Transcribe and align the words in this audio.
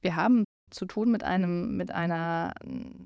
wir 0.00 0.16
haben 0.16 0.44
zu 0.70 0.86
tun 0.86 1.10
mit 1.10 1.24
einem, 1.24 1.76
mit 1.76 1.90
einer 1.90 2.54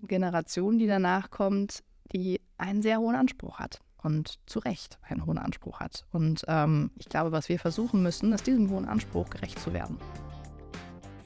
Generation, 0.03 0.79
die 0.79 0.87
danach 0.87 1.31
kommt, 1.31 1.83
die 2.13 2.41
einen 2.59 2.83
sehr 2.83 2.99
hohen 2.99 3.15
Anspruch 3.15 3.59
hat 3.59 3.81
und 4.03 4.39
zu 4.47 4.59
Recht 4.59 4.99
einen 5.03 5.27
hohen 5.27 5.39
Anspruch 5.39 5.81
hat. 5.81 6.05
Und 6.11 6.45
ähm, 6.49 6.91
ich 6.99 7.09
glaube, 7.09 7.33
was 7.33 7.49
wir 7.49 7.59
versuchen 7.59 8.03
müssen, 8.03 8.33
ist 8.33 8.47
diesem 8.47 8.71
hohen 8.71 8.87
Anspruch 8.87 9.31
gerecht 9.31 9.59
zu 9.59 9.73
werden. 9.73 9.99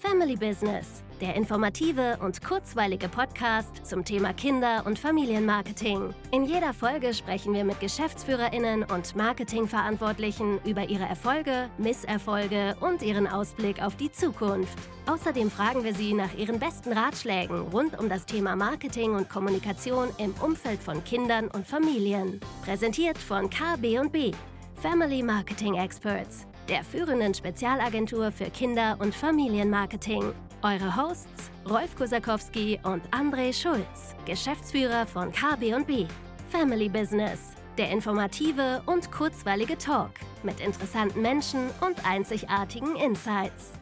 Family 0.09 0.37
Business, 0.37 1.03
der 1.21 1.35
informative 1.35 2.19
und 2.21 2.41
kurzweilige 2.41 3.09
Podcast 3.09 3.85
zum 3.85 4.05
Thema 4.05 4.33
Kinder- 4.33 4.85
und 4.87 5.01
Familienmarketing. 5.01 6.15
In 6.31 6.45
jeder 6.45 6.73
Folge 6.73 7.13
sprechen 7.13 7.53
wir 7.55 7.65
mit 7.65 7.81
Geschäftsführerinnen 7.81 8.85
und 8.85 9.17
Marketingverantwortlichen 9.17 10.61
über 10.65 10.89
ihre 10.89 11.07
Erfolge, 11.07 11.69
Misserfolge 11.77 12.77
und 12.81 13.03
ihren 13.03 13.27
Ausblick 13.27 13.83
auf 13.83 13.97
die 13.97 14.13
Zukunft. 14.13 14.79
Außerdem 15.07 15.51
fragen 15.51 15.83
wir 15.83 15.93
sie 15.93 16.15
nach 16.15 16.35
ihren 16.35 16.61
besten 16.61 16.93
Ratschlägen 16.93 17.63
rund 17.73 17.99
um 17.99 18.09
das 18.09 18.27
Thema 18.27 18.55
Marketing 18.55 19.17
und 19.17 19.29
Kommunikation 19.29 20.11
im 20.19 20.33
Umfeld 20.41 20.81
von 20.81 21.03
Kindern 21.03 21.49
und 21.49 21.67
Familien. 21.67 22.39
Präsentiert 22.65 23.19
von 23.19 23.51
KB&B, 23.51 24.31
Family 24.77 25.25
Marketing 25.25 25.75
Experts 25.75 26.47
der 26.69 26.83
führenden 26.83 27.33
Spezialagentur 27.33 28.33
für 28.33 28.51
Kinder- 28.51 28.97
und 28.99 29.15
Familienmarketing. 29.15 30.33
Eure 30.63 30.97
Hosts 30.97 31.51
Rolf 31.69 31.95
Kosakowski 31.97 32.79
und 32.83 33.03
André 33.11 33.53
Schulz, 33.53 34.15
Geschäftsführer 34.25 35.07
von 35.07 35.33
KB&B. 35.33 36.07
Family 36.51 36.89
Business, 36.89 37.41
der 37.77 37.91
informative 37.91 38.83
und 38.87 39.11
kurzweilige 39.11 39.77
Talk 39.79 40.13
mit 40.43 40.61
interessanten 40.61 41.23
Menschen 41.23 41.71
und 41.81 42.05
einzigartigen 42.09 42.97
Insights. 42.97 43.73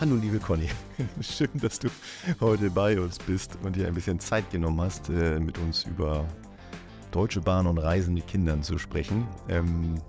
Hallo 0.00 0.16
liebe 0.16 0.38
Conny, 0.38 0.68
schön, 1.20 1.50
dass 1.54 1.78
du 1.78 1.88
heute 2.40 2.70
bei 2.70 3.00
uns 3.00 3.18
bist 3.18 3.58
und 3.62 3.76
dir 3.76 3.86
ein 3.86 3.94
bisschen 3.94 4.20
Zeit 4.20 4.50
genommen 4.50 4.80
hast, 4.80 5.08
äh, 5.08 5.40
mit 5.40 5.58
uns 5.58 5.84
über 5.84 6.24
Deutsche 7.10 7.40
Bahn 7.40 7.66
und 7.66 7.78
Reisen 7.78 8.14
mit 8.14 8.26
Kindern 8.26 8.62
zu 8.62 8.78
sprechen. 8.78 9.26
Ähm, 9.48 10.00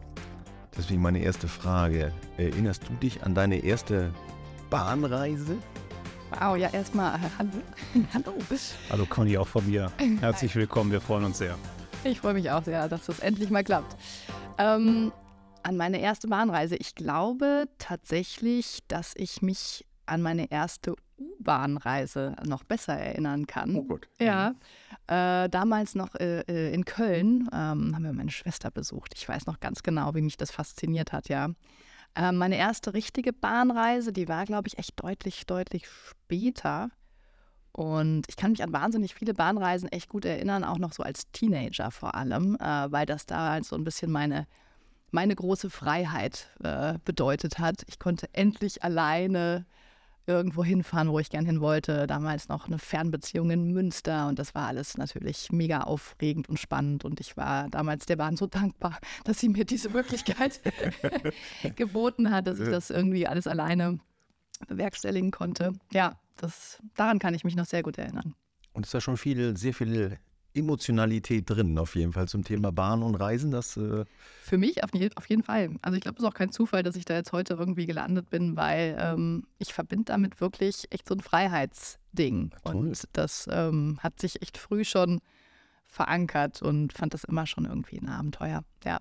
Deswegen 0.79 1.01
meine 1.01 1.19
erste 1.19 1.49
Frage. 1.49 2.13
Erinnerst 2.37 2.87
du 2.87 2.93
dich 2.93 3.21
an 3.23 3.35
deine 3.35 3.57
erste 3.57 4.13
Bahnreise? 4.69 5.57
Wow, 6.29 6.55
ja, 6.55 6.69
erstmal 6.69 7.15
äh, 7.15 7.29
hallo. 7.37 7.51
hallo. 8.13 8.33
Hallo 8.89 9.05
Conny, 9.09 9.37
auch 9.37 9.47
von 9.47 9.69
mir. 9.69 9.91
Herzlich 10.21 10.55
willkommen, 10.55 10.89
wir 10.93 11.01
freuen 11.01 11.25
uns 11.25 11.39
sehr. 11.39 11.57
Ich 12.05 12.21
freue 12.21 12.33
mich 12.33 12.49
auch 12.49 12.63
sehr, 12.63 12.87
dass 12.87 13.07
das 13.07 13.19
endlich 13.19 13.49
mal 13.49 13.65
klappt. 13.65 13.97
Ähm, 14.57 15.11
an 15.63 15.75
meine 15.75 15.99
erste 15.99 16.29
Bahnreise. 16.29 16.77
Ich 16.77 16.95
glaube 16.95 17.65
tatsächlich, 17.77 18.79
dass 18.87 19.13
ich 19.17 19.41
mich 19.41 19.85
an 20.05 20.21
meine 20.21 20.49
erste 20.49 20.95
U-Bahn-Reise 21.17 22.37
noch 22.45 22.63
besser 22.63 22.93
erinnern 22.93 23.47
kann. 23.47 23.75
Oh 23.75 23.83
Gott. 23.83 24.07
Ja. 24.17 24.53
Äh, 25.09 25.49
damals 25.49 25.95
noch 25.95 26.13
äh, 26.15 26.41
äh, 26.41 26.71
in 26.71 26.85
Köln 26.85 27.49
ähm, 27.51 27.95
haben 27.95 28.03
wir 28.03 28.13
meine 28.13 28.29
Schwester 28.29 28.69
besucht. 28.69 29.13
Ich 29.15 29.27
weiß 29.27 29.47
noch 29.47 29.59
ganz 29.59 29.81
genau, 29.81 30.13
wie 30.13 30.21
mich 30.21 30.37
das 30.37 30.51
fasziniert 30.51 31.13
hat, 31.13 31.29
ja. 31.29 31.49
Äh, 32.13 32.31
meine 32.31 32.57
erste 32.57 32.93
richtige 32.93 33.33
Bahnreise, 33.33 34.13
die 34.13 34.27
war, 34.27 34.45
glaube 34.45 34.67
ich, 34.67 34.77
echt 34.77 35.01
deutlich, 35.01 35.47
deutlich 35.47 35.87
später. 35.87 36.91
Und 37.71 38.25
ich 38.27 38.35
kann 38.35 38.51
mich 38.51 38.61
an 38.61 38.71
wahnsinnig 38.71 39.15
viele 39.15 39.33
Bahnreisen 39.33 39.89
echt 39.89 40.09
gut 40.09 40.25
erinnern, 40.25 40.63
auch 40.63 40.77
noch 40.77 40.93
so 40.93 41.01
als 41.01 41.31
Teenager 41.31 41.89
vor 41.89 42.13
allem, 42.13 42.55
äh, 42.57 42.91
weil 42.91 43.07
das 43.07 43.25
da 43.25 43.49
halt 43.49 43.65
so 43.65 43.75
ein 43.75 43.83
bisschen 43.83 44.11
meine 44.11 44.45
meine 45.11 45.35
große 45.35 45.71
Freiheit 45.71 46.49
äh, 46.63 46.99
bedeutet 47.03 47.57
hat. 47.57 47.83
Ich 47.87 47.97
konnte 47.97 48.29
endlich 48.33 48.83
alleine 48.83 49.65
irgendwo 50.29 50.63
hinfahren, 50.63 51.09
wo 51.09 51.19
ich 51.19 51.29
gern 51.29 51.45
hin 51.45 51.59
wollte. 51.59 52.07
Damals 52.07 52.47
noch 52.47 52.67
eine 52.67 52.79
Fernbeziehung 52.79 53.49
in 53.49 53.71
Münster 53.71 54.27
und 54.27 54.39
das 54.39 54.55
war 54.55 54.67
alles 54.67 54.97
natürlich 54.97 55.51
mega 55.51 55.81
aufregend 55.81 56.47
und 56.47 56.59
spannend. 56.59 57.03
Und 57.03 57.19
ich 57.19 57.35
war 57.35 57.67
damals 57.69 58.05
der 58.05 58.15
Bahn 58.15 58.37
so 58.37 58.47
dankbar, 58.47 58.99
dass 59.25 59.39
sie 59.39 59.49
mir 59.49 59.65
diese 59.65 59.89
Möglichkeit 59.89 60.61
geboten 61.75 62.31
hat, 62.31 62.47
dass 62.47 62.59
ich 62.59 62.69
das 62.69 62.89
irgendwie 62.89 63.27
alles 63.27 63.47
alleine 63.47 63.99
bewerkstelligen 64.67 65.31
konnte. 65.31 65.73
Ja, 65.91 66.19
das, 66.37 66.81
daran 66.95 67.19
kann 67.19 67.33
ich 67.33 67.43
mich 67.43 67.55
noch 67.55 67.65
sehr 67.65 67.83
gut 67.83 67.97
erinnern. 67.97 68.35
Und 68.73 68.83
es 68.83 68.89
ist 68.89 68.93
ja 68.93 69.01
schon 69.01 69.17
viel, 69.17 69.57
sehr 69.57 69.73
viel 69.73 70.19
Emotionalität 70.59 71.49
drin, 71.49 71.77
auf 71.77 71.95
jeden 71.95 72.13
Fall 72.13 72.27
zum 72.27 72.43
Thema 72.43 72.71
Bahn 72.71 73.03
und 73.03 73.15
Reisen. 73.15 73.51
Das, 73.51 73.77
äh 73.77 74.05
Für 74.43 74.57
mich 74.57 74.83
auf, 74.83 74.91
je, 74.93 75.09
auf, 75.15 75.27
jeden 75.27 75.43
Fall. 75.43 75.71
Also 75.81 75.95
ich 75.97 76.01
glaube, 76.01 76.17
es 76.17 76.23
ist 76.23 76.29
auch 76.29 76.33
kein 76.33 76.51
Zufall, 76.51 76.83
dass 76.83 76.95
ich 76.95 77.05
da 77.05 77.15
jetzt 77.15 77.31
heute 77.31 77.55
irgendwie 77.55 77.85
gelandet 77.85 78.29
bin, 78.29 78.55
weil 78.55 78.97
ähm, 78.99 79.43
ich 79.57 79.73
verbinde 79.73 80.05
damit 80.05 80.41
wirklich 80.41 80.85
echt 80.91 81.07
so 81.07 81.15
ein 81.15 81.21
Freiheitsding. 81.21 82.51
Toll. 82.63 82.75
Und 82.75 83.03
das 83.13 83.47
ähm, 83.51 83.99
hat 84.01 84.19
sich 84.19 84.41
echt 84.41 84.57
früh 84.57 84.83
schon 84.83 85.19
verankert 85.87 86.61
und 86.61 86.93
fand 86.93 87.13
das 87.13 87.23
immer 87.23 87.47
schon 87.47 87.65
irgendwie 87.65 87.99
ein 87.99 88.09
Abenteuer. 88.09 88.63
Ja. 88.85 88.99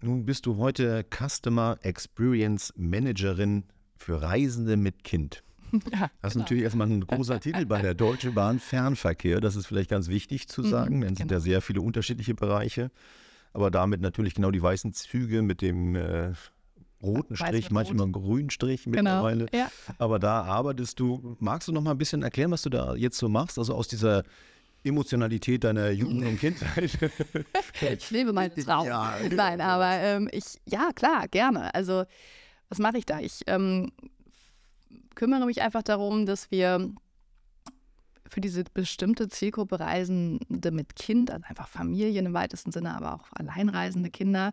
Nun 0.00 0.26
bist 0.26 0.46
du 0.46 0.56
heute 0.56 1.04
Customer 1.10 1.78
Experience 1.82 2.72
Managerin 2.76 3.64
für 3.96 4.20
Reisende 4.20 4.76
mit 4.76 5.04
Kind. 5.04 5.44
Ja, 5.92 6.10
das 6.20 6.30
ist 6.30 6.32
genau. 6.34 6.42
natürlich 6.42 6.62
erstmal 6.64 6.86
ein 6.88 7.06
großer 7.06 7.40
Titel 7.40 7.66
bei 7.66 7.80
der 7.80 7.94
Deutschen 7.94 8.34
Bahn 8.34 8.58
Fernverkehr. 8.58 9.40
Das 9.40 9.56
ist 9.56 9.66
vielleicht 9.66 9.90
ganz 9.90 10.08
wichtig 10.08 10.48
zu 10.48 10.62
mhm, 10.62 10.66
sagen, 10.66 11.00
denn 11.00 11.12
es 11.12 11.18
sind 11.18 11.30
ja 11.30 11.38
genau. 11.38 11.44
sehr 11.44 11.62
viele 11.62 11.80
unterschiedliche 11.80 12.34
Bereiche. 12.34 12.90
Aber 13.52 13.70
damit 13.70 14.00
natürlich 14.00 14.34
genau 14.34 14.50
die 14.50 14.62
weißen 14.62 14.92
Züge 14.92 15.42
mit 15.42 15.60
dem 15.60 15.94
äh, 15.94 16.32
roten 17.02 17.36
Strich, 17.36 17.70
manchmal 17.70 18.06
rot. 18.06 18.14
grünen 18.14 18.50
Strich 18.50 18.84
genau, 18.84 18.96
mittlerweile. 18.96 19.46
Genau, 19.46 19.64
ja. 19.64 19.70
Aber 19.98 20.18
da 20.18 20.42
arbeitest 20.42 20.98
du. 21.00 21.36
Magst 21.40 21.68
du 21.68 21.72
noch 21.72 21.82
mal 21.82 21.92
ein 21.92 21.98
bisschen 21.98 22.22
erklären, 22.22 22.50
was 22.50 22.62
du 22.62 22.70
da 22.70 22.94
jetzt 22.94 23.18
so 23.18 23.28
machst? 23.28 23.58
Also 23.58 23.74
aus 23.74 23.88
dieser 23.88 24.22
Emotionalität 24.84 25.64
deiner 25.64 25.90
Jugend 25.90 26.24
und 26.24 26.38
Kindheit. 26.38 26.90
ich 27.80 28.10
lebe 28.10 28.32
meinen 28.32 28.54
Traum. 28.56 28.86
Ja. 28.86 29.14
Nein, 29.30 29.60
aber 29.60 29.90
ähm, 29.90 30.28
ich, 30.32 30.44
ja, 30.66 30.90
klar, 30.94 31.28
gerne. 31.28 31.74
Also, 31.74 32.04
was 32.68 32.78
mache 32.78 32.98
ich 32.98 33.06
da? 33.06 33.20
Ich 33.20 33.42
ähm, 33.46 33.92
kümmere 35.14 35.46
mich 35.46 35.62
einfach 35.62 35.82
darum, 35.82 36.26
dass 36.26 36.50
wir 36.50 36.92
für 38.28 38.40
diese 38.40 38.64
bestimmte 38.64 39.28
Zielgruppe 39.28 39.78
Reisende 39.78 40.70
mit 40.70 40.96
Kind, 40.96 41.30
also 41.30 41.44
einfach 41.46 41.68
Familien 41.68 42.26
im 42.26 42.34
weitesten 42.34 42.72
Sinne, 42.72 42.96
aber 42.96 43.14
auch 43.14 43.28
alleinreisende 43.32 44.10
Kinder, 44.10 44.52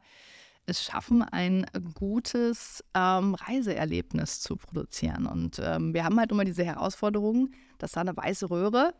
es 0.65 0.83
schaffen, 0.83 1.23
ein 1.23 1.65
gutes 1.95 2.83
ähm, 2.93 3.35
Reiseerlebnis 3.35 4.41
zu 4.41 4.55
produzieren. 4.55 5.25
Und 5.25 5.59
ähm, 5.63 5.93
wir 5.93 6.03
haben 6.03 6.19
halt 6.19 6.31
immer 6.31 6.45
diese 6.45 6.63
Herausforderung, 6.63 7.51
dass 7.77 7.93
da 7.93 8.01
eine 8.01 8.15
weiße 8.15 8.49
Röhre 8.49 8.93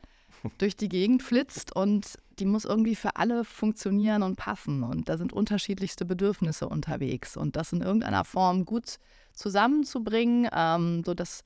durch 0.58 0.76
die 0.76 0.90
Gegend 0.90 1.24
flitzt 1.24 1.76
und 1.76 2.18
die 2.40 2.46
muss 2.46 2.66
irgendwie 2.66 2.96
für 2.96 3.16
alle 3.18 3.44
funktionieren 3.44 4.24
und 4.24 4.36
passen. 4.36 4.84
Und 4.84 5.10
da 5.10 5.18
sind 5.18 5.34
unterschiedlichste 5.34 6.06
Bedürfnisse 6.06 6.70
unterwegs. 6.70 7.36
Und 7.36 7.56
das 7.56 7.74
in 7.74 7.82
irgendeiner 7.82 8.24
Form 8.24 8.66
gut 8.66 8.98
zusammenzubringen, 9.34 10.50
ähm, 10.54 11.04
sodass 11.06 11.44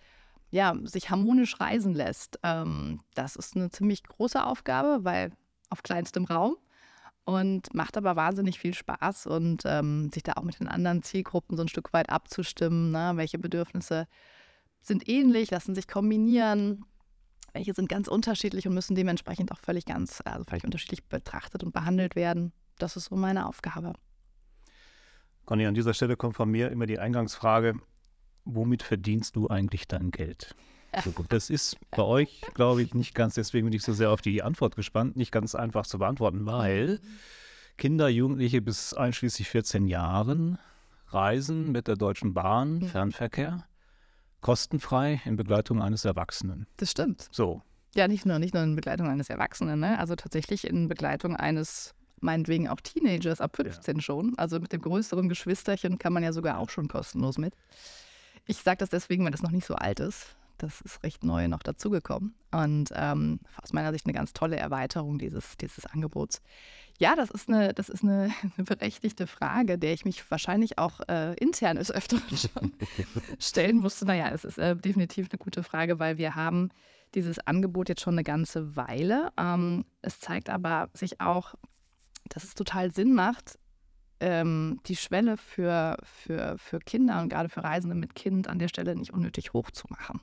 ja, 0.51 0.75
sich 0.83 1.09
harmonisch 1.09 1.59
reisen 1.59 1.94
lässt, 1.95 2.39
ähm, 2.44 2.99
das 3.16 3.35
ist 3.35 3.55
eine 3.55 3.71
ziemlich 3.71 4.03
große 4.03 4.44
Aufgabe, 4.45 5.00
weil 5.03 5.31
auf 5.69 5.81
kleinstem 5.81 6.25
Raum 6.25 6.57
und 7.25 7.73
macht 7.73 7.97
aber 7.97 8.15
wahnsinnig 8.15 8.59
viel 8.59 8.75
Spaß 8.75 9.27
und 9.27 9.63
ähm, 9.65 10.11
sich 10.13 10.21
da 10.21 10.33
auch 10.33 10.44
mit 10.44 10.59
den 10.59 10.67
anderen 10.67 11.01
Zielgruppen 11.01 11.57
so 11.57 11.63
ein 11.63 11.69
Stück 11.69 11.91
weit 11.94 12.09
abzustimmen, 12.09 12.91
ne? 12.91 13.13
welche 13.15 13.39
Bedürfnisse 13.39 14.07
sind 14.81 15.09
ähnlich, 15.09 15.50
lassen 15.50 15.73
sich 15.73 15.88
kombinieren 15.88 16.85
welche 17.53 17.74
sind 17.74 17.88
ganz 17.88 18.08
unterschiedlich 18.08 18.68
und 18.68 18.74
müssen 18.74 18.96
dementsprechend 18.96 19.52
auch 19.52 19.59
völlig 19.59 19.86
ganz, 19.86 20.22
also 20.25 20.44
völlig 20.44 20.64
unterschiedlich 20.64 21.06
betrachtet 21.06 21.64
und 21.64 21.72
behandelt 21.72 22.16
werden. 22.16 22.52
Das 22.78 22.97
ist 22.97 23.06
so 23.06 23.16
meine 23.16 23.47
Aufgabe. 23.47 23.94
Conny, 25.46 25.66
an 25.66 25.75
dieser 25.75 25.94
Stelle 25.94 26.18
kommt 26.18 26.36
von 26.36 26.50
mir 26.50 26.72
immer 26.72 26.86
die 26.86 27.00
Eingangsfrage, 27.00 27.75
womit 28.46 28.84
verdienst 28.84 29.36
du 29.36 29.47
eigentlich 29.47 29.88
dein 29.88 30.12
Geld? 30.12 30.56
Das 31.30 31.50
ist 31.50 31.77
bei 31.89 32.04
euch, 32.04 32.42
glaube 32.54 32.83
ich, 32.83 32.94
nicht 32.94 33.16
ganz, 33.16 33.33
deswegen 33.33 33.66
bin 33.66 33.74
ich 33.74 33.83
so 33.83 33.94
sehr 33.94 34.12
auf 34.12 34.22
die 34.22 34.44
Antwort 34.44 34.75
gespannt, 34.75 35.16
nicht 35.16 35.31
ganz 35.31 35.56
einfach 35.56 35.88
zu 35.88 35.98
beantworten, 35.98 36.45
weil 36.45 37.00
Kinder, 37.77 38.10
Jugendliche 38.10 38.62
bis 38.62 38.94
einschließlich 38.94 39.50
14 39.50 39.88
Jahren 39.88 40.60
reisen 41.07 41.72
mit 41.72 41.88
der 41.88 41.95
Deutschen 41.95 42.33
Bahn, 42.33 42.75
mhm. 42.75 42.88
Fernverkehr 42.88 43.66
kostenfrei 44.44 45.22
in 45.25 45.36
Begleitung 45.36 45.81
eines 45.81 46.06
Erwachsenen. 46.06 46.68
Das 46.78 46.92
stimmt. 46.92 47.30
So. 47.31 47.63
Ja, 47.95 48.07
nicht 48.07 48.25
nur, 48.25 48.38
nicht 48.38 48.54
nur 48.54 48.62
in 48.62 48.75
Begleitung 48.75 49.07
eines 49.07 49.30
Erwachsenen, 49.30 49.80
ne? 49.80 49.98
also 49.98 50.16
tatsächlich 50.16 50.68
in 50.68 50.88
Begleitung 50.88 51.36
eines 51.36 51.95
meinetwegen 52.19 52.68
auch 52.68 52.80
Teenagers 52.81 53.42
ab 53.42 53.56
15 53.56 53.95
ja. 53.95 54.01
schon. 54.01 54.34
Also 54.38 54.60
mit 54.60 54.72
dem 54.72 54.81
größeren 54.81 55.30
Geschwisterchen 55.30 55.98
kann 55.98 56.13
man 56.13 56.24
ja 56.24 56.31
sogar 56.31 56.60
auch 56.60 56.69
schon 56.69 56.88
kostenlos 56.88 57.38
mit. 57.38 57.56
Ich 58.45 58.57
sage 58.57 58.78
das 58.78 58.90
deswegen, 58.90 59.24
weil 59.24 59.31
das 59.31 59.42
noch 59.42 59.51
nicht 59.51 59.66
so 59.66 59.75
alt 59.75 60.00
ist. 60.00 60.36
Das 60.57 60.81
ist 60.81 61.03
recht 61.03 61.23
neu 61.23 61.47
noch 61.47 61.63
dazugekommen. 61.63 62.35
Und 62.51 62.91
ähm, 62.95 63.39
aus 63.61 63.73
meiner 63.73 63.91
Sicht 63.91 64.05
eine 64.05 64.13
ganz 64.13 64.33
tolle 64.33 64.57
Erweiterung 64.57 65.17
dieses, 65.17 65.57
dieses 65.57 65.85
Angebots. 65.85 66.41
Ja, 67.00 67.15
das 67.15 67.31
ist 67.31 67.50
eine, 67.50 67.73
das 67.73 67.89
ist 67.89 68.03
eine, 68.03 68.31
eine 68.57 68.65
berechtigte 68.65 69.27
Frage, 69.27 69.77
der 69.77 69.94
ich 69.94 70.05
mich 70.05 70.29
wahrscheinlich 70.29 70.77
auch 70.77 71.01
äh, 71.07 71.33
intern 71.35 71.77
des 71.77 71.91
Öfteren 71.91 72.23
schon 72.38 72.73
stellen 73.39 73.77
musste. 73.77 74.05
Naja, 74.05 74.29
es 74.29 74.44
ist 74.44 74.57
äh, 74.57 74.75
definitiv 74.75 75.29
eine 75.31 75.39
gute 75.39 75.63
Frage, 75.63 76.00
weil 76.00 76.17
wir 76.17 76.35
haben 76.35 76.69
dieses 77.15 77.39
Angebot 77.39 77.89
jetzt 77.89 78.01
schon 78.01 78.15
eine 78.15 78.23
ganze 78.23 78.75
Weile. 78.75 79.31
Ähm, 79.38 79.85
es 80.01 80.19
zeigt 80.19 80.50
aber 80.50 80.89
sich 80.94 81.21
auch, 81.21 81.55
dass 82.29 82.44
es 82.44 82.55
total 82.55 82.91
Sinn 82.91 83.13
macht, 83.13 83.59
ähm, 84.19 84.79
die 84.85 84.95
Schwelle 84.95 85.38
für, 85.38 85.97
für, 86.03 86.57
für 86.57 86.79
Kinder 86.79 87.21
und 87.21 87.29
gerade 87.29 87.50
für 87.50 87.63
Reisende 87.63 87.95
mit 87.95 88.15
Kind 88.15 88.47
an 88.47 88.59
der 88.59 88.69
Stelle 88.69 88.95
nicht 88.95 89.13
unnötig 89.13 89.53
hoch 89.53 89.69
zu 89.71 89.85
machen, 89.89 90.21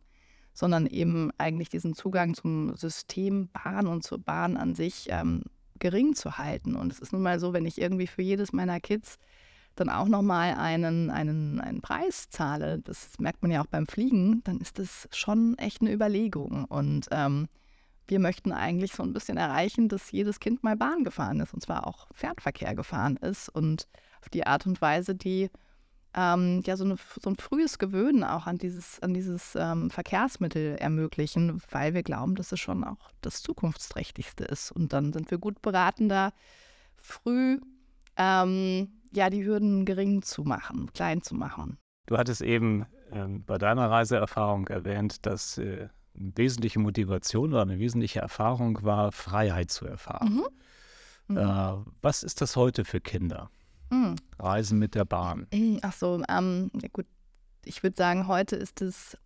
sondern 0.52 0.86
eben 0.86 1.30
eigentlich 1.38 1.68
diesen 1.68 1.94
Zugang 1.94 2.34
zum 2.34 2.76
System 2.76 3.48
Bahn 3.48 3.86
und 3.86 4.02
zur 4.02 4.18
Bahn 4.18 4.56
an 4.56 4.74
sich 4.74 5.06
ähm, 5.10 5.42
gering 5.78 6.14
zu 6.14 6.38
halten. 6.38 6.76
Und 6.76 6.92
es 6.92 6.98
ist 6.98 7.12
nun 7.12 7.22
mal 7.22 7.40
so, 7.40 7.52
wenn 7.52 7.66
ich 7.66 7.80
irgendwie 7.80 8.06
für 8.06 8.22
jedes 8.22 8.52
meiner 8.52 8.80
Kids 8.80 9.18
dann 9.76 9.88
auch 9.88 10.08
nochmal 10.08 10.54
einen, 10.54 11.10
einen, 11.10 11.60
einen 11.60 11.80
Preis 11.80 12.28
zahle, 12.28 12.80
das 12.80 13.18
merkt 13.18 13.42
man 13.42 13.50
ja 13.50 13.62
auch 13.62 13.66
beim 13.66 13.86
Fliegen, 13.86 14.42
dann 14.44 14.58
ist 14.58 14.78
das 14.78 15.08
schon 15.12 15.56
echt 15.58 15.80
eine 15.80 15.92
Überlegung. 15.92 16.64
Und 16.66 17.06
ähm, 17.10 17.48
wir 18.08 18.18
möchten 18.18 18.52
eigentlich 18.52 18.92
so 18.92 19.02
ein 19.02 19.12
bisschen 19.12 19.38
erreichen, 19.38 19.88
dass 19.88 20.10
jedes 20.10 20.40
Kind 20.40 20.62
mal 20.64 20.76
Bahn 20.76 21.04
gefahren 21.04 21.40
ist 21.40 21.54
und 21.54 21.62
zwar 21.62 21.86
auch 21.86 22.08
Fernverkehr 22.12 22.74
gefahren 22.74 23.16
ist 23.16 23.48
und 23.48 23.86
auf 24.20 24.28
die 24.28 24.46
Art 24.46 24.66
und 24.66 24.82
Weise, 24.82 25.14
die 25.14 25.48
ähm, 26.14 26.62
ja 26.64 26.76
so, 26.76 26.84
eine, 26.84 26.96
so, 27.22 27.30
ein 27.30 27.36
frühes 27.36 27.78
Gewöhnen 27.78 28.24
auch 28.24 28.46
an 28.46 28.58
dieses, 28.58 29.00
an 29.00 29.14
dieses 29.14 29.54
ähm, 29.56 29.90
Verkehrsmittel 29.90 30.76
ermöglichen, 30.76 31.62
weil 31.70 31.94
wir 31.94 32.02
glauben, 32.02 32.34
dass 32.34 32.52
es 32.52 32.60
schon 32.60 32.84
auch 32.84 33.10
das 33.20 33.42
zukunftsträchtigste 33.42 34.44
ist. 34.44 34.72
Und 34.72 34.92
dann 34.92 35.12
sind 35.12 35.30
wir 35.30 35.38
gut 35.38 35.62
beraten, 35.62 36.08
da 36.08 36.32
früh 36.96 37.60
ähm, 38.16 38.88
ja 39.12 39.30
die 39.30 39.44
Hürden 39.44 39.84
gering 39.84 40.22
zu 40.22 40.42
machen, 40.42 40.92
klein 40.92 41.22
zu 41.22 41.34
machen. 41.34 41.78
Du 42.06 42.18
hattest 42.18 42.42
eben 42.42 42.86
ähm, 43.12 43.44
bei 43.44 43.58
deiner 43.58 43.90
Reiseerfahrung 43.90 44.66
erwähnt, 44.68 45.26
dass 45.26 45.58
äh, 45.58 45.88
eine 46.18 46.32
wesentliche 46.34 46.80
Motivation 46.80 47.52
oder 47.52 47.62
eine 47.62 47.78
wesentliche 47.78 48.20
Erfahrung 48.20 48.82
war, 48.82 49.12
Freiheit 49.12 49.70
zu 49.70 49.86
erfahren. 49.86 50.42
Mhm. 51.28 51.36
Mhm. 51.36 51.38
Äh, 51.38 51.92
was 52.02 52.24
ist 52.24 52.40
das 52.40 52.56
heute 52.56 52.84
für 52.84 53.00
Kinder? 53.00 53.50
Mhm. 53.90 54.16
Reisen 54.38 54.78
mit 54.78 54.94
der 54.94 55.04
Bahn. 55.04 55.46
Ach 55.82 55.92
so, 55.92 56.22
ähm, 56.28 56.70
ja 56.80 56.88
gut. 56.92 57.06
Ich 57.64 57.82
würde 57.82 57.96
sagen, 57.96 58.26
heute 58.26 58.56
ist 58.56 58.80
es 58.80 59.18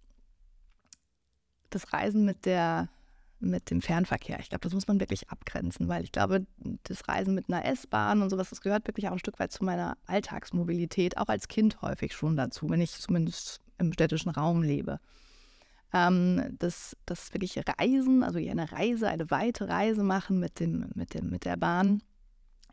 das 1.70 1.93
Reisen 1.93 2.25
mit 2.25 2.46
der 2.46 2.88
mit 3.40 3.70
dem 3.70 3.82
Fernverkehr. 3.82 4.38
Ich 4.40 4.49
glaube, 4.49 4.62
das 4.62 4.72
muss 4.72 4.88
man 4.88 5.00
wirklich 5.00 5.28
abgrenzen, 5.31 5.88
weil 5.88 6.02
ich 6.02 6.12
glaube, 6.12 6.46
das 6.84 7.06
Reisen 7.08 7.34
mit 7.34 7.49
einer 7.49 7.64
S-Bahn 7.64 8.22
und 8.22 8.31
sowas, 8.31 8.50
das 8.50 8.61
gehört 8.61 8.87
wirklich 8.87 9.08
auch 9.08 9.12
ein 9.12 9.19
Stück 9.19 9.38
weit 9.38 9.52
zu 9.52 9.64
meiner 9.64 9.96
Alltagsmobilität, 10.06 11.19
auch 11.19 11.28
als 11.28 11.49
Kind 11.49 11.82
häufig 11.82 12.14
schon 12.14 12.37
dazu, 12.37 12.69
wenn 12.70 12.81
ich 12.81 12.93
zumindest 12.93 13.61
im 13.78 13.93
städtischen 13.93 14.31
Raum 14.31 14.62
lebe. 14.62 14.99
Ähm, 15.93 16.56
das, 16.58 16.96
das 17.06 17.32
wirklich 17.32 17.61
Reisen, 17.78 18.22
also 18.22 18.38
eine 18.38 18.72
Reise, 18.72 19.08
eine 19.08 19.31
weite 19.31 19.69
Reise 19.69 20.02
machen 20.02 20.40
mit, 20.40 20.58
dem, 20.58 20.90
mit, 20.94 21.14
dem, 21.14 21.31
mit 21.31 21.44
der 21.44 21.56
Bahn, 21.56 22.02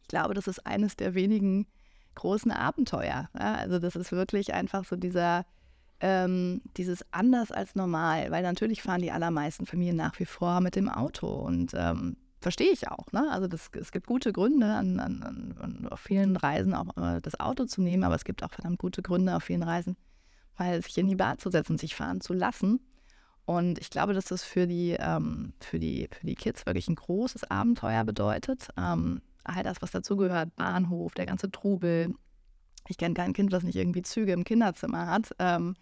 ich 0.02 0.08
glaube, 0.08 0.34
das 0.34 0.48
ist 0.48 0.66
eines 0.66 0.96
der 0.96 1.14
wenigen 1.14 1.68
großen 2.16 2.52
Abenteuer. 2.52 3.30
Ja? 3.38 3.56
Also 3.56 3.80
das 3.80 3.96
ist 3.96 4.12
wirklich 4.12 4.54
einfach 4.54 4.86
so 4.86 4.96
dieser, 4.96 5.46
ähm, 6.00 6.62
dieses 6.78 7.06
anders 7.12 7.52
als 7.52 7.76
normal, 7.76 8.32
weil 8.32 8.44
natürlich 8.44 8.82
fahren 8.82 9.02
die 9.02 9.12
allermeisten 9.12 9.66
Familien 9.66 9.98
nach 9.98 10.20
wie 10.20 10.26
vor 10.26 10.62
mit 10.62 10.76
dem 10.76 10.90
Auto 10.90 11.28
und 11.28 11.74
ähm, 11.76 12.18
verstehe 12.40 12.72
ich 12.72 12.90
auch. 12.90 13.12
Ne? 13.12 13.30
Also 13.32 13.48
das, 13.48 13.70
es 13.80 13.92
gibt 13.92 14.08
gute 14.08 14.34
Gründe, 14.34 14.66
an, 14.66 15.00
an, 15.00 15.56
an, 15.60 15.88
auf 15.90 16.00
vielen 16.00 16.36
Reisen 16.36 16.74
auch 16.74 16.98
äh, 16.98 17.22
das 17.22 17.40
Auto 17.40 17.66
zu 17.66 17.82
nehmen, 17.82 18.04
aber 18.04 18.16
es 18.16 18.26
gibt 18.26 18.44
auch 18.44 18.52
verdammt 18.52 18.80
gute 18.80 19.02
Gründe 19.02 19.36
auf 19.36 19.44
vielen 19.44 19.64
Reisen, 19.64 19.96
weil 20.58 20.82
sich 20.82 20.98
in 20.98 21.08
die 21.08 21.16
Bar 21.16 21.38
zu 21.38 21.50
setzen, 21.50 21.78
sich 21.78 21.96
fahren 21.96 22.20
zu 22.20 22.34
lassen. 22.34 22.80
Und 23.46 23.80
ich 23.80 23.90
glaube, 23.90 24.14
dass 24.14 24.26
das 24.26 24.44
für 24.44 24.68
die, 24.68 24.96
ähm, 25.00 25.54
für 25.60 25.80
die, 25.80 26.08
für 26.12 26.26
die 26.26 26.36
Kids 26.36 26.66
wirklich 26.66 26.88
ein 26.88 26.96
großes 26.96 27.44
Abenteuer 27.50 28.04
bedeutet. 28.04 28.70
Ähm, 28.78 29.22
all 29.44 29.64
das, 29.64 29.82
was 29.82 29.92
dazugehört, 29.92 30.56
Bahnhof, 30.56 31.14
der 31.14 31.26
ganze 31.26 31.52
Trubel. 31.52 32.14
Ich 32.88 32.98
kenne 32.98 33.14
kein 33.14 33.34
Kind, 33.34 33.54
das 33.54 33.64
nicht 33.64 33.76
irgendwie 33.76 34.02
Züge 34.02 34.34
im 34.34 34.44
Kinderzimmer 34.44 35.08
hat. 35.08 35.32
Ähm, 35.40 35.76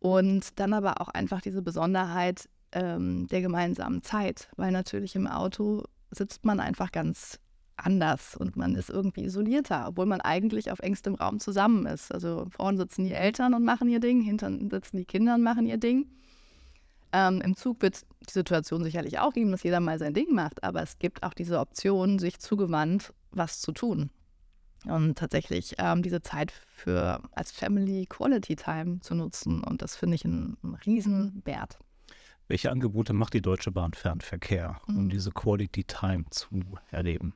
und 0.00 0.58
dann 0.60 0.72
aber 0.72 1.00
auch 1.00 1.08
einfach 1.08 1.40
diese 1.40 1.62
Besonderheit 1.62 2.48
ähm, 2.72 3.26
der 3.28 3.40
gemeinsamen 3.40 4.02
Zeit, 4.02 4.48
weil 4.56 4.70
natürlich 4.70 5.16
im 5.16 5.26
Auto 5.26 5.84
sitzt 6.10 6.44
man 6.44 6.60
einfach 6.60 6.92
ganz 6.92 7.38
anders 7.76 8.36
und 8.36 8.56
man 8.56 8.74
ist 8.74 8.90
irgendwie 8.90 9.24
isolierter, 9.24 9.86
obwohl 9.88 10.06
man 10.06 10.20
eigentlich 10.20 10.70
auf 10.70 10.80
engstem 10.80 11.14
Raum 11.14 11.38
zusammen 11.38 11.86
ist. 11.86 12.12
Also 12.12 12.46
vorne 12.50 12.78
sitzen 12.78 13.04
die 13.04 13.12
Eltern 13.12 13.54
und 13.54 13.64
machen 13.64 13.88
ihr 13.88 14.00
Ding, 14.00 14.20
hinten 14.20 14.70
sitzen 14.70 14.96
die 14.96 15.04
Kinder 15.04 15.34
und 15.34 15.42
machen 15.42 15.66
ihr 15.66 15.78
Ding. 15.78 16.10
Ähm, 17.12 17.40
Im 17.40 17.56
Zug 17.56 17.82
wird 17.82 18.04
die 18.28 18.32
Situation 18.32 18.84
sicherlich 18.84 19.18
auch 19.18 19.32
geben, 19.32 19.50
dass 19.50 19.62
jeder 19.62 19.80
mal 19.80 19.98
sein 19.98 20.14
Ding 20.14 20.34
macht, 20.34 20.62
aber 20.62 20.82
es 20.82 20.98
gibt 20.98 21.22
auch 21.22 21.34
diese 21.34 21.58
Option, 21.58 22.18
sich 22.18 22.38
zugewandt 22.38 23.12
was 23.30 23.60
zu 23.60 23.72
tun. 23.72 24.10
Und 24.84 25.18
tatsächlich 25.18 25.74
ähm, 25.78 26.02
diese 26.02 26.22
Zeit 26.22 26.52
für 26.52 27.20
als 27.32 27.50
Family 27.50 28.06
Quality 28.06 28.56
Time 28.56 29.00
zu 29.00 29.14
nutzen. 29.14 29.62
Und 29.64 29.82
das 29.82 29.96
finde 29.96 30.14
ich 30.14 30.24
einen, 30.24 30.56
einen 30.62 30.74
Riesenwert. 30.74 31.78
Welche 32.46 32.70
Angebote 32.70 33.12
macht 33.12 33.34
die 33.34 33.42
Deutsche 33.42 33.70
Bahn 33.70 33.92
Fernverkehr, 33.92 34.80
um 34.86 35.04
mhm. 35.04 35.08
diese 35.10 35.30
Quality 35.32 35.84
Time 35.84 36.24
zu 36.30 36.48
erleben? 36.90 37.34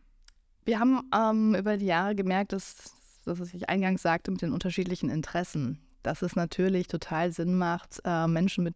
Wir 0.64 0.78
haben 0.78 1.02
ähm, 1.14 1.54
über 1.54 1.76
die 1.76 1.86
Jahre 1.86 2.14
gemerkt, 2.14 2.52
dass, 2.52 2.94
dass 3.24 3.40
was 3.40 3.52
ich 3.52 3.68
eingangs 3.68 4.02
sagte, 4.02 4.30
mit 4.30 4.40
den 4.40 4.52
unterschiedlichen 4.52 5.10
Interessen, 5.10 5.80
dass 6.02 6.22
es 6.22 6.36
natürlich 6.36 6.86
total 6.86 7.32
Sinn 7.32 7.58
macht, 7.58 8.00
äh, 8.04 8.26
Menschen 8.26 8.64
mit 8.64 8.74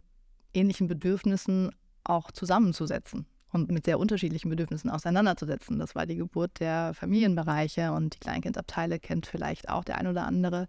ähnlichen 0.57 0.89
Bedürfnissen 0.89 1.71
auch 2.05 2.31
zusammenzusetzen 2.31 3.27
und 3.53 3.71
mit 3.71 3.85
sehr 3.85 3.99
unterschiedlichen 3.99 4.51
Bedürfnissen 4.51 4.91
auseinanderzusetzen. 4.91 5.79
Das 5.79 5.95
war 5.95 6.07
die 6.07 6.17
Geburt 6.17 6.61
der 6.61 6.95
Familienbereiche 6.95 7.93
und 7.93 8.15
die 8.15 8.19
Kleinkindabteile 8.19 8.99
kennt 8.99 9.27
vielleicht 9.27 9.69
auch 9.69 9.85
der 9.85 9.99
ein 9.99 10.07
oder 10.07 10.27
andere. 10.27 10.69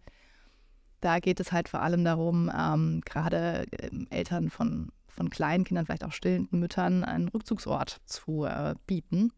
Da 1.02 1.20
geht 1.20 1.40
es 1.40 1.52
halt 1.52 1.70
vor 1.70 1.82
allem 1.82 2.04
darum, 2.04 2.52
ähm, 2.56 3.02
gerade 3.06 3.66
äh, 3.72 3.90
Eltern 4.10 4.50
von, 4.50 4.90
von 5.08 5.30
kleinen 5.30 5.64
Kindern, 5.64 5.86
vielleicht 5.86 6.04
auch 6.04 6.12
stillenden 6.12 6.60
Müttern, 6.60 7.04
einen 7.04 7.28
Rückzugsort 7.28 8.02
zu 8.06 8.46
äh, 8.46 8.76
bieten. 8.88 9.32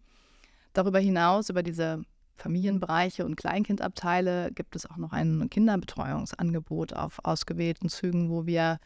Darüber 0.74 1.00
hinaus, 1.00 1.50
über 1.50 1.64
diese 1.64 2.04
Familienbereiche 2.38 3.26
und 3.26 3.36
Kleinkindabteile, 3.36 4.52
gibt 4.54 4.76
es 4.76 4.90
auch 4.90 4.96
noch 4.96 5.12
ein 5.12 5.50
Kinderbetreuungsangebot 5.50 6.94
auf 6.94 7.20
ausgewählten 7.24 7.90
Zügen, 7.90 8.30
wo 8.30 8.46
wir 8.46 8.80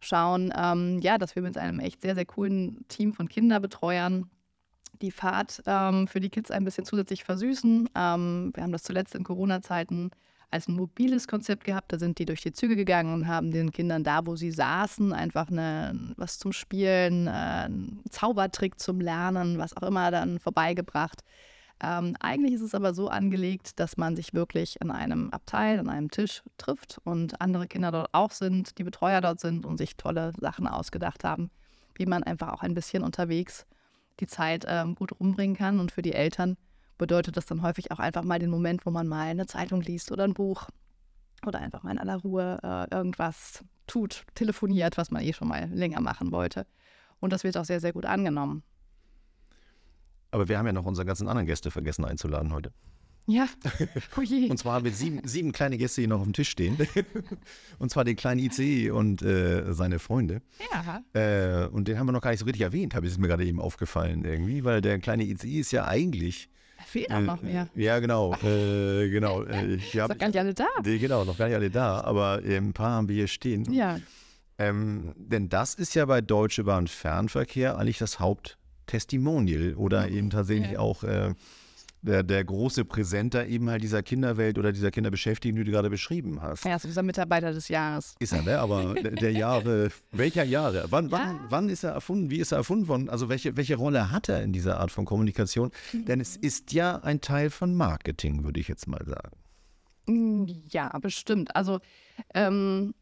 schauen, 0.00 0.52
ähm, 0.56 1.00
ja, 1.00 1.18
dass 1.18 1.34
wir 1.36 1.42
mit 1.42 1.58
einem 1.58 1.80
echt 1.80 2.02
sehr, 2.02 2.14
sehr 2.14 2.26
coolen 2.26 2.84
Team 2.88 3.12
von 3.12 3.28
Kinderbetreuern 3.28 4.30
die 5.02 5.10
Fahrt 5.10 5.62
ähm, 5.66 6.08
für 6.08 6.20
die 6.20 6.30
Kids 6.30 6.50
ein 6.50 6.64
bisschen 6.64 6.84
zusätzlich 6.84 7.24
versüßen. 7.24 7.88
Ähm, 7.94 8.52
wir 8.54 8.62
haben 8.62 8.72
das 8.72 8.82
zuletzt 8.82 9.14
in 9.14 9.24
Corona-Zeiten 9.24 10.10
als 10.50 10.68
ein 10.68 10.74
mobiles 10.74 11.28
Konzept 11.28 11.64
gehabt. 11.64 11.92
Da 11.92 11.98
sind 11.98 12.18
die 12.18 12.24
durch 12.24 12.40
die 12.40 12.52
Züge 12.52 12.76
gegangen 12.76 13.12
und 13.12 13.26
haben 13.26 13.50
den 13.50 13.72
Kindern 13.72 14.04
da, 14.04 14.26
wo 14.26 14.36
sie 14.36 14.50
saßen, 14.50 15.12
einfach 15.12 15.48
eine, 15.48 16.14
was 16.16 16.38
zum 16.38 16.52
Spielen, 16.52 17.26
äh, 17.26 17.30
einen 17.30 18.02
Zaubertrick 18.10 18.78
zum 18.78 19.00
Lernen, 19.00 19.58
was 19.58 19.76
auch 19.76 19.82
immer 19.82 20.10
dann 20.10 20.38
vorbeigebracht. 20.38 21.22
Ähm, 21.82 22.16
eigentlich 22.20 22.54
ist 22.54 22.62
es 22.62 22.74
aber 22.74 22.94
so 22.94 23.08
angelegt, 23.08 23.78
dass 23.78 23.96
man 23.96 24.16
sich 24.16 24.32
wirklich 24.32 24.80
in 24.80 24.90
einem 24.90 25.30
Abteil, 25.30 25.78
an 25.78 25.90
einem 25.90 26.10
Tisch 26.10 26.42
trifft 26.56 27.00
und 27.04 27.40
andere 27.40 27.66
Kinder 27.66 27.92
dort 27.92 28.08
auch 28.12 28.30
sind, 28.30 28.78
die 28.78 28.84
Betreuer 28.84 29.20
dort 29.20 29.40
sind 29.40 29.66
und 29.66 29.76
sich 29.76 29.96
tolle 29.96 30.32
Sachen 30.40 30.66
ausgedacht 30.66 31.22
haben, 31.22 31.50
wie 31.94 32.06
man 32.06 32.22
einfach 32.22 32.52
auch 32.52 32.62
ein 32.62 32.74
bisschen 32.74 33.02
unterwegs 33.02 33.66
die 34.20 34.26
Zeit 34.26 34.64
ähm, 34.66 34.94
gut 34.94 35.12
rumbringen 35.20 35.56
kann. 35.56 35.78
Und 35.78 35.92
für 35.92 36.02
die 36.02 36.14
Eltern 36.14 36.56
bedeutet 36.96 37.36
das 37.36 37.44
dann 37.44 37.62
häufig 37.62 37.92
auch 37.92 37.98
einfach 37.98 38.22
mal 38.22 38.38
den 38.38 38.50
Moment, 38.50 38.86
wo 38.86 38.90
man 38.90 39.06
mal 39.06 39.26
eine 39.26 39.46
Zeitung 39.46 39.82
liest 39.82 40.10
oder 40.10 40.24
ein 40.24 40.34
Buch 40.34 40.68
oder 41.46 41.58
einfach 41.58 41.82
mal 41.82 41.90
in 41.90 41.98
aller 41.98 42.16
Ruhe 42.16 42.58
äh, 42.62 42.94
irgendwas 42.94 43.62
tut, 43.86 44.24
telefoniert, 44.34 44.96
was 44.96 45.10
man 45.10 45.22
eh 45.22 45.34
schon 45.34 45.48
mal 45.48 45.68
länger 45.70 46.00
machen 46.00 46.32
wollte. 46.32 46.66
Und 47.20 47.32
das 47.32 47.44
wird 47.44 47.56
auch 47.56 47.64
sehr, 47.64 47.80
sehr 47.80 47.92
gut 47.92 48.06
angenommen. 48.06 48.62
Aber 50.30 50.48
wir 50.48 50.58
haben 50.58 50.66
ja 50.66 50.72
noch 50.72 50.84
unsere 50.84 51.06
ganzen 51.06 51.28
anderen 51.28 51.46
Gäste 51.46 51.70
vergessen 51.70 52.04
einzuladen 52.04 52.52
heute. 52.52 52.72
Ja, 53.28 53.48
oh. 54.16 54.20
Und 54.20 54.56
zwar 54.56 54.74
haben 54.74 54.84
wir 54.84 54.92
sieben, 54.92 55.20
sieben 55.24 55.50
kleine 55.50 55.78
Gäste 55.78 56.00
hier 56.00 56.08
noch 56.08 56.18
auf 56.18 56.24
dem 56.24 56.32
Tisch 56.32 56.48
stehen. 56.48 56.76
und 57.78 57.90
zwar 57.90 58.04
den 58.04 58.14
kleinen 58.14 58.40
IC 58.40 58.92
und 58.92 59.20
äh, 59.22 59.72
seine 59.74 59.98
Freunde. 59.98 60.42
Ja. 60.72 61.02
Äh, 61.12 61.66
und 61.66 61.88
den 61.88 61.98
haben 61.98 62.06
wir 62.06 62.12
noch 62.12 62.20
gar 62.20 62.30
nicht 62.30 62.38
so 62.38 62.46
richtig 62.46 62.62
erwähnt, 62.62 62.94
habe 62.94 63.06
ich 63.06 63.18
mir 63.18 63.26
gerade 63.26 63.44
eben 63.44 63.60
aufgefallen 63.60 64.24
irgendwie, 64.24 64.64
weil 64.64 64.80
der 64.80 65.00
kleine 65.00 65.24
IC 65.24 65.44
ist 65.44 65.72
ja 65.72 65.86
eigentlich. 65.86 66.48
Fehlt 66.86 67.10
auch 67.10 67.16
äh, 67.16 67.22
noch 67.22 67.42
mehr. 67.42 67.68
Ja, 67.74 67.98
genau. 67.98 68.34
Äh, 68.44 69.10
genau. 69.10 69.42
Äh, 69.46 69.74
ich 69.74 69.98
hab, 69.98 70.08
noch 70.08 70.18
gar 70.18 70.28
nicht 70.28 70.38
alle 70.38 70.54
da. 70.54 70.66
Die, 70.84 70.98
genau, 70.98 71.24
noch 71.24 71.36
gar 71.36 71.46
nicht 71.46 71.56
alle 71.56 71.70
da, 71.70 72.00
aber 72.02 72.44
äh, 72.44 72.56
ein 72.56 72.72
paar 72.74 72.92
haben 72.92 73.08
wir 73.08 73.16
hier 73.16 73.28
stehen. 73.28 73.72
Ja. 73.72 73.98
Ähm, 74.58 75.14
denn 75.16 75.48
das 75.48 75.74
ist 75.74 75.94
ja 75.94 76.04
bei 76.06 76.20
Deutsche 76.20 76.64
Bahn 76.64 76.86
Fernverkehr 76.86 77.76
eigentlich 77.76 77.98
das 77.98 78.20
Haupttestimonial 78.86 79.74
oder 79.74 80.08
eben 80.08 80.30
tatsächlich 80.30 80.72
ja. 80.72 80.78
auch 80.78 81.02
äh, 81.02 81.34
der, 82.02 82.22
der 82.22 82.44
große 82.44 82.84
Präsenter 82.84 83.46
eben 83.46 83.68
halt 83.68 83.82
dieser 83.82 84.02
Kinderwelt 84.02 84.58
oder 84.58 84.70
dieser 84.70 84.92
Kinderbeschäftigten, 84.92 85.56
die 85.56 85.64
du 85.64 85.72
gerade 85.72 85.90
beschrieben 85.90 86.40
hast. 86.40 86.64
Ja, 86.64 86.78
so 86.78 86.86
dieser 86.86 87.02
Mitarbeiter 87.02 87.52
des 87.52 87.68
Jahres. 87.68 88.14
Ist 88.20 88.32
er, 88.32 88.42
ne? 88.42 88.60
Aber 88.60 88.94
der, 88.94 89.10
der 89.10 89.32
Jahre, 89.32 89.90
welcher 90.12 90.44
Jahre? 90.44 90.86
Wann, 90.90 91.10
wann, 91.10 91.36
ja. 91.36 91.46
wann 91.48 91.68
ist 91.68 91.82
er 91.82 91.92
erfunden? 91.92 92.30
Wie 92.30 92.38
ist 92.38 92.52
er 92.52 92.58
erfunden 92.58 92.86
worden? 92.86 93.08
Also 93.08 93.28
welche, 93.28 93.56
welche 93.56 93.74
Rolle 93.74 94.12
hat 94.12 94.28
er 94.28 94.42
in 94.42 94.52
dieser 94.52 94.78
Art 94.78 94.92
von 94.92 95.04
Kommunikation? 95.04 95.72
Mhm. 95.92 96.04
Denn 96.04 96.20
es 96.20 96.36
ist 96.36 96.72
ja 96.72 96.96
ein 97.02 97.20
Teil 97.20 97.50
von 97.50 97.74
Marketing, 97.74 98.44
würde 98.44 98.60
ich 98.60 98.68
jetzt 98.68 98.86
mal 98.86 99.04
sagen. 99.04 99.36
Mm, 100.06 100.44
ja, 100.70 100.96
bestimmt. 101.00 101.56
Also 101.56 101.80
ähm, 102.34 102.94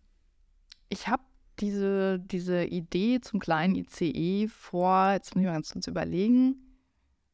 ich 0.88 1.08
habe 1.08 1.22
diese, 1.60 2.18
diese 2.18 2.64
Idee 2.64 3.20
zum 3.20 3.40
kleinen 3.40 3.74
ICE 3.74 4.48
vor, 4.48 5.12
jetzt 5.12 5.34
muss 5.34 5.42
ich 5.42 5.46
mal 5.46 5.54
ganz 5.54 5.72
kurz 5.72 5.86
überlegen, 5.86 6.56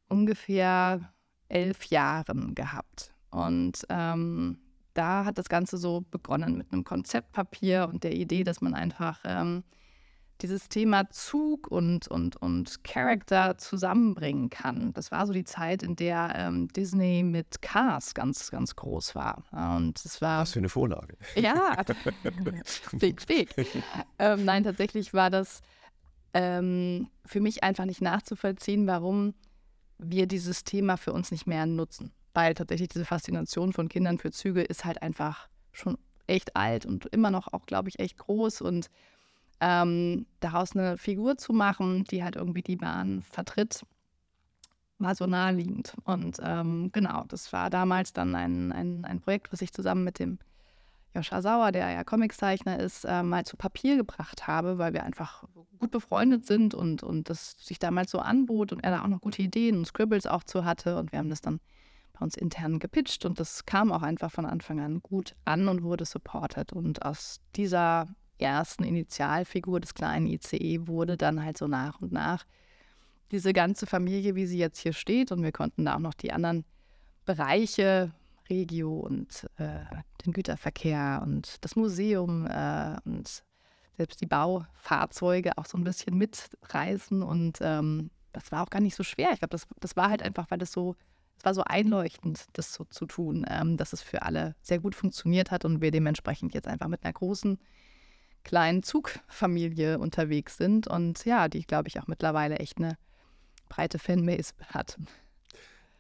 ungefähr 0.09 1.13
elf 1.49 1.85
Jahren 1.87 2.55
gehabt. 2.55 3.13
Und 3.31 3.87
ähm, 3.89 4.59
da 4.95 5.25
hat 5.25 5.39
das 5.39 5.49
Ganze 5.49 5.79
so 5.79 6.05
begonnen 6.11 6.57
mit 6.59 6.73
einem 6.73 6.85
Konzeptpapier 6.85 7.89
und 7.91 8.05
der 8.05 8.15
Idee, 8.15 8.45
dass 8.45 8.61
man 8.61 8.75
einfach 8.75 9.21
ähm, 9.25 9.63
dieses 10.43 10.69
Thema 10.69 11.09
Zug 11.11 11.69
und, 11.69 12.09
und, 12.09 12.37
und 12.37 12.83
Character 12.85 13.59
zusammenbringen 13.59 14.51
kann. 14.51 14.93
Das 14.93 15.11
war 15.11 15.27
so 15.27 15.33
die 15.33 15.45
Zeit, 15.45 15.83
in 15.83 15.97
der 15.97 16.33
ähm, 16.37 16.69
Disney 16.69 17.23
mit 17.23 17.63
Cars 17.63 18.15
ganz, 18.15 18.51
ganz 18.51 18.77
groß 18.77 19.15
war. 19.15 19.45
Und 19.53 20.05
es 20.05 20.21
war. 20.21 20.43
Was 20.43 20.53
für 20.53 20.61
eine 20.61 20.69
Vorlage. 20.69 21.17
Ja, 21.35 21.77
big, 22.93 23.27
big. 23.27 23.55
Ähm, 24.19 24.45
nein, 24.45 24.65
tatsächlich 24.65 25.15
war 25.15 25.31
das 25.31 25.63
ähm, 26.35 27.09
für 27.25 27.41
mich 27.41 27.63
einfach 27.63 27.85
nicht 27.85 28.01
nachzuvollziehen, 28.01 28.87
warum 28.87 29.35
wir 29.99 30.27
dieses 30.27 30.65
Thema 30.65 30.97
für 30.97 31.13
uns 31.13 31.31
nicht 31.31 31.47
mehr 31.47 31.67
nutzen. 31.67 32.13
Weil 32.33 32.55
tatsächlich 32.55 32.89
diese 32.89 33.05
Faszination 33.05 33.73
von 33.73 33.89
Kindern 33.89 34.19
für 34.19 34.31
Züge 34.31 34.63
ist 34.63 34.85
halt 34.85 35.03
einfach 35.03 35.49
schon 35.73 35.99
echt 36.27 36.57
alt 36.57 36.87
und 36.87 37.07
immer 37.07 37.31
noch 37.31 37.53
auch, 37.53 37.67
glaube 37.67 37.89
ich, 37.89 37.99
echt 37.99 38.19
groß. 38.19 38.61
Und 38.63 38.89
ähm, 39.61 40.27
daraus 40.41 40.75
eine 40.75 40.97
Figur 40.97 41.37
zu 41.37 41.53
machen, 41.53 42.05
die 42.05 42.25
halt 42.25 42.37
irgendwie 42.37 42.63
die 42.63 42.77
Bahn 42.77 43.23
vertritt, 43.23 43.85
war 44.99 45.15
so 45.15 45.27
naheliegend. 45.27 45.95
Und 46.05 46.39
ähm, 46.43 46.91
genau, 46.93 47.25
das 47.29 47.53
war 47.53 47.71
damals 47.71 48.13
dann 48.13 48.35
ein, 48.35 48.73
ein, 48.73 49.05
ein 49.05 49.21
Projekt, 49.21 49.53
was 49.53 49.63
ich 49.63 49.73
zusammen 49.73 50.05
mit 50.05 50.19
dem 50.19 50.39
Joscha 51.15 51.43
Sauer, 51.43 51.73
der 51.73 51.91
ja 51.91 52.05
Comiczeichner 52.05 52.79
ist, 52.79 53.05
äh, 53.05 53.23
mal 53.23 53.45
zu 53.45 53.57
Papier 53.57 53.97
gebracht 53.97 54.47
habe, 54.47 54.79
weil 54.79 54.93
wir 54.93 55.03
einfach 55.03 55.45
gut 55.79 55.91
befreundet 55.91 56.47
sind 56.47 56.73
und, 56.73 57.03
und 57.03 57.29
das 57.29 57.57
sich 57.59 57.79
damals 57.79 58.11
so 58.13 58.21
anbot 58.21 58.73
und 58.73 58.85
er 58.85 58.93
da 58.93 59.03
auch 59.03 59.09
noch 59.09 59.21
gute 59.21 59.43
Ideen 59.43 59.79
und 59.79 59.87
Scribbles 59.87 60.27
auch 60.27 60.45
zu 60.45 60.65
hatte. 60.65 60.99
Und 60.99 61.11
wir 61.11 61.19
haben 61.19 61.31
das 61.31 61.41
dann 61.41 61.59
bei 62.13 62.25
uns 62.25 62.37
intern 62.37 62.79
gepitcht 62.79 63.25
und 63.25 63.41
das 63.41 63.67
kam 63.67 63.91
auch 63.91 64.03
einfach 64.03 64.31
von 64.31 64.47
Anfang 64.47 64.79
an 64.79 65.01
gut 65.03 65.35
an 65.45 65.67
und 65.67 65.83
wurde 65.83 66.05
supported. 66.05 66.73
Und 66.73 67.05
aus 67.05 67.41
dieser 67.57 68.07
ersten 68.41 68.85
Initialfigur 68.85 69.81
des 69.81 69.95
kleinen 69.95 70.27
ICE 70.27 70.87
wurde 70.87 71.17
dann 71.17 71.45
halt 71.45 71.59
so 71.59 71.67
nach 71.67 72.01
und 72.01 72.13
nach 72.13 72.45
diese 73.31 73.53
ganze 73.53 73.87
Familie, 73.87 74.35
wie 74.35 74.47
sie 74.47 74.59
jetzt 74.59 74.79
hier 74.79 74.93
steht. 74.93 75.33
Und 75.33 75.43
wir 75.43 75.53
konnten 75.53 75.85
da 75.85 75.97
auch 75.97 76.01
noch 76.01 76.15
die 76.15 76.33
anderen 76.33 76.65
Bereiche 77.25 78.13
Regio 78.49 78.99
und 78.99 79.49
äh, 79.57 79.85
den 80.25 80.33
Güterverkehr 80.33 81.21
und 81.25 81.65
das 81.65 81.77
Museum 81.77 82.47
äh, 82.47 82.97
und 83.05 83.45
selbst 83.97 84.21
die 84.21 84.27
Baufahrzeuge 84.27 85.57
auch 85.57 85.67
so 85.67 85.79
ein 85.79 85.85
bisschen 85.85 86.17
mitreißen. 86.17 87.23
Und 87.23 87.59
ähm, 87.61 88.11
das 88.33 88.51
war 88.51 88.63
auch 88.63 88.71
gar 88.71 88.81
nicht 88.81 88.97
so 88.97 89.05
schwer. 89.05 89.31
Ich 89.33 89.39
glaube, 89.39 89.53
das, 89.53 89.67
das 89.79 89.97
war 89.97 90.11
halt 90.11 90.23
einfach, 90.23 90.51
weil 90.51 90.59
das 90.59 90.73
so, 90.73 90.97
es 91.39 91.45
war 91.45 91.55
so 91.55 91.63
einleuchtend, 91.65 92.47
das 92.55 92.75
so 92.75 92.85
zu 92.85 93.07
tun, 93.07 93.47
ähm, 93.49 93.77
dass 93.77 93.93
es 93.93 94.03
für 94.03 94.23
alle 94.23 94.57
sehr 94.63 94.81
gut 94.81 94.95
funktioniert 94.95 95.51
hat 95.51 95.65
und 95.65 95.81
wir 95.81 95.91
dementsprechend 95.91 96.55
jetzt 96.55 96.67
einfach 96.67 96.89
mit 96.89 97.05
einer 97.05 97.13
großen 97.13 97.59
kleinen 98.45 98.83
Zugfamilie 98.83 99.99
unterwegs 99.99 100.57
sind 100.57 100.87
und 100.87 101.25
ja, 101.25 101.49
die, 101.49 101.63
glaube 101.63 101.89
ich, 101.89 102.01
auch 102.01 102.07
mittlerweile 102.07 102.59
echt 102.59 102.79
eine 102.79 102.97
breite 103.69 103.99
Fanbase 103.99 104.53
hat. 104.69 104.99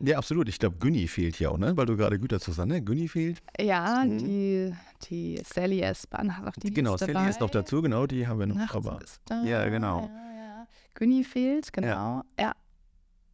Ja, 0.02 0.16
absolut. 0.16 0.48
Ich 0.48 0.58
glaube, 0.58 0.76
Günni 0.78 1.08
fehlt 1.08 1.36
hier 1.36 1.50
auch, 1.50 1.58
ne? 1.58 1.76
Weil 1.76 1.86
du 1.86 1.96
gerade 1.96 2.18
Güter 2.18 2.40
zusammen, 2.40 2.72
ne? 2.72 2.82
Günni 2.82 3.06
fehlt. 3.06 3.38
Ja, 3.58 4.02
mhm. 4.04 4.18
die, 4.18 4.74
die 5.08 5.42
Sally 5.44 5.82
S-Bahn 5.82 6.36
hat 6.36 6.46
auch 6.46 6.58
die 6.58 6.72
Genau, 6.72 6.96
Sally 6.96 7.12
dabei. 7.12 7.28
ist 7.28 7.40
noch 7.40 7.50
dazu, 7.50 7.82
genau, 7.82 8.06
die 8.06 8.26
haben 8.26 8.38
wir 8.38 8.46
noch. 8.46 8.56
Nachts 8.56 8.74
aber, 8.74 8.98
da, 9.26 9.44
ja, 9.44 9.68
genau. 9.68 10.00
Ja, 10.00 10.36
ja. 10.36 10.66
Günni 10.94 11.22
fehlt, 11.22 11.70
genau. 11.72 12.22
Ja. 12.38 12.54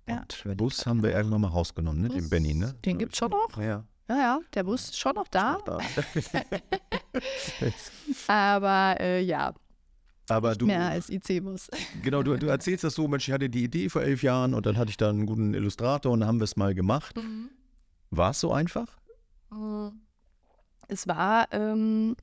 ja. 0.09 0.25
Und 0.45 0.57
Bus 0.57 0.85
haben 0.87 1.05
wir 1.05 1.13
irgendwann 1.13 1.43
mal 1.43 1.49
rausgenommen, 1.49 2.03
ne? 2.03 2.09
Den 2.09 2.29
Benny, 2.29 2.55
ne? 2.55 2.75
Den 2.85 2.99
gibt 2.99 3.13
es 3.13 3.19
schon 3.19 3.31
noch. 3.31 3.57
Ja. 3.59 3.85
Ja, 4.09 4.17
ja, 4.17 4.41
der 4.55 4.63
Bus 4.63 4.85
ist 4.85 4.99
schon 4.99 5.15
noch 5.15 5.29
da. 5.29 5.55
Noch 5.55 5.65
da. 5.65 5.79
aber 8.29 9.01
äh, 9.01 9.21
ja, 9.23 9.53
aber 10.29 10.55
du, 10.55 10.67
mehr 10.67 10.89
als 10.89 11.09
IC-Bus. 11.09 11.69
Genau, 12.03 12.23
du, 12.23 12.37
du 12.37 12.47
erzählst 12.47 12.85
das 12.85 12.95
so, 12.95 13.07
Mensch, 13.07 13.29
ich 13.29 13.35
hatte 13.35 13.49
die 13.49 13.63
Idee 13.63 13.89
vor 13.89 14.03
elf 14.03 14.23
Jahren 14.23 14.55
und 14.55 14.67
dann 14.67 14.77
hatte 14.77 14.91
ich 14.91 14.97
da 14.97 15.09
einen 15.09 15.27
guten 15.27 15.55
Illustrator 15.55 16.13
und 16.13 16.21
dann 16.21 16.29
haben 16.29 16.41
wir 16.41 16.45
es 16.45 16.57
mal 16.57 16.75
gemacht. 16.75 17.17
Mhm. 17.17 17.51
War 18.11 18.31
es 18.31 18.41
so 18.41 18.53
einfach? 18.53 18.89
Äh, 19.53 19.91
es 20.89 21.07
war, 21.07 21.53
ähm, 21.53 22.17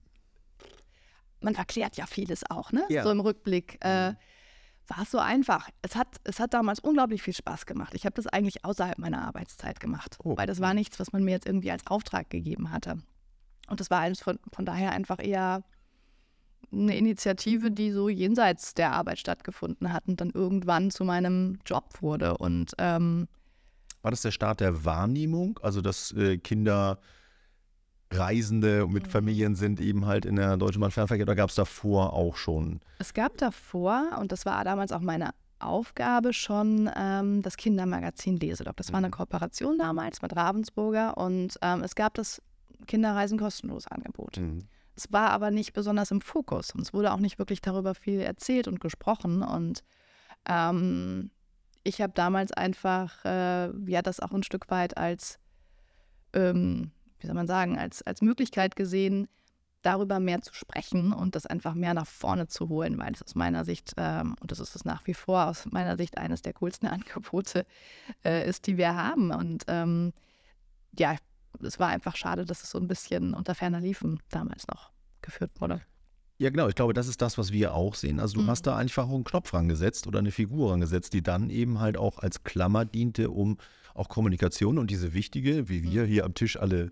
man 1.41 1.55
verklärt 1.55 1.95
ja 1.95 2.05
vieles 2.05 2.49
auch, 2.49 2.71
ne? 2.71 2.85
Ja. 2.89 3.03
So 3.03 3.11
im 3.11 3.21
Rückblick. 3.21 3.77
Äh, 3.81 4.11
mhm. 4.11 4.17
War 4.87 5.03
es 5.03 5.11
so 5.11 5.17
einfach. 5.17 5.69
Es 5.81 5.95
hat, 5.95 6.07
es 6.23 6.39
hat 6.39 6.53
damals 6.53 6.79
unglaublich 6.79 7.21
viel 7.21 7.33
Spaß 7.33 7.65
gemacht. 7.65 7.93
Ich 7.93 8.05
habe 8.05 8.15
das 8.15 8.27
eigentlich 8.27 8.65
außerhalb 8.65 8.97
meiner 8.97 9.21
Arbeitszeit 9.25 9.79
gemacht, 9.79 10.17
oh. 10.23 10.37
weil 10.37 10.47
das 10.47 10.59
war 10.59 10.73
nichts, 10.73 10.99
was 10.99 11.13
man 11.13 11.23
mir 11.23 11.31
jetzt 11.31 11.47
irgendwie 11.47 11.71
als 11.71 11.87
Auftrag 11.87 12.29
gegeben 12.29 12.71
hatte. 12.71 12.97
Und 13.67 13.79
das 13.79 13.89
war 13.89 14.13
von, 14.15 14.39
von 14.51 14.65
daher 14.65 14.91
einfach 14.91 15.23
eher 15.23 15.63
eine 16.71 16.97
Initiative, 16.97 17.71
die 17.71 17.91
so 17.91 18.09
jenseits 18.09 18.73
der 18.73 18.93
Arbeit 18.93 19.19
stattgefunden 19.19 19.93
hat 19.93 20.07
und 20.07 20.19
dann 20.19 20.31
irgendwann 20.31 20.91
zu 20.91 21.05
meinem 21.05 21.59
Job 21.65 22.01
wurde. 22.01 22.37
Und 22.37 22.73
ähm, 22.77 23.27
war 24.01 24.11
das 24.11 24.21
der 24.21 24.31
Start 24.31 24.59
der 24.59 24.83
Wahrnehmung? 24.83 25.59
Also 25.61 25.81
dass 25.81 26.11
äh, 26.13 26.37
Kinder 26.37 26.99
Reisende 28.17 28.87
mit 28.87 29.07
mhm. 29.07 29.09
Familien 29.09 29.55
sind 29.55 29.81
eben 29.81 30.05
halt 30.05 30.25
in 30.25 30.35
der 30.35 30.57
Deutschen 30.57 30.81
Bahn 30.81 30.91
Fernverkehr 30.91 31.25
oder 31.25 31.35
gab 31.35 31.49
es 31.49 31.55
davor 31.55 32.13
auch 32.13 32.35
schon? 32.35 32.79
Es 32.99 33.13
gab 33.13 33.37
davor, 33.37 34.17
und 34.19 34.31
das 34.31 34.45
war 34.45 34.63
damals 34.63 34.91
auch 34.91 35.01
meine 35.01 35.31
Aufgabe 35.59 36.33
schon, 36.33 36.89
ähm, 36.95 37.41
das 37.41 37.57
Kindermagazin 37.57 38.37
Leselog. 38.37 38.75
Das 38.77 38.91
war 38.91 38.97
eine 38.97 39.07
mhm. 39.07 39.11
Kooperation 39.11 39.77
damals 39.77 40.21
mit 40.21 40.35
Ravensburger 40.35 41.17
und 41.17 41.57
ähm, 41.61 41.83
es 41.83 41.95
gab 41.95 42.13
das 42.15 42.41
Kinderreisen 42.85 43.39
kostenlos 43.39 43.87
Angebot. 43.87 44.37
Mhm. 44.37 44.67
Es 44.95 45.11
war 45.11 45.31
aber 45.31 45.51
nicht 45.51 45.73
besonders 45.73 46.11
im 46.11 46.21
Fokus 46.21 46.71
und 46.71 46.81
es 46.81 46.93
wurde 46.93 47.13
auch 47.13 47.19
nicht 47.19 47.39
wirklich 47.39 47.61
darüber 47.61 47.95
viel 47.95 48.19
erzählt 48.19 48.67
und 48.67 48.79
gesprochen. 48.79 49.41
Und 49.41 49.83
ähm, 50.47 51.31
ich 51.83 52.01
habe 52.01 52.13
damals 52.13 52.51
einfach, 52.51 53.25
äh, 53.25 53.69
ja, 53.89 54.01
das 54.01 54.19
auch 54.19 54.31
ein 54.31 54.43
Stück 54.43 54.69
weit 54.69 54.97
als, 54.97 55.39
ähm, 56.33 56.91
wie 57.23 57.27
soll 57.27 57.35
man 57.35 57.47
sagen, 57.47 57.77
als, 57.77 58.01
als 58.01 58.21
Möglichkeit 58.21 58.75
gesehen, 58.75 59.27
darüber 59.81 60.19
mehr 60.19 60.41
zu 60.41 60.53
sprechen 60.53 61.13
und 61.13 61.35
das 61.35 61.45
einfach 61.45 61.73
mehr 61.73 61.93
nach 61.93 62.07
vorne 62.07 62.47
zu 62.47 62.69
holen, 62.69 62.97
weil 62.97 63.13
es 63.13 63.21
aus 63.21 63.35
meiner 63.35 63.65
Sicht, 63.65 63.93
ähm, 63.97 64.35
und 64.39 64.51
das 64.51 64.59
ist 64.59 64.75
es 64.75 64.85
nach 64.85 65.05
wie 65.07 65.13
vor 65.13 65.47
aus 65.47 65.65
meiner 65.71 65.97
Sicht 65.97 66.17
eines 66.17 66.41
der 66.41 66.53
coolsten 66.53 66.87
Angebote 66.87 67.65
äh, 68.23 68.47
ist, 68.47 68.67
die 68.67 68.77
wir 68.77 68.95
haben. 68.95 69.31
Und 69.31 69.63
ähm, 69.67 70.13
ja, 70.97 71.15
es 71.61 71.79
war 71.79 71.89
einfach 71.89 72.15
schade, 72.15 72.45
dass 72.45 72.63
es 72.63 72.71
so 72.71 72.79
ein 72.79 72.87
bisschen 72.87 73.33
unter 73.33 73.55
ferner 73.55 73.79
Liefen 73.79 74.19
damals 74.29 74.67
noch 74.67 74.91
geführt 75.21 75.51
wurde. 75.59 75.81
Ja, 76.39 76.49
genau. 76.49 76.67
Ich 76.67 76.75
glaube, 76.75 76.93
das 76.93 77.07
ist 77.07 77.21
das, 77.21 77.37
was 77.37 77.51
wir 77.51 77.73
auch 77.73 77.95
sehen. 77.95 78.19
Also, 78.19 78.37
du 78.37 78.41
mhm. 78.43 78.47
hast 78.47 78.63
da 78.63 78.75
einfach 78.75 79.07
einen 79.07 79.23
Knopf 79.23 79.53
rangesetzt 79.53 80.07
oder 80.07 80.19
eine 80.19 80.31
Figur 80.31 80.71
rangesetzt, 80.71 81.13
die 81.13 81.21
dann 81.21 81.49
eben 81.49 81.79
halt 81.79 81.95
auch 81.95 82.19
als 82.19 82.43
Klammer 82.43 82.85
diente, 82.85 83.29
um 83.29 83.57
auch 83.93 84.09
Kommunikation 84.09 84.79
und 84.79 84.89
diese 84.89 85.13
wichtige, 85.13 85.69
wie 85.69 85.83
wir 85.83 86.03
mhm. 86.03 86.07
hier 86.07 86.25
am 86.25 86.33
Tisch 86.33 86.57
alle 86.57 86.91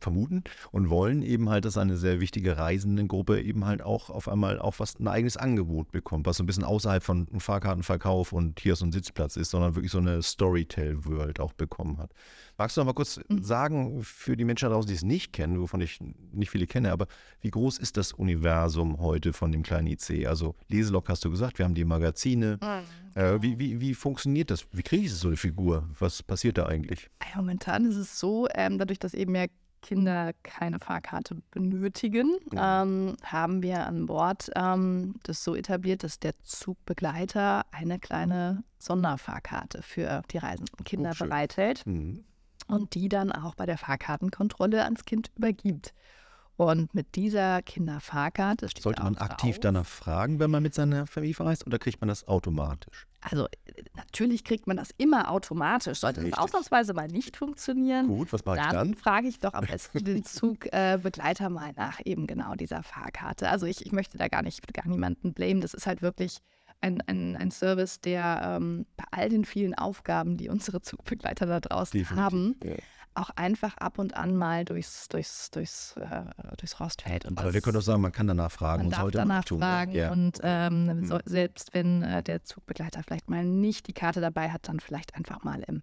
vermuten 0.00 0.44
und 0.72 0.90
wollen 0.90 1.22
eben 1.22 1.50
halt, 1.50 1.64
dass 1.64 1.76
eine 1.76 1.96
sehr 1.96 2.20
wichtige 2.20 2.58
Reisendengruppe 2.58 3.40
eben 3.40 3.66
halt 3.66 3.82
auch 3.82 4.10
auf 4.10 4.28
einmal 4.28 4.58
auch 4.58 4.78
was 4.78 4.98
ein 4.98 5.08
eigenes 5.08 5.36
Angebot 5.36 5.92
bekommt, 5.92 6.26
was 6.26 6.36
so 6.36 6.42
ein 6.42 6.46
bisschen 6.46 6.64
außerhalb 6.64 7.02
von 7.02 7.26
Fahrkartenverkauf 7.38 8.32
und 8.32 8.60
hier 8.60 8.76
so 8.76 8.84
ein 8.84 8.92
Sitzplatz 8.92 9.36
ist, 9.36 9.50
sondern 9.50 9.74
wirklich 9.74 9.92
so 9.92 9.98
eine 9.98 10.22
Storytell-World 10.22 11.40
auch 11.40 11.52
bekommen 11.52 11.98
hat. 11.98 12.12
Magst 12.60 12.76
du 12.76 12.82
noch 12.82 12.86
mal 12.86 12.92
kurz 12.92 13.18
mhm. 13.28 13.42
sagen, 13.42 14.02
für 14.02 14.36
die 14.36 14.44
Menschen 14.44 14.68
da 14.68 14.74
draußen, 14.74 14.88
die 14.88 14.94
es 14.94 15.02
nicht 15.02 15.32
kennen, 15.32 15.58
wovon 15.60 15.80
ich 15.80 15.98
nicht 16.32 16.50
viele 16.50 16.66
kenne, 16.66 16.92
aber 16.92 17.06
wie 17.40 17.50
groß 17.50 17.78
ist 17.78 17.96
das 17.96 18.12
Universum 18.12 19.00
heute 19.00 19.32
von 19.32 19.50
dem 19.50 19.62
kleinen 19.62 19.86
IC? 19.86 20.26
Also 20.26 20.54
Leselog 20.68 21.08
hast 21.08 21.24
du 21.24 21.30
gesagt, 21.30 21.58
wir 21.58 21.64
haben 21.64 21.74
die 21.74 21.84
Magazine. 21.84 22.58
Mhm. 22.60 23.20
Äh, 23.20 23.42
wie, 23.42 23.58
wie, 23.58 23.80
wie 23.80 23.94
funktioniert 23.94 24.50
das? 24.50 24.66
Wie 24.72 24.82
kriege 24.82 25.04
ich 25.04 25.14
so 25.14 25.28
eine 25.28 25.36
Figur? 25.36 25.88
Was 25.98 26.22
passiert 26.22 26.58
da 26.58 26.66
eigentlich? 26.66 27.08
Momentan 27.34 27.86
ist 27.86 27.96
es 27.96 28.20
so, 28.20 28.46
ähm, 28.54 28.78
dadurch, 28.78 28.98
dass 28.98 29.14
eben 29.14 29.34
ja 29.34 29.46
Kinder 29.82 30.32
keine 30.42 30.78
Fahrkarte 30.78 31.42
benötigen, 31.50 32.38
ja. 32.52 32.82
ähm, 32.82 33.16
haben 33.22 33.62
wir 33.62 33.86
an 33.86 34.06
Bord 34.06 34.50
ähm, 34.54 35.14
das 35.22 35.42
so 35.42 35.54
etabliert, 35.54 36.04
dass 36.04 36.18
der 36.18 36.38
Zugbegleiter 36.42 37.64
eine 37.72 37.98
kleine 37.98 38.62
Sonderfahrkarte 38.78 39.82
für 39.82 40.22
die 40.30 40.38
reisenden 40.38 40.84
Kinder 40.84 41.12
oh, 41.14 41.24
bereithält 41.24 41.86
mhm. 41.86 42.24
und 42.68 42.94
die 42.94 43.08
dann 43.08 43.32
auch 43.32 43.54
bei 43.54 43.66
der 43.66 43.78
Fahrkartenkontrolle 43.78 44.84
ans 44.84 45.04
Kind 45.04 45.30
übergibt. 45.36 45.94
Und 46.60 46.94
mit 46.94 47.16
dieser 47.16 47.62
Kinderfahrkarte 47.62 48.68
Sollte 48.78 49.02
man 49.02 49.16
aktiv 49.16 49.54
drauf. 49.54 49.60
danach 49.62 49.86
fragen, 49.86 50.40
wenn 50.40 50.50
man 50.50 50.62
mit 50.62 50.74
seiner 50.74 51.06
Familie 51.06 51.34
verreist, 51.34 51.66
oder 51.66 51.78
kriegt 51.78 52.02
man 52.02 52.08
das 52.08 52.28
automatisch? 52.28 53.06
Also 53.22 53.48
natürlich 53.96 54.44
kriegt 54.44 54.66
man 54.66 54.76
das 54.76 54.90
immer 54.98 55.30
automatisch. 55.30 56.00
Sollte 56.00 56.20
Richtig. 56.20 56.34
das 56.34 56.44
ausnahmsweise 56.44 56.92
mal 56.92 57.08
nicht 57.08 57.38
funktionieren, 57.38 58.08
Gut, 58.08 58.30
was 58.34 58.44
mache 58.44 58.58
ich 58.58 58.62
dann? 58.64 58.74
Dann 58.74 58.94
frage 58.94 59.28
ich 59.28 59.38
doch 59.38 59.54
am 59.54 59.64
besten 59.70 60.04
den 60.04 60.22
Zugbegleiter 60.22 61.46
äh, 61.46 61.48
mal 61.48 61.72
nach 61.76 61.98
eben 62.04 62.26
genau 62.26 62.54
dieser 62.54 62.82
Fahrkarte. 62.82 63.48
Also 63.48 63.64
ich, 63.64 63.86
ich 63.86 63.92
möchte 63.92 64.18
da 64.18 64.28
gar 64.28 64.42
nicht 64.42 64.70
gar 64.74 64.86
niemanden 64.86 65.32
blamen. 65.32 65.62
Das 65.62 65.72
ist 65.72 65.86
halt 65.86 66.02
wirklich 66.02 66.40
ein, 66.82 67.00
ein, 67.06 67.38
ein 67.38 67.50
Service, 67.50 68.02
der 68.02 68.58
ähm, 68.60 68.84
bei 68.98 69.04
all 69.12 69.30
den 69.30 69.46
vielen 69.46 69.74
Aufgaben, 69.74 70.36
die 70.36 70.50
unsere 70.50 70.82
Zugbegleiter 70.82 71.46
da 71.46 71.60
draußen 71.60 71.98
Definitiv, 71.98 72.22
haben, 72.22 72.56
ja 72.62 72.74
auch 73.14 73.30
einfach 73.30 73.76
ab 73.78 73.98
und 73.98 74.14
an 74.16 74.36
mal 74.36 74.64
durchs, 74.64 75.08
durchs, 75.08 75.50
durchs, 75.50 75.96
äh, 75.96 76.22
durchs 76.56 76.80
Rost 76.80 77.02
fällt. 77.02 77.24
Und 77.24 77.38
Aber 77.38 77.52
wir 77.52 77.60
können 77.60 77.74
doch 77.74 77.82
sagen, 77.82 78.00
man 78.02 78.12
kann 78.12 78.26
danach 78.26 78.52
fragen. 78.52 78.84
Man 78.84 78.92
darf 78.92 79.10
danach 79.10 79.44
tun, 79.44 79.60
fragen 79.60 79.92
ja. 79.92 80.12
und 80.12 80.38
ähm, 80.42 80.86
mhm. 80.86 81.06
so, 81.06 81.18
selbst 81.24 81.74
wenn 81.74 82.02
äh, 82.02 82.22
der 82.22 82.44
Zugbegleiter 82.44 83.02
vielleicht 83.02 83.28
mal 83.28 83.44
nicht 83.44 83.88
die 83.88 83.92
Karte 83.92 84.20
dabei 84.20 84.50
hat, 84.50 84.68
dann 84.68 84.80
vielleicht 84.80 85.14
einfach 85.16 85.42
mal 85.42 85.62
im 85.66 85.82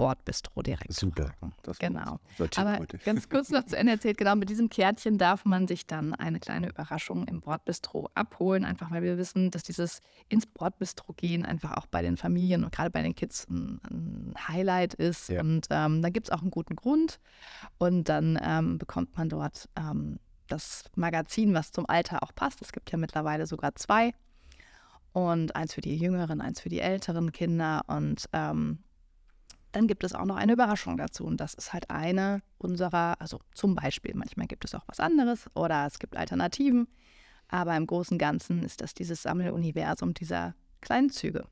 Bordbistro 0.00 0.62
direkt. 0.62 0.94
Super. 0.94 1.34
Das 1.62 1.78
genau. 1.78 2.20
Aber 2.56 2.86
ganz 3.04 3.28
kurz 3.28 3.50
noch 3.50 3.66
zu 3.66 3.76
Ende 3.76 3.92
erzählt, 3.92 4.16
genau 4.16 4.34
mit 4.34 4.48
diesem 4.48 4.70
Kärtchen 4.70 5.18
darf 5.18 5.44
man 5.44 5.68
sich 5.68 5.86
dann 5.86 6.14
eine 6.14 6.40
kleine 6.40 6.70
Überraschung 6.70 7.28
im 7.28 7.42
Bordbistro 7.42 8.08
abholen, 8.14 8.64
einfach 8.64 8.90
weil 8.90 9.02
wir 9.02 9.18
wissen, 9.18 9.50
dass 9.50 9.62
dieses 9.62 10.00
ins 10.30 10.46
Bordbistro 10.46 11.12
gehen 11.12 11.44
einfach 11.44 11.76
auch 11.76 11.84
bei 11.84 12.00
den 12.00 12.16
Familien 12.16 12.64
und 12.64 12.72
gerade 12.72 12.88
bei 12.88 13.02
den 13.02 13.14
Kids 13.14 13.46
ein, 13.50 13.78
ein 13.90 14.34
Highlight 14.48 14.94
ist. 14.94 15.28
Ja. 15.28 15.42
Und 15.42 15.66
ähm, 15.68 16.00
da 16.00 16.08
gibt 16.08 16.28
es 16.28 16.32
auch 16.32 16.40
einen 16.40 16.50
guten 16.50 16.76
Grund. 16.76 17.20
Und 17.76 18.08
dann 18.08 18.40
ähm, 18.42 18.78
bekommt 18.78 19.18
man 19.18 19.28
dort 19.28 19.68
ähm, 19.76 20.18
das 20.46 20.84
Magazin, 20.96 21.52
was 21.52 21.72
zum 21.72 21.84
Alter 21.86 22.22
auch 22.22 22.34
passt. 22.34 22.62
Es 22.62 22.72
gibt 22.72 22.90
ja 22.90 22.96
mittlerweile 22.96 23.44
sogar 23.44 23.74
zwei. 23.74 24.14
Und 25.12 25.54
eins 25.54 25.74
für 25.74 25.82
die 25.82 25.98
jüngeren, 25.98 26.40
eins 26.40 26.62
für 26.62 26.70
die 26.70 26.80
älteren 26.80 27.32
Kinder. 27.32 27.82
Und 27.86 28.24
ähm, 28.32 28.78
dann 29.72 29.86
gibt 29.86 30.04
es 30.04 30.14
auch 30.14 30.24
noch 30.24 30.36
eine 30.36 30.52
Überraschung 30.52 30.96
dazu. 30.96 31.24
Und 31.24 31.40
das 31.40 31.54
ist 31.54 31.72
halt 31.72 31.90
eine 31.90 32.42
unserer, 32.58 33.20
also 33.20 33.40
zum 33.54 33.74
Beispiel, 33.74 34.14
manchmal 34.14 34.46
gibt 34.46 34.64
es 34.64 34.74
auch 34.74 34.84
was 34.86 35.00
anderes 35.00 35.48
oder 35.54 35.86
es 35.86 35.98
gibt 35.98 36.16
Alternativen. 36.16 36.88
Aber 37.48 37.76
im 37.76 37.86
Großen 37.86 38.14
und 38.14 38.18
Ganzen 38.18 38.62
ist 38.62 38.80
das 38.80 38.94
dieses 38.94 39.22
Sammeluniversum 39.22 40.14
dieser 40.14 40.54
kleinen 40.80 41.10
Züge. 41.10 41.46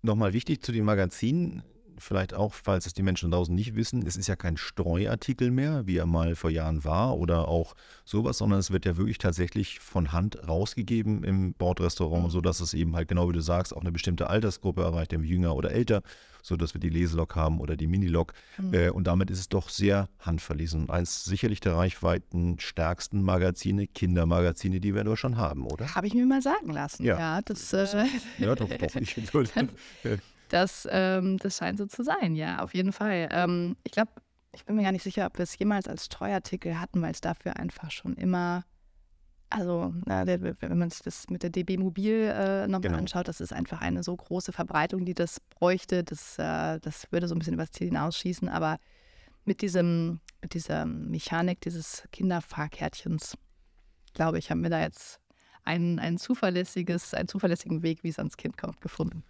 Nochmal 0.00 0.32
wichtig 0.32 0.62
zu 0.62 0.72
den 0.72 0.84
Magazinen 0.84 1.62
vielleicht 1.98 2.34
auch, 2.34 2.54
falls 2.54 2.86
es 2.86 2.94
die 2.94 3.02
Menschen 3.02 3.30
draußen 3.30 3.54
nicht 3.54 3.74
wissen, 3.74 4.06
es 4.06 4.16
ist 4.16 4.26
ja 4.26 4.36
kein 4.36 4.56
Streuartikel 4.56 5.50
mehr, 5.50 5.86
wie 5.86 5.96
er 5.96 6.06
mal 6.06 6.34
vor 6.34 6.50
Jahren 6.50 6.84
war 6.84 7.16
oder 7.18 7.48
auch 7.48 7.74
sowas, 8.04 8.38
sondern 8.38 8.58
es 8.58 8.70
wird 8.70 8.84
ja 8.84 8.96
wirklich 8.96 9.18
tatsächlich 9.18 9.80
von 9.80 10.12
Hand 10.12 10.48
rausgegeben 10.48 11.24
im 11.24 11.54
Bordrestaurant, 11.54 12.24
mhm. 12.24 12.30
sodass 12.30 12.60
es 12.60 12.74
eben 12.74 12.96
halt 12.96 13.08
genau 13.08 13.28
wie 13.28 13.34
du 13.34 13.40
sagst, 13.40 13.74
auch 13.74 13.80
eine 13.80 13.92
bestimmte 13.92 14.28
Altersgruppe 14.28 14.82
erreicht, 14.82 15.12
nämlich 15.12 15.30
jünger 15.30 15.54
oder 15.54 15.70
älter, 15.70 16.02
sodass 16.42 16.74
wir 16.74 16.80
die 16.80 16.88
Leselok 16.88 17.36
haben 17.36 17.60
oder 17.60 17.76
die 17.76 17.86
Minilok. 17.86 18.34
Mhm. 18.58 18.74
Äh, 18.74 18.90
und 18.90 19.06
damit 19.06 19.30
ist 19.30 19.38
es 19.38 19.48
doch 19.48 19.68
sehr 19.68 20.08
handverlesen. 20.18 20.82
Und 20.82 20.90
eins 20.90 21.24
sicherlich 21.24 21.60
der 21.60 21.76
reichweitenstärksten 21.76 23.22
Magazine, 23.22 23.86
Kindermagazine, 23.86 24.80
die 24.80 24.94
wir 24.94 25.04
nur 25.04 25.16
schon 25.16 25.36
haben, 25.36 25.66
oder? 25.66 25.94
Habe 25.94 26.06
ich 26.06 26.14
mir 26.14 26.26
mal 26.26 26.42
sagen 26.42 26.70
lassen. 26.70 27.04
Ja, 27.04 27.18
ja 27.18 27.42
das. 27.42 27.72
Äh 27.72 28.06
ja, 28.38 28.54
doch, 28.54 28.68
doch. 28.68 28.96
Ich, 28.96 29.16
Das, 30.52 30.86
ähm, 30.90 31.38
das 31.38 31.56
scheint 31.56 31.78
so 31.78 31.86
zu 31.86 32.04
sein, 32.04 32.34
ja, 32.34 32.58
auf 32.58 32.74
jeden 32.74 32.92
Fall. 32.92 33.26
Ähm, 33.32 33.74
ich 33.84 33.92
glaube, 33.92 34.12
ich 34.54 34.66
bin 34.66 34.76
mir 34.76 34.82
gar 34.82 34.92
nicht 34.92 35.02
sicher, 35.02 35.24
ob 35.24 35.38
wir 35.38 35.44
es 35.44 35.58
jemals 35.58 35.88
als 35.88 36.04
Steuerartikel 36.04 36.78
hatten, 36.78 37.00
weil 37.00 37.12
es 37.12 37.22
dafür 37.22 37.56
einfach 37.56 37.90
schon 37.90 38.16
immer, 38.16 38.62
also 39.48 39.94
na, 40.04 40.26
der, 40.26 40.42
wenn 40.42 40.76
man 40.76 40.90
sich 40.90 41.00
das 41.00 41.30
mit 41.30 41.42
der 41.42 41.48
DB 41.48 41.78
Mobil 41.78 42.30
äh, 42.36 42.66
nochmal 42.66 42.82
genau. 42.82 42.98
anschaut, 42.98 43.28
das 43.28 43.40
ist 43.40 43.54
einfach 43.54 43.80
eine 43.80 44.02
so 44.02 44.14
große 44.14 44.52
Verbreitung, 44.52 45.06
die 45.06 45.14
das 45.14 45.40
bräuchte. 45.40 46.04
Das, 46.04 46.38
äh, 46.38 46.78
das 46.80 47.10
würde 47.10 47.28
so 47.28 47.34
ein 47.34 47.38
bisschen 47.38 47.54
über 47.54 47.62
das 47.62 47.72
Ziel 47.72 47.86
hinausschießen, 47.86 48.50
aber 48.50 48.76
mit 49.46 49.62
diesem, 49.62 50.20
mit 50.42 50.52
dieser 50.52 50.84
Mechanik 50.84 51.62
dieses 51.62 52.06
Kinderfahrkärtchens, 52.12 53.38
glaube 54.12 54.38
ich, 54.38 54.50
haben 54.50 54.62
wir 54.62 54.68
da 54.68 54.82
jetzt 54.82 55.18
ein, 55.64 55.98
ein 55.98 56.18
zuverlässiges, 56.18 57.14
einen 57.14 57.28
zuverlässigen 57.28 57.82
Weg, 57.82 58.04
wie 58.04 58.10
es 58.10 58.18
ans 58.18 58.36
Kind 58.36 58.58
kommt, 58.58 58.82
gefunden. 58.82 59.24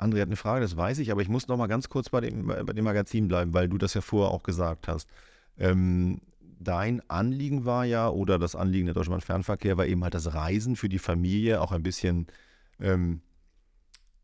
André 0.00 0.20
hat 0.20 0.28
eine 0.28 0.36
Frage, 0.36 0.62
das 0.62 0.76
weiß 0.76 0.98
ich, 0.98 1.12
aber 1.12 1.22
ich 1.22 1.28
muss 1.28 1.48
noch 1.48 1.56
mal 1.56 1.66
ganz 1.66 1.88
kurz 1.88 2.08
bei 2.08 2.20
dem, 2.20 2.46
bei 2.46 2.72
dem 2.72 2.84
Magazin 2.84 3.28
bleiben, 3.28 3.52
weil 3.52 3.68
du 3.68 3.78
das 3.78 3.94
ja 3.94 4.00
vorher 4.00 4.32
auch 4.32 4.42
gesagt 4.42 4.88
hast. 4.88 5.08
Ähm, 5.58 6.20
dein 6.58 7.02
Anliegen 7.08 7.64
war 7.64 7.84
ja, 7.84 8.08
oder 8.08 8.38
das 8.38 8.54
Anliegen 8.54 8.86
der 8.86 8.94
Deutschen 8.94 9.10
Bahn 9.10 9.20
Fernverkehr 9.20 9.76
war 9.76 9.86
eben 9.86 10.02
halt 10.02 10.14
das 10.14 10.34
Reisen 10.34 10.76
für 10.76 10.88
die 10.88 10.98
Familie 10.98 11.60
auch 11.60 11.72
ein 11.72 11.82
bisschen 11.82 12.26
ähm, 12.80 13.20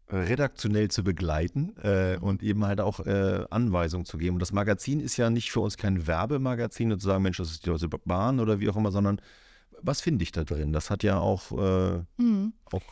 redaktionell 0.08 0.88
zu 0.88 1.02
begleiten 1.02 1.74
äh, 1.82 2.18
und 2.20 2.42
eben 2.42 2.64
halt 2.64 2.80
auch 2.80 3.00
äh, 3.00 3.44
Anweisungen 3.50 4.04
zu 4.04 4.18
geben. 4.18 4.36
Und 4.36 4.40
das 4.40 4.52
Magazin 4.52 5.00
ist 5.00 5.16
ja 5.16 5.30
nicht 5.30 5.50
für 5.50 5.60
uns 5.60 5.76
kein 5.76 6.06
Werbemagazin 6.06 6.92
und 6.92 7.00
zu 7.00 7.08
sagen, 7.08 7.22
Mensch, 7.22 7.38
das 7.38 7.50
ist 7.50 7.66
die 7.66 7.70
Deutsche 7.70 7.88
Bahn 7.88 8.38
oder 8.38 8.60
wie 8.60 8.68
auch 8.68 8.76
immer, 8.76 8.92
sondern 8.92 9.20
was 9.82 10.00
finde 10.00 10.22
ich 10.22 10.32
da 10.32 10.44
drin? 10.44 10.72
Das 10.72 10.90
hat 10.90 11.02
ja 11.02 11.18
auch, 11.18 11.52
äh, 11.52 12.02
mhm. 12.22 12.52
auch 12.70 12.82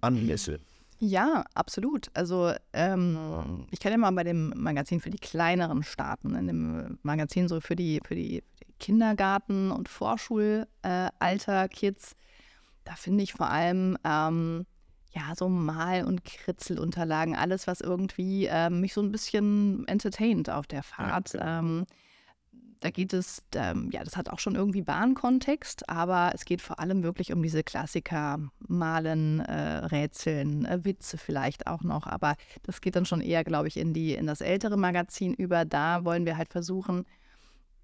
Anlässe. 0.00 0.60
Ja, 1.04 1.44
absolut. 1.54 2.10
Also 2.14 2.52
ähm, 2.72 3.66
ich 3.72 3.80
kann 3.80 3.90
ja 3.90 3.98
mal 3.98 4.12
bei 4.12 4.22
dem 4.22 4.52
Magazin 4.56 5.00
für 5.00 5.10
die 5.10 5.18
kleineren 5.18 5.82
starten, 5.82 6.36
in 6.36 6.46
dem 6.46 6.98
Magazin 7.02 7.48
so 7.48 7.60
für 7.60 7.74
die, 7.74 8.00
für 8.06 8.14
die, 8.14 8.44
Kindergarten- 8.82 9.70
und 9.70 9.88
Vorschulalter 9.88 10.66
äh, 11.64 11.68
Kids. 11.68 12.16
Da 12.84 12.94
finde 12.96 13.22
ich 13.22 13.32
vor 13.32 13.48
allem 13.48 13.96
ähm, 14.04 14.66
ja 15.12 15.34
so 15.36 15.48
Mal- 15.48 16.04
und 16.04 16.24
Kritzelunterlagen, 16.24 17.36
alles, 17.36 17.68
was 17.68 17.80
irgendwie 17.80 18.46
äh, 18.46 18.70
mich 18.70 18.92
so 18.92 19.00
ein 19.00 19.12
bisschen 19.12 19.86
entertaint 19.86 20.50
auf 20.50 20.66
der 20.66 20.82
Fahrt. 20.82 21.34
Ja, 21.34 21.60
ähm, 21.60 21.86
da 22.82 22.90
geht 22.90 23.12
es, 23.12 23.44
ähm, 23.54 23.90
ja, 23.92 24.02
das 24.02 24.16
hat 24.16 24.28
auch 24.28 24.40
schon 24.40 24.56
irgendwie 24.56 24.82
Bahnkontext, 24.82 25.88
aber 25.88 26.32
es 26.34 26.44
geht 26.44 26.60
vor 26.60 26.80
allem 26.80 27.04
wirklich 27.04 27.32
um 27.32 27.40
diese 27.40 27.62
Klassiker, 27.62 28.40
Malen, 28.58 29.38
äh, 29.38 29.86
Rätseln, 29.86 30.64
äh, 30.64 30.84
Witze 30.84 31.16
vielleicht 31.16 31.68
auch 31.68 31.82
noch. 31.82 32.08
Aber 32.08 32.34
das 32.64 32.80
geht 32.80 32.96
dann 32.96 33.06
schon 33.06 33.20
eher, 33.20 33.44
glaube 33.44 33.68
ich, 33.68 33.76
in, 33.76 33.94
die, 33.94 34.14
in 34.14 34.26
das 34.26 34.40
ältere 34.40 34.76
Magazin 34.76 35.32
über. 35.32 35.64
Da 35.64 36.04
wollen 36.04 36.26
wir 36.26 36.36
halt 36.36 36.48
versuchen, 36.48 37.06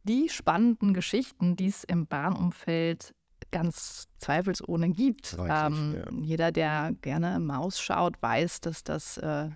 die 0.03 0.29
spannenden 0.29 0.95
Geschichten, 0.95 1.55
die 1.55 1.69
es 1.69 1.85
im 1.85 2.09
Bahnumfeld 2.09 3.15
ganz 3.53 4.09
zweifelsohne 4.19 4.91
gibt. 4.91 5.37
ähm, 5.49 5.95
ja. 5.95 6.23
Jeder, 6.23 6.51
der 6.51 6.93
gerne 7.03 7.39
Maus 7.39 7.81
schaut, 7.81 8.21
weiß, 8.21 8.61
dass, 8.63 8.83
das, 8.83 9.17
äh, 9.19 9.49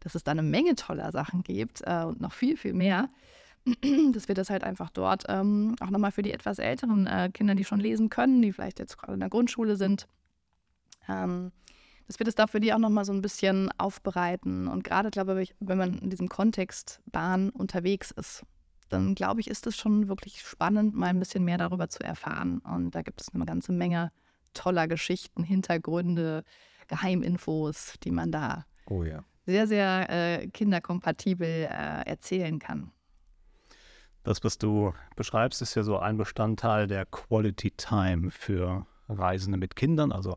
dass 0.00 0.14
es 0.14 0.22
da 0.22 0.32
eine 0.32 0.42
Menge 0.42 0.74
toller 0.74 1.12
Sachen 1.12 1.42
gibt 1.42 1.80
äh, 1.86 2.04
und 2.04 2.20
noch 2.20 2.34
viel, 2.34 2.58
viel 2.58 2.74
mehr. 2.74 3.08
dass 4.12 4.28
wir 4.28 4.34
das 4.34 4.50
halt 4.50 4.64
einfach 4.64 4.90
dort 4.90 5.24
ähm, 5.28 5.74
auch 5.80 5.90
nochmal 5.90 6.12
für 6.12 6.22
die 6.22 6.32
etwas 6.32 6.58
älteren 6.58 7.06
äh, 7.06 7.30
Kinder, 7.32 7.54
die 7.54 7.64
schon 7.64 7.80
lesen 7.80 8.10
können, 8.10 8.42
die 8.42 8.52
vielleicht 8.52 8.78
jetzt 8.78 8.96
gerade 8.96 9.14
in 9.14 9.20
der 9.20 9.28
Grundschule 9.28 9.76
sind, 9.76 10.06
ähm, 11.08 11.52
dass 12.06 12.20
wir 12.20 12.24
das 12.24 12.36
da 12.36 12.46
für 12.46 12.60
die 12.60 12.72
auch 12.72 12.78
nochmal 12.78 13.04
so 13.04 13.12
ein 13.12 13.22
bisschen 13.22 13.70
aufbereiten. 13.78 14.68
Und 14.68 14.84
gerade, 14.84 15.10
glaube 15.10 15.42
ich, 15.42 15.54
wenn 15.58 15.78
man 15.78 15.98
in 15.98 16.10
diesem 16.10 16.28
Kontext 16.28 17.00
Bahn 17.06 17.50
unterwegs 17.50 18.12
ist, 18.12 18.44
dann 18.88 19.16
glaube 19.16 19.40
ich, 19.40 19.48
ist 19.48 19.66
es 19.66 19.76
schon 19.76 20.08
wirklich 20.08 20.40
spannend, 20.40 20.94
mal 20.94 21.08
ein 21.08 21.18
bisschen 21.18 21.44
mehr 21.44 21.58
darüber 21.58 21.88
zu 21.88 22.04
erfahren. 22.04 22.58
Und 22.58 22.94
da 22.94 23.02
gibt 23.02 23.20
es 23.20 23.34
eine 23.34 23.44
ganze 23.44 23.72
Menge 23.72 24.12
toller 24.54 24.86
Geschichten, 24.86 25.42
Hintergründe, 25.42 26.44
Geheiminfos, 26.86 27.94
die 28.04 28.12
man 28.12 28.30
da 28.30 28.64
oh 28.86 29.02
ja. 29.02 29.24
sehr, 29.44 29.66
sehr 29.66 30.06
äh, 30.08 30.46
kinderkompatibel 30.46 31.48
äh, 31.48 32.08
erzählen 32.08 32.60
kann. 32.60 32.92
Das, 34.26 34.42
was 34.42 34.58
du 34.58 34.92
beschreibst, 35.14 35.62
ist 35.62 35.76
ja 35.76 35.84
so 35.84 36.00
ein 36.00 36.16
Bestandteil 36.16 36.88
der 36.88 37.06
Quality 37.06 37.70
Time 37.70 38.32
für 38.32 38.84
Reisende 39.08 39.56
mit 39.56 39.76
Kindern, 39.76 40.10
also 40.10 40.36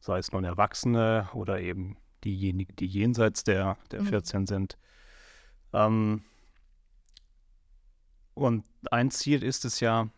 sei 0.00 0.18
es 0.18 0.32
nun 0.32 0.42
Erwachsene 0.42 1.28
oder 1.34 1.60
eben 1.60 1.98
diejenigen, 2.24 2.74
die 2.76 2.86
jenseits 2.86 3.44
der, 3.44 3.76
der 3.90 4.04
14 4.04 4.40
mhm. 4.40 4.46
sind. 4.46 4.78
Ähm, 5.74 6.22
und 8.32 8.64
ein 8.90 9.10
Ziel 9.10 9.42
ist 9.42 9.66
es 9.66 9.80
ja, 9.80 10.08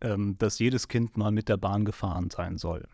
ähm, 0.00 0.38
dass 0.38 0.60
jedes 0.60 0.86
Kind 0.86 1.16
mal 1.16 1.32
mit 1.32 1.48
der 1.48 1.56
Bahn 1.56 1.84
gefahren 1.84 2.30
sein 2.30 2.58
soll. 2.58 2.86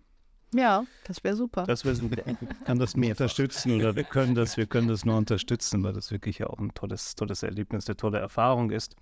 Ja, 0.54 0.84
das 1.04 1.22
wäre 1.24 1.36
super. 1.36 1.64
Das 1.64 1.84
wär, 1.84 1.94
kann 2.64 2.78
das 2.78 2.96
nur 2.96 3.10
unterstützen 3.10 3.72
oder 3.72 3.96
wir 3.96 4.04
können 4.04 4.34
das, 4.34 4.56
wir 4.56 4.64
können 4.64 4.88
das 4.88 5.04
nur 5.04 5.18
unterstützen, 5.18 5.84
weil 5.84 5.92
das 5.92 6.10
wirklich 6.10 6.38
ja 6.38 6.46
auch 6.46 6.58
ein 6.58 6.72
tolles, 6.72 7.16
tolles 7.16 7.42
Erlebnis, 7.42 7.86
eine 7.86 7.98
tolle 7.98 8.18
Erfahrung 8.18 8.70
ist. 8.70 8.96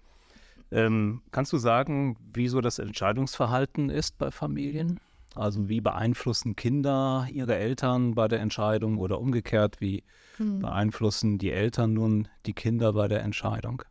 Ähm, 0.73 1.23
kannst 1.33 1.53
du 1.53 1.59
sagen, 1.59 2.17
wie 2.33 2.49
so 2.49 2.61
das 2.61 2.79
Entscheidungsverhalten 2.79 3.91
ist 3.91 4.19
bei 4.19 4.31
Familien? 4.31 5.01
Also 5.35 5.69
wie 5.69 5.81
beeinflussen 5.81 6.57
Kinder 6.57 7.27
ihre 7.33 7.57
Eltern 7.57 8.15
bei 8.15 8.29
der 8.29 8.41
Entscheidung 8.41 8.99
oder 8.99 9.21
umgekehrt, 9.21 9.81
wie 9.81 10.03
hm. 10.37 10.61
beeinflussen 10.61 11.39
die 11.39 11.53
Eltern 11.53 11.93
nun 11.93 12.29
die 12.47 12.53
Kinder 12.53 12.93
bei 12.93 13.07
der 13.07 13.23
Entscheidung? 13.23 13.83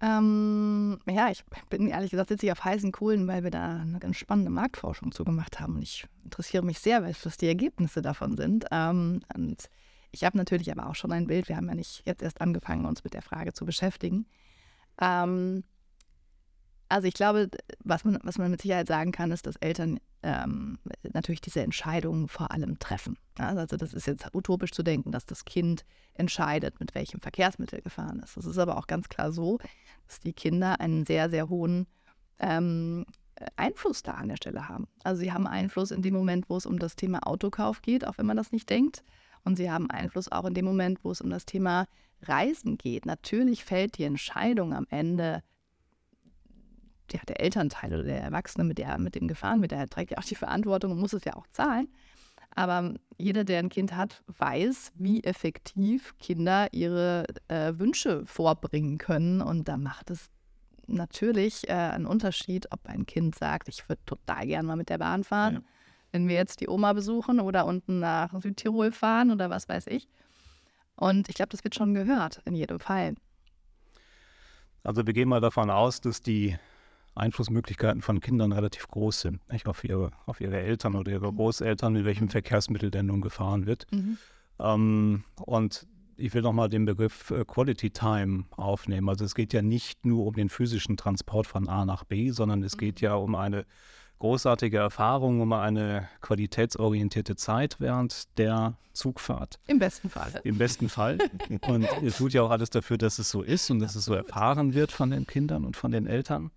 Ähm, 0.00 0.98
ja, 1.08 1.30
ich 1.30 1.42
bin 1.70 1.88
ehrlich 1.88 2.10
gesagt 2.10 2.28
sitze 2.28 2.46
ich 2.46 2.52
auf 2.52 2.64
heißen 2.64 2.92
Kohlen, 2.92 3.26
weil 3.28 3.44
wir 3.44 3.50
da 3.50 3.80
eine 3.80 3.98
ganz 3.98 4.16
spannende 4.16 4.50
Marktforschung 4.50 5.10
zugemacht 5.12 5.58
haben. 5.58 5.76
Und 5.76 5.82
ich 5.82 6.06
interessiere 6.22 6.64
mich 6.64 6.80
sehr, 6.80 7.02
was 7.04 7.36
die 7.38 7.46
Ergebnisse 7.46 8.02
davon 8.02 8.36
sind. 8.36 8.66
Ähm, 8.70 9.20
und 9.34 9.70
ich 10.10 10.24
habe 10.24 10.36
natürlich 10.36 10.70
aber 10.70 10.88
auch 10.88 10.94
schon 10.94 11.12
ein 11.12 11.26
Bild. 11.26 11.48
Wir 11.48 11.56
haben 11.56 11.68
ja 11.68 11.74
nicht 11.74 12.02
jetzt 12.04 12.22
erst 12.22 12.40
angefangen, 12.40 12.84
uns 12.84 13.04
mit 13.04 13.14
der 13.14 13.22
Frage 13.22 13.52
zu 13.52 13.64
beschäftigen. 13.64 14.26
Ähm, 15.00 15.64
also 16.88 17.08
ich 17.08 17.14
glaube, 17.14 17.48
was 17.82 18.04
man, 18.04 18.18
was 18.22 18.38
man 18.38 18.50
mit 18.50 18.62
Sicherheit 18.62 18.86
sagen 18.86 19.12
kann, 19.12 19.32
ist, 19.32 19.46
dass 19.46 19.56
Eltern 19.56 19.98
ähm, 20.22 20.78
natürlich 21.12 21.40
diese 21.40 21.62
Entscheidungen 21.62 22.28
vor 22.28 22.52
allem 22.52 22.78
treffen. 22.78 23.18
Also 23.38 23.76
das 23.76 23.92
ist 23.92 24.06
jetzt 24.06 24.34
utopisch 24.34 24.70
zu 24.72 24.82
denken, 24.82 25.12
dass 25.12 25.26
das 25.26 25.44
Kind 25.44 25.84
entscheidet, 26.14 26.80
mit 26.80 26.94
welchem 26.94 27.20
Verkehrsmittel 27.20 27.82
gefahren 27.82 28.20
ist. 28.20 28.36
Es 28.36 28.46
ist 28.46 28.58
aber 28.58 28.78
auch 28.78 28.86
ganz 28.86 29.08
klar 29.08 29.32
so, 29.32 29.58
dass 30.06 30.20
die 30.20 30.32
Kinder 30.32 30.80
einen 30.80 31.04
sehr, 31.04 31.28
sehr 31.28 31.48
hohen 31.48 31.86
ähm, 32.38 33.04
Einfluss 33.56 34.02
da 34.02 34.12
an 34.12 34.28
der 34.28 34.36
Stelle 34.36 34.68
haben. 34.68 34.86
Also 35.02 35.20
sie 35.20 35.32
haben 35.32 35.46
Einfluss 35.46 35.90
in 35.90 36.02
dem 36.02 36.14
Moment, 36.14 36.48
wo 36.48 36.56
es 36.56 36.66
um 36.66 36.78
das 36.78 36.96
Thema 36.96 37.26
Autokauf 37.26 37.82
geht, 37.82 38.06
auch 38.06 38.16
wenn 38.18 38.26
man 38.26 38.36
das 38.36 38.52
nicht 38.52 38.70
denkt. 38.70 39.04
Und 39.44 39.56
sie 39.56 39.70
haben 39.70 39.90
Einfluss 39.90 40.30
auch 40.32 40.44
in 40.44 40.54
dem 40.54 40.64
Moment, 40.64 41.04
wo 41.04 41.10
es 41.10 41.20
um 41.20 41.30
das 41.30 41.46
Thema 41.46 41.86
Reisen 42.22 42.78
geht. 42.78 43.06
Natürlich 43.06 43.64
fällt 43.64 43.98
die 43.98 44.04
Entscheidung 44.04 44.74
am 44.74 44.86
Ende 44.90 45.42
ja, 47.12 47.20
der 47.28 47.40
Elternteil 47.40 47.94
oder 47.94 48.02
der 48.02 48.20
Erwachsene, 48.20 48.64
mit, 48.64 48.78
der, 48.78 48.98
mit 48.98 49.14
dem 49.14 49.28
gefahren 49.28 49.60
wird, 49.60 49.72
der 49.72 49.86
trägt 49.88 50.10
ja 50.10 50.18
auch 50.18 50.24
die 50.24 50.34
Verantwortung 50.34 50.92
und 50.92 50.98
muss 50.98 51.12
es 51.12 51.24
ja 51.24 51.34
auch 51.36 51.46
zahlen. 51.48 51.88
Aber 52.56 52.94
jeder, 53.18 53.44
der 53.44 53.58
ein 53.58 53.68
Kind 53.68 53.94
hat, 53.94 54.22
weiß, 54.26 54.92
wie 54.94 55.22
effektiv 55.22 56.16
Kinder 56.18 56.68
ihre 56.72 57.24
äh, 57.48 57.74
Wünsche 57.76 58.24
vorbringen 58.26 58.98
können. 58.98 59.42
Und 59.42 59.68
da 59.68 59.76
macht 59.76 60.10
es 60.10 60.30
natürlich 60.86 61.68
äh, 61.68 61.72
einen 61.72 62.06
Unterschied, 62.06 62.72
ob 62.72 62.86
ein 62.86 63.04
Kind 63.04 63.34
sagt, 63.34 63.68
ich 63.68 63.88
würde 63.88 64.00
total 64.06 64.46
gern 64.46 64.66
mal 64.66 64.76
mit 64.76 64.88
der 64.88 64.98
Bahn 64.98 65.22
fahren, 65.22 65.54
ja. 65.54 65.60
wenn 66.12 66.28
wir 66.28 66.36
jetzt 66.36 66.60
die 66.60 66.68
Oma 66.68 66.94
besuchen 66.94 67.40
oder 67.40 67.66
unten 67.66 67.98
nach 67.98 68.32
Südtirol 68.40 68.90
fahren 68.90 69.30
oder 69.30 69.50
was 69.50 69.68
weiß 69.68 69.86
ich. 69.88 70.08
Und 70.96 71.28
ich 71.28 71.34
glaube, 71.34 71.50
das 71.50 71.62
wird 71.64 71.74
schon 71.74 71.94
gehört 71.94 72.40
in 72.44 72.54
jedem 72.54 72.80
Fall. 72.80 73.14
Also 74.82 75.06
wir 75.06 75.12
gehen 75.12 75.28
mal 75.28 75.40
davon 75.40 75.70
aus, 75.70 76.00
dass 76.00 76.22
die 76.22 76.56
Einflussmöglichkeiten 77.14 78.02
von 78.02 78.20
Kindern 78.20 78.52
relativ 78.52 78.88
groß 78.88 79.22
sind, 79.22 79.48
nicht? 79.50 79.66
Auf, 79.66 79.84
ihre, 79.84 80.12
auf 80.26 80.40
ihre 80.40 80.58
Eltern 80.58 80.94
oder 80.94 81.12
ihre 81.12 81.32
mhm. 81.32 81.36
Großeltern, 81.36 81.94
mit 81.94 82.04
welchem 82.04 82.28
Verkehrsmittel 82.28 82.90
denn 82.90 83.06
nun 83.06 83.20
gefahren 83.20 83.66
wird. 83.66 83.86
Mhm. 83.90 84.18
Ähm, 84.58 85.24
und 85.44 85.86
ich 86.18 86.32
will 86.34 86.42
nochmal 86.42 86.68
den 86.68 86.84
Begriff 86.84 87.30
äh, 87.30 87.44
Quality 87.44 87.90
Time 87.90 88.44
aufnehmen. 88.50 89.08
Also 89.08 89.24
es 89.24 89.34
geht 89.34 89.52
ja 89.52 89.62
nicht 89.62 90.04
nur 90.06 90.26
um 90.26 90.34
den 90.34 90.48
physischen 90.48 90.96
Transport 90.96 91.46
von 91.46 91.68
A 91.68 91.84
nach 91.84 92.04
B, 92.04 92.30
sondern 92.30 92.62
es 92.62 92.76
geht 92.76 93.00
mhm. 93.00 93.04
ja 93.04 93.14
um 93.14 93.34
eine 93.34 93.66
großartige 94.18 94.78
Erfahrung, 94.78 95.40
um 95.40 95.52
eine 95.52 96.08
qualitätsorientierte 96.20 97.36
Zeit 97.36 97.76
während 97.78 98.38
der 98.38 98.74
Zugfahrt. 98.92 99.58
Im 99.66 99.78
besten 99.78 100.08
Fall. 100.08 100.40
Im 100.44 100.58
besten 100.58 100.88
Fall. 100.88 101.18
Und 101.66 101.86
ihr 102.02 102.12
tut 102.12 102.32
ja 102.32 102.42
auch 102.42 102.50
alles 102.50 102.70
dafür, 102.70 102.96
dass 102.96 103.18
es 103.18 103.30
so 103.30 103.42
ist 103.42 103.70
und 103.70 103.80
dass 103.80 103.94
es 103.94 104.06
so 104.06 104.14
erfahren 104.14 104.74
wird 104.74 104.90
von 104.90 105.10
den 105.10 105.26
Kindern 105.26 105.64
und 105.64 105.76
von 105.76 105.90
den 105.90 106.06
Eltern. 106.06 106.50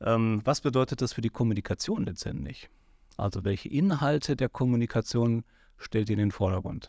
Ähm, 0.00 0.40
was 0.44 0.60
bedeutet 0.60 1.02
das 1.02 1.12
für 1.12 1.20
die 1.20 1.28
Kommunikation 1.28 2.04
letztendlich? 2.04 2.70
Also 3.16 3.44
welche 3.44 3.68
Inhalte 3.68 4.36
der 4.36 4.48
Kommunikation 4.48 5.44
stellt 5.76 6.08
ihr 6.08 6.14
in 6.14 6.20
den 6.20 6.32
Vordergrund? 6.32 6.88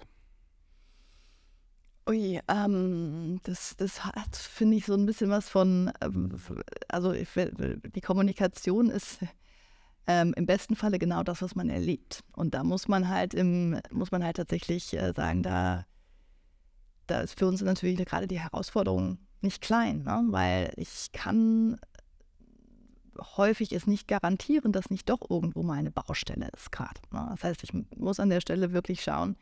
Ui, 2.07 2.39
ähm, 2.49 3.39
das, 3.43 3.75
das 3.77 4.03
hat, 4.03 4.35
finde 4.35 4.77
ich, 4.77 4.85
so 4.85 4.93
ein 4.93 5.05
bisschen 5.05 5.29
was 5.29 5.49
von, 5.49 5.91
ähm, 6.01 6.37
also 6.89 7.13
ich, 7.13 7.29
die 7.33 8.01
Kommunikation 8.01 8.89
ist 8.89 9.19
ähm, 10.07 10.33
im 10.35 10.45
besten 10.45 10.75
Falle 10.75 10.99
genau 10.99 11.23
das, 11.23 11.41
was 11.41 11.55
man 11.55 11.69
erlebt. 11.69 12.23
Und 12.35 12.53
da 12.53 12.63
muss 12.63 12.87
man 12.87 13.07
halt 13.07 13.33
im, 13.33 13.79
muss 13.91 14.11
man 14.11 14.23
halt 14.23 14.37
tatsächlich 14.37 14.93
äh, 14.93 15.13
sagen, 15.15 15.43
da, 15.43 15.85
da 17.07 17.21
ist 17.21 17.37
für 17.37 17.47
uns 17.47 17.61
natürlich 17.61 17.97
gerade 18.05 18.27
die 18.27 18.39
Herausforderung 18.39 19.19
nicht 19.41 19.61
klein, 19.61 20.03
ne? 20.03 20.23
weil 20.29 20.73
ich 20.77 21.11
kann 21.11 21.79
häufig 23.37 23.71
ist 23.71 23.87
nicht 23.87 24.07
garantieren, 24.07 24.71
dass 24.71 24.89
nicht 24.89 25.09
doch 25.09 25.29
irgendwo 25.29 25.63
mal 25.63 25.77
eine 25.77 25.91
Baustelle 25.91 26.49
ist 26.55 26.71
gerade. 26.71 26.99
Ne? 27.11 27.27
Das 27.31 27.43
heißt, 27.43 27.63
ich 27.63 27.71
muss 27.95 28.19
an 28.19 28.29
der 28.29 28.41
Stelle 28.41 28.73
wirklich 28.73 29.03
schauen, 29.03 29.37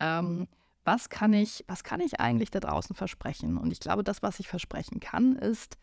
ähm, 0.00 0.46
was 0.84 1.08
kann 1.08 1.32
ich, 1.32 1.64
was 1.68 1.84
kann 1.84 2.00
ich 2.00 2.20
eigentlich 2.20 2.50
da 2.50 2.60
draußen 2.60 2.96
versprechen? 2.96 3.58
Und 3.58 3.72
ich 3.72 3.80
glaube, 3.80 4.04
das, 4.04 4.22
was 4.22 4.40
ich 4.40 4.48
versprechen 4.48 5.00
kann, 5.00 5.36
ist, 5.36 5.76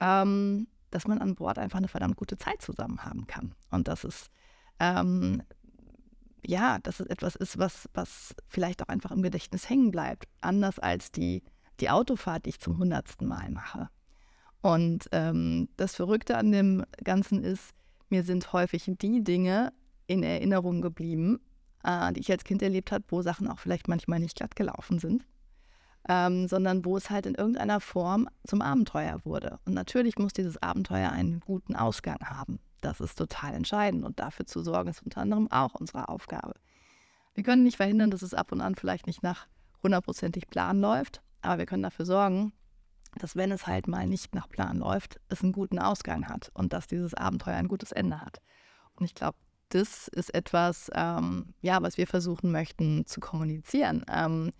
ähm, 0.00 0.68
dass 0.90 1.06
man 1.06 1.18
an 1.18 1.34
Bord 1.34 1.58
einfach 1.58 1.78
eine 1.78 1.88
verdammt 1.88 2.16
gute 2.16 2.38
Zeit 2.38 2.62
zusammen 2.62 3.04
haben 3.04 3.26
kann. 3.26 3.54
Und 3.70 3.88
dass 3.88 4.04
es 4.04 4.30
ähm, 4.78 5.42
ja, 6.46 6.78
dass 6.78 7.00
es 7.00 7.06
etwas 7.06 7.36
ist, 7.36 7.58
was, 7.58 7.88
was 7.92 8.34
vielleicht 8.48 8.82
auch 8.82 8.88
einfach 8.88 9.10
im 9.10 9.22
Gedächtnis 9.22 9.68
hängen 9.68 9.90
bleibt. 9.90 10.28
Anders 10.40 10.78
als 10.78 11.10
die, 11.10 11.42
die 11.80 11.90
Autofahrt, 11.90 12.46
die 12.46 12.50
ich 12.50 12.60
zum 12.60 12.78
hundertsten 12.78 13.26
Mal 13.26 13.50
mache. 13.50 13.88
Und 14.62 15.08
ähm, 15.12 15.68
das 15.76 15.94
Verrückte 15.94 16.36
an 16.36 16.52
dem 16.52 16.84
Ganzen 17.04 17.42
ist, 17.42 17.72
mir 18.08 18.22
sind 18.22 18.52
häufig 18.52 18.84
die 18.86 19.22
Dinge 19.22 19.72
in 20.06 20.22
Erinnerung 20.22 20.80
geblieben, 20.80 21.40
äh, 21.82 22.12
die 22.12 22.20
ich 22.20 22.30
als 22.30 22.44
Kind 22.44 22.62
erlebt 22.62 22.92
habe, 22.92 23.04
wo 23.08 23.22
Sachen 23.22 23.48
auch 23.48 23.58
vielleicht 23.58 23.88
manchmal 23.88 24.20
nicht 24.20 24.36
glatt 24.36 24.56
gelaufen 24.56 24.98
sind, 24.98 25.26
ähm, 26.08 26.48
sondern 26.48 26.84
wo 26.84 26.96
es 26.96 27.10
halt 27.10 27.26
in 27.26 27.34
irgendeiner 27.34 27.80
Form 27.80 28.28
zum 28.46 28.62
Abenteuer 28.62 29.20
wurde. 29.24 29.58
Und 29.64 29.74
natürlich 29.74 30.18
muss 30.18 30.32
dieses 30.32 30.60
Abenteuer 30.62 31.10
einen 31.10 31.40
guten 31.40 31.74
Ausgang 31.74 32.18
haben. 32.24 32.60
Das 32.80 33.00
ist 33.00 33.16
total 33.16 33.54
entscheidend 33.54 34.04
und 34.04 34.20
dafür 34.20 34.46
zu 34.46 34.62
sorgen 34.62 34.90
ist 34.90 35.02
unter 35.02 35.20
anderem 35.20 35.50
auch 35.50 35.74
unsere 35.74 36.08
Aufgabe. 36.08 36.54
Wir 37.34 37.42
können 37.42 37.64
nicht 37.64 37.76
verhindern, 37.76 38.10
dass 38.10 38.22
es 38.22 38.34
ab 38.34 38.52
und 38.52 38.60
an 38.60 38.76
vielleicht 38.76 39.06
nicht 39.06 39.22
nach 39.22 39.46
hundertprozentig 39.82 40.48
Plan 40.48 40.80
läuft, 40.80 41.22
aber 41.42 41.58
wir 41.58 41.66
können 41.66 41.82
dafür 41.82 42.06
sorgen, 42.06 42.52
dass 43.18 43.36
wenn 43.36 43.50
es 43.50 43.66
halt 43.66 43.88
mal 43.88 44.06
nicht 44.06 44.34
nach 44.34 44.48
Plan 44.48 44.78
läuft, 44.78 45.20
es 45.28 45.42
einen 45.42 45.52
guten 45.52 45.78
Ausgang 45.78 46.28
hat 46.28 46.50
und 46.54 46.72
dass 46.72 46.86
dieses 46.86 47.14
Abenteuer 47.14 47.56
ein 47.56 47.68
gutes 47.68 47.92
Ende 47.92 48.20
hat. 48.20 48.40
Und 48.94 49.04
ich 49.04 49.14
glaube, 49.14 49.36
das 49.70 50.08
ist 50.08 50.32
etwas, 50.34 50.90
ähm, 50.94 51.54
ja, 51.60 51.82
was 51.82 51.98
wir 51.98 52.06
versuchen 52.06 52.52
möchten 52.52 53.06
zu 53.06 53.20
kommunizieren. 53.20 54.04
Ähm, 54.08 54.52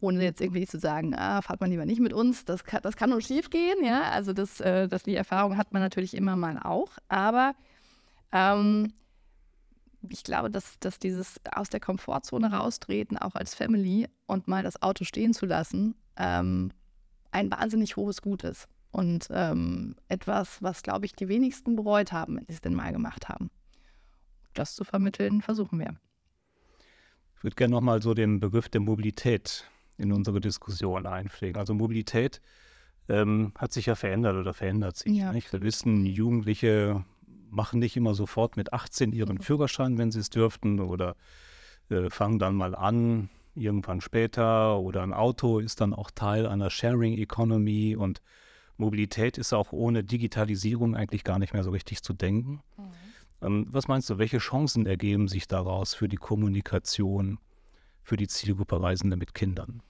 ohne 0.00 0.22
jetzt 0.22 0.40
irgendwie 0.40 0.66
zu 0.66 0.78
sagen, 0.78 1.14
ah, 1.14 1.42
fahrt 1.42 1.60
man 1.60 1.70
lieber 1.70 1.84
nicht 1.84 2.00
mit 2.00 2.12
uns, 2.12 2.44
das 2.44 2.64
kann, 2.64 2.80
das 2.82 2.96
kann 2.96 3.10
nur 3.10 3.20
schief 3.20 3.50
gehen, 3.50 3.84
ja. 3.84 4.10
Also 4.10 4.32
das, 4.32 4.60
äh, 4.60 4.88
das, 4.88 5.02
die 5.02 5.14
Erfahrung 5.14 5.56
hat 5.56 5.72
man 5.72 5.82
natürlich 5.82 6.14
immer 6.14 6.36
mal 6.36 6.58
auch. 6.58 6.90
Aber 7.08 7.54
ähm, 8.32 8.92
ich 10.08 10.24
glaube, 10.24 10.50
dass, 10.50 10.78
dass 10.80 10.98
dieses 10.98 11.40
aus 11.52 11.68
der 11.68 11.80
Komfortzone 11.80 12.52
raustreten, 12.52 13.18
auch 13.18 13.34
als 13.34 13.54
Family 13.54 14.08
und 14.26 14.48
mal 14.48 14.62
das 14.62 14.80
Auto 14.82 15.04
stehen 15.04 15.34
zu 15.34 15.46
lassen, 15.46 15.94
ähm, 16.16 16.72
ein 17.32 17.50
wahnsinnig 17.50 17.96
hohes 17.96 18.22
Gut 18.22 18.44
ist. 18.44 18.68
Und 18.92 19.28
ähm, 19.30 19.94
etwas, 20.08 20.62
was, 20.62 20.82
glaube 20.82 21.06
ich, 21.06 21.12
die 21.12 21.28
wenigsten 21.28 21.76
bereut 21.76 22.10
haben, 22.10 22.36
wenn 22.36 22.46
sie 22.46 22.54
es 22.54 22.60
denn 22.60 22.74
mal 22.74 22.92
gemacht 22.92 23.28
haben. 23.28 23.50
Das 24.54 24.74
zu 24.74 24.82
vermitteln, 24.82 25.42
versuchen 25.42 25.78
wir. 25.78 25.94
Ich 27.36 27.44
würde 27.44 27.56
gerne 27.56 27.72
nochmal 27.72 28.02
so 28.02 28.14
den 28.14 28.40
Begriff 28.40 28.68
der 28.68 28.80
Mobilität 28.80 29.70
in 30.00 30.12
unsere 30.12 30.40
Diskussion 30.40 31.06
einpflegen. 31.06 31.58
Also 31.58 31.74
Mobilität 31.74 32.40
ähm, 33.08 33.52
hat 33.56 33.72
sich 33.72 33.86
ja 33.86 33.94
verändert 33.94 34.36
oder 34.36 34.54
verändert 34.54 34.96
sich. 34.96 35.12
Ja. 35.12 35.32
Nicht? 35.32 35.52
Wir 35.52 35.62
wissen, 35.62 36.06
Jugendliche 36.06 37.04
machen 37.50 37.80
nicht 37.80 37.96
immer 37.96 38.14
sofort 38.14 38.56
mit 38.56 38.72
18 38.72 39.12
ihren 39.12 39.36
mhm. 39.36 39.42
Führerschein, 39.42 39.98
wenn 39.98 40.10
sie 40.10 40.20
es 40.20 40.30
dürften, 40.30 40.80
oder 40.80 41.16
äh, 41.88 42.08
fangen 42.10 42.38
dann 42.38 42.54
mal 42.54 42.74
an, 42.74 43.28
irgendwann 43.54 44.00
später 44.00 44.78
oder 44.78 45.02
ein 45.02 45.12
Auto 45.12 45.58
ist 45.58 45.80
dann 45.80 45.92
auch 45.92 46.10
Teil 46.10 46.46
einer 46.46 46.70
Sharing 46.70 47.18
Economy 47.18 47.96
und 47.96 48.22
Mobilität 48.76 49.36
ist 49.36 49.52
auch 49.52 49.72
ohne 49.72 50.04
Digitalisierung 50.04 50.96
eigentlich 50.96 51.24
gar 51.24 51.38
nicht 51.38 51.52
mehr 51.52 51.64
so 51.64 51.70
richtig 51.70 52.02
zu 52.02 52.14
denken. 52.14 52.62
Mhm. 52.76 52.82
Ähm, 53.42 53.66
was 53.70 53.88
meinst 53.88 54.08
du, 54.10 54.18
welche 54.18 54.38
Chancen 54.38 54.86
ergeben 54.86 55.28
sich 55.28 55.48
daraus 55.48 55.94
für 55.94 56.08
die 56.08 56.16
Kommunikation, 56.16 57.38
für 58.02 58.16
die 58.16 58.28
Zielgruppe 58.28 58.80
Reisende 58.80 59.16
mit 59.16 59.34
Kindern? 59.34 59.82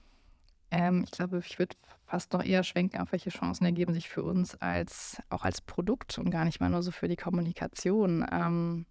Ähm, 0.71 1.03
ich 1.03 1.11
glaube, 1.11 1.39
ich 1.45 1.59
würde 1.59 1.75
fast 2.05 2.33
noch 2.33 2.43
eher 2.43 2.63
schwenken, 2.63 2.99
auf 2.99 3.11
welche 3.11 3.29
Chancen 3.29 3.65
ergeben 3.65 3.93
sich 3.93 4.09
für 4.09 4.23
uns 4.23 4.55
als 4.61 5.21
auch 5.29 5.43
als 5.43 5.61
Produkt 5.61 6.17
und 6.17 6.29
gar 6.31 6.45
nicht 6.45 6.59
mal 6.59 6.69
nur 6.69 6.83
so 6.83 6.91
für 6.91 7.07
die 7.07 7.15
Kommunikation. 7.15 8.25
Ähm, 8.31 8.85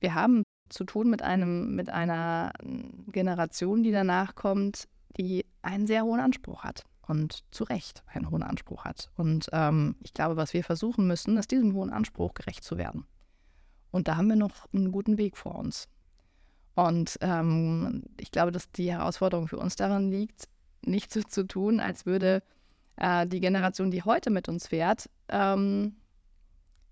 wir 0.00 0.14
haben 0.14 0.42
zu 0.68 0.84
tun 0.84 1.10
mit 1.10 1.22
einem, 1.22 1.74
mit 1.74 1.90
einer 1.90 2.52
Generation, 3.08 3.82
die 3.82 3.90
danach 3.90 4.34
kommt, 4.34 4.88
die 5.16 5.44
einen 5.62 5.86
sehr 5.86 6.04
hohen 6.04 6.20
Anspruch 6.20 6.64
hat. 6.64 6.84
und 7.08 7.42
zu 7.50 7.64
Recht 7.64 8.02
einen 8.06 8.30
hohen 8.30 8.42
Anspruch 8.42 8.84
hat. 8.84 9.10
Und 9.16 9.48
ähm, 9.52 9.96
ich 10.04 10.12
glaube, 10.12 10.36
was 10.36 10.52
wir 10.52 10.62
versuchen 10.62 11.06
müssen, 11.06 11.36
ist 11.38 11.50
diesem 11.50 11.72
hohen 11.74 11.90
Anspruch 11.90 12.34
gerecht 12.34 12.62
zu 12.62 12.76
werden. 12.76 13.06
Und 13.90 14.08
da 14.08 14.16
haben 14.16 14.28
wir 14.28 14.36
noch 14.36 14.66
einen 14.74 14.92
guten 14.92 15.16
Weg 15.16 15.36
vor 15.36 15.54
uns. 15.54 15.88
Und 16.78 17.18
ähm, 17.22 18.04
ich 18.20 18.30
glaube, 18.30 18.52
dass 18.52 18.70
die 18.70 18.92
Herausforderung 18.92 19.48
für 19.48 19.58
uns 19.58 19.74
daran 19.74 20.12
liegt, 20.12 20.48
nicht 20.86 21.12
so 21.12 21.24
zu 21.24 21.44
tun, 21.44 21.80
als 21.80 22.06
würde 22.06 22.40
äh, 22.94 23.26
die 23.26 23.40
Generation, 23.40 23.90
die 23.90 24.04
heute 24.04 24.30
mit 24.30 24.48
uns 24.48 24.68
fährt, 24.68 25.10
ähm, 25.28 25.96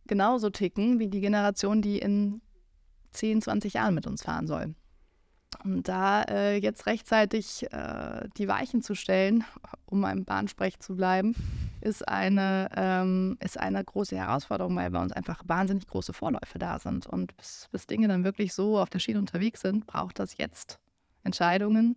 genauso 0.08 0.50
ticken 0.50 0.98
wie 0.98 1.06
die 1.06 1.20
Generation, 1.20 1.82
die 1.82 2.00
in 2.00 2.40
10, 3.12 3.42
20 3.42 3.74
Jahren 3.74 3.94
mit 3.94 4.08
uns 4.08 4.24
fahren 4.24 4.48
soll. 4.48 4.74
Und 5.62 5.86
da 5.86 6.22
äh, 6.22 6.56
jetzt 6.56 6.86
rechtzeitig 6.86 7.70
äh, 7.70 8.28
die 8.38 8.48
Weichen 8.48 8.82
zu 8.82 8.96
stellen, 8.96 9.44
um 9.84 10.00
beim 10.00 10.24
Bahnsprech 10.24 10.80
zu 10.80 10.96
bleiben, 10.96 11.36
ist 11.86 12.06
eine, 12.06 12.68
ähm, 12.76 13.38
ist 13.40 13.58
eine 13.58 13.82
große 13.82 14.16
Herausforderung, 14.16 14.76
weil 14.76 14.90
bei 14.90 15.00
uns 15.00 15.12
einfach 15.12 15.42
wahnsinnig 15.46 15.86
große 15.86 16.12
Vorläufe 16.12 16.58
da 16.58 16.78
sind. 16.78 17.06
Und 17.06 17.36
bis, 17.36 17.68
bis 17.70 17.86
Dinge 17.86 18.08
dann 18.08 18.24
wirklich 18.24 18.52
so 18.52 18.78
auf 18.78 18.90
der 18.90 18.98
Schiene 18.98 19.20
unterwegs 19.20 19.60
sind, 19.60 19.86
braucht 19.86 20.18
das 20.18 20.36
jetzt 20.36 20.78
Entscheidungen, 21.22 21.96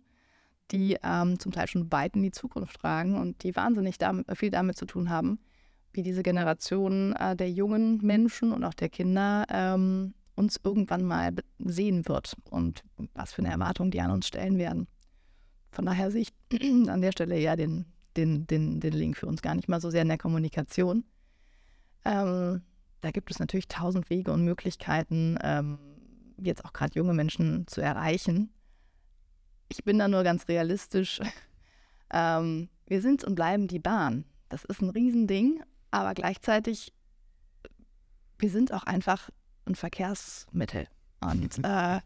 die 0.70 0.96
ähm, 1.02 1.38
zum 1.38 1.52
Teil 1.52 1.66
schon 1.66 1.90
weit 1.90 2.14
in 2.14 2.22
die 2.22 2.30
Zukunft 2.30 2.80
tragen 2.80 3.16
und 3.16 3.42
die 3.42 3.54
wahnsinnig 3.56 3.98
damit, 3.98 4.26
viel 4.38 4.50
damit 4.50 4.76
zu 4.76 4.86
tun 4.86 5.10
haben, 5.10 5.40
wie 5.92 6.02
diese 6.02 6.22
Generation 6.22 7.14
äh, 7.16 7.34
der 7.34 7.50
jungen 7.50 7.98
Menschen 7.98 8.52
und 8.52 8.62
auch 8.64 8.74
der 8.74 8.88
Kinder 8.88 9.44
ähm, 9.50 10.14
uns 10.36 10.60
irgendwann 10.62 11.04
mal 11.04 11.32
sehen 11.58 12.08
wird 12.08 12.36
und 12.48 12.84
was 13.14 13.32
für 13.32 13.42
eine 13.42 13.50
Erwartung 13.50 13.90
die 13.90 14.00
an 14.00 14.12
uns 14.12 14.28
stellen 14.28 14.56
werden. 14.56 14.86
Von 15.72 15.86
daher 15.86 16.10
sehe 16.10 16.22
ich 16.22 16.32
an 16.88 17.00
der 17.00 17.12
Stelle 17.12 17.38
ja 17.38 17.56
den, 17.56 17.86
den, 18.16 18.46
den, 18.46 18.80
den 18.80 18.92
Link 18.92 19.16
für 19.16 19.26
uns 19.26 19.42
gar 19.42 19.54
nicht 19.54 19.68
mal 19.68 19.80
so 19.80 19.90
sehr 19.90 20.02
in 20.02 20.08
der 20.08 20.18
Kommunikation. 20.18 21.04
Ähm, 22.04 22.62
da 23.00 23.10
gibt 23.10 23.30
es 23.30 23.38
natürlich 23.38 23.68
tausend 23.68 24.10
Wege 24.10 24.32
und 24.32 24.44
Möglichkeiten, 24.44 25.38
ähm, 25.42 25.78
jetzt 26.38 26.64
auch 26.64 26.72
gerade 26.72 26.94
junge 26.94 27.14
Menschen 27.14 27.66
zu 27.66 27.80
erreichen. 27.80 28.52
Ich 29.68 29.84
bin 29.84 29.98
da 29.98 30.08
nur 30.08 30.22
ganz 30.22 30.48
realistisch. 30.48 31.20
ähm, 32.12 32.68
wir 32.86 33.00
sind 33.00 33.24
und 33.24 33.34
bleiben 33.34 33.68
die 33.68 33.78
Bahn. 33.78 34.24
Das 34.48 34.64
ist 34.64 34.82
ein 34.82 34.90
Riesending, 34.90 35.62
aber 35.90 36.14
gleichzeitig, 36.14 36.92
wir 38.38 38.50
sind 38.50 38.72
auch 38.72 38.84
einfach 38.84 39.30
ein 39.66 39.76
Verkehrsmittel. 39.76 40.88
Und 41.20 41.58
äh, 41.64 42.00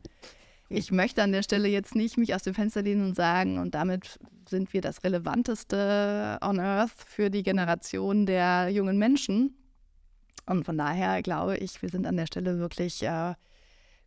ich 0.75 0.91
möchte 0.91 1.23
an 1.23 1.33
der 1.33 1.43
Stelle 1.43 1.69
jetzt 1.69 1.95
nicht 1.95 2.19
mich 2.19 2.35
aus 2.35 2.43
dem 2.43 2.55
Fenster 2.55 2.83
lehnen 2.83 3.07
und 3.07 3.15
sagen, 3.15 3.59
und 3.59 3.75
damit 3.75 4.19
sind 4.49 4.73
wir 4.73 4.81
das 4.81 5.05
Relevanteste 5.05 6.39
on 6.43 6.61
Earth 6.61 6.93
für 7.07 7.31
die 7.31 7.43
Generation 7.43 8.27
der 8.27 8.69
jungen 8.69 8.99
Menschen. 8.99 9.57
Und 10.47 10.65
von 10.65 10.77
daher 10.77 11.23
glaube 11.23 11.57
ich, 11.57 11.81
wir 11.81 11.89
sind 11.89 12.07
an 12.07 12.17
der 12.17 12.27
Stelle 12.27 12.59
wirklich 12.59 13.03
äh, 13.03 13.35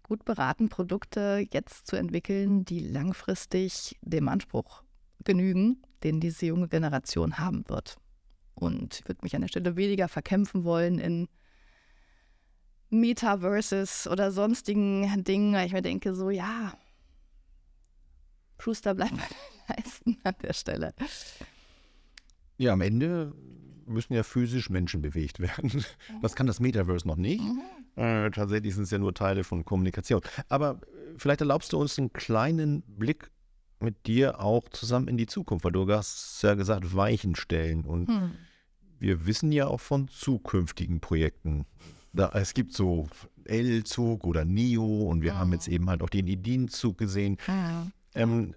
gut 0.04 0.26
beraten, 0.26 0.70
Produkte 0.70 1.46
jetzt 1.52 1.88
zu 1.88 1.96
entwickeln, 1.96 2.66
die 2.66 2.80
langfristig 2.80 3.98
dem 4.02 4.28
Anspruch 4.28 4.84
genügen, 5.24 5.82
den 6.04 6.20
diese 6.20 6.46
junge 6.46 6.68
Generation 6.68 7.40
haben 7.40 7.68
wird. 7.68 7.98
Und 8.54 9.00
ich 9.00 9.08
würde 9.08 9.22
mich 9.24 9.36
an 9.36 9.42
der 9.42 9.50
Stelle 9.50 9.76
weniger 9.76 10.08
verkämpfen 10.08 10.64
wollen 10.64 11.00
in 11.00 11.28
Metaverses 12.90 14.08
oder 14.08 14.32
sonstigen 14.32 15.24
Dingen, 15.24 15.54
weil 15.54 15.68
ich 15.68 15.74
mir 15.74 15.82
denke, 15.82 16.16
so 16.16 16.30
ja, 16.30 16.74
Schuster 18.60 18.96
bleibt 18.96 19.18
bei 19.18 19.28
den 19.28 19.76
Leisten 19.78 20.18
an 20.24 20.36
der 20.42 20.54
Stelle. 20.54 20.94
Ja, 22.58 22.74
am 22.74 22.82
Ende 22.82 23.34
müssen 23.86 24.14
ja 24.14 24.24
physisch 24.24 24.70
Menschen 24.70 25.02
bewegt 25.02 25.40
werden. 25.40 25.86
Das 26.22 26.36
kann 26.36 26.48
das 26.48 26.60
Metaverse 26.60 27.08
noch 27.08 27.16
nicht. 27.16 27.42
Mhm. 27.42 27.62
Äh, 27.96 28.30
tatsächlich 28.32 28.76
sind 28.76 28.84
es 28.84 28.92
ja 28.92 28.98
nur 28.98 29.14
Teile 29.14 29.44
von 29.44 29.66
Kommunikation. 29.66 30.22
Aber 30.50 30.82
vielleicht 31.18 31.42
erlaubst 31.42 31.74
du 31.74 31.80
uns 31.80 31.98
einen 31.98 32.14
kleinen 32.14 32.82
Blick 32.84 33.32
mit 33.80 34.08
dir 34.08 34.40
auch 34.40 34.68
zusammen 34.70 35.08
in 35.08 35.18
die 35.18 35.28
Zukunft, 35.28 35.66
weil 35.66 35.72
du 35.72 35.88
hast 35.92 36.42
ja 36.42 36.56
gesagt, 36.56 36.96
Weichen 36.96 37.36
stellen. 37.36 37.86
Und 37.86 38.08
hm. 38.08 38.32
wir 39.00 39.26
wissen 39.26 39.52
ja 39.52 39.68
auch 39.68 39.80
von 39.80 40.08
zukünftigen 40.08 41.00
Projekten. 41.00 41.66
Da, 42.14 42.32
es 42.34 42.54
gibt 42.54 42.74
so 42.74 43.08
L-Zug 43.46 44.26
oder 44.26 44.46
NIO 44.46 45.04
und 45.04 45.22
wir 45.22 45.34
oh. 45.34 45.36
haben 45.36 45.52
jetzt 45.52 45.68
eben 45.68 45.90
halt 45.90 46.02
auch 46.02 46.10
den 46.10 46.28
Ideen-Zug 46.28 46.98
gesehen. 46.98 47.38
Ja. 47.48 47.88
Ähm, 48.16 48.56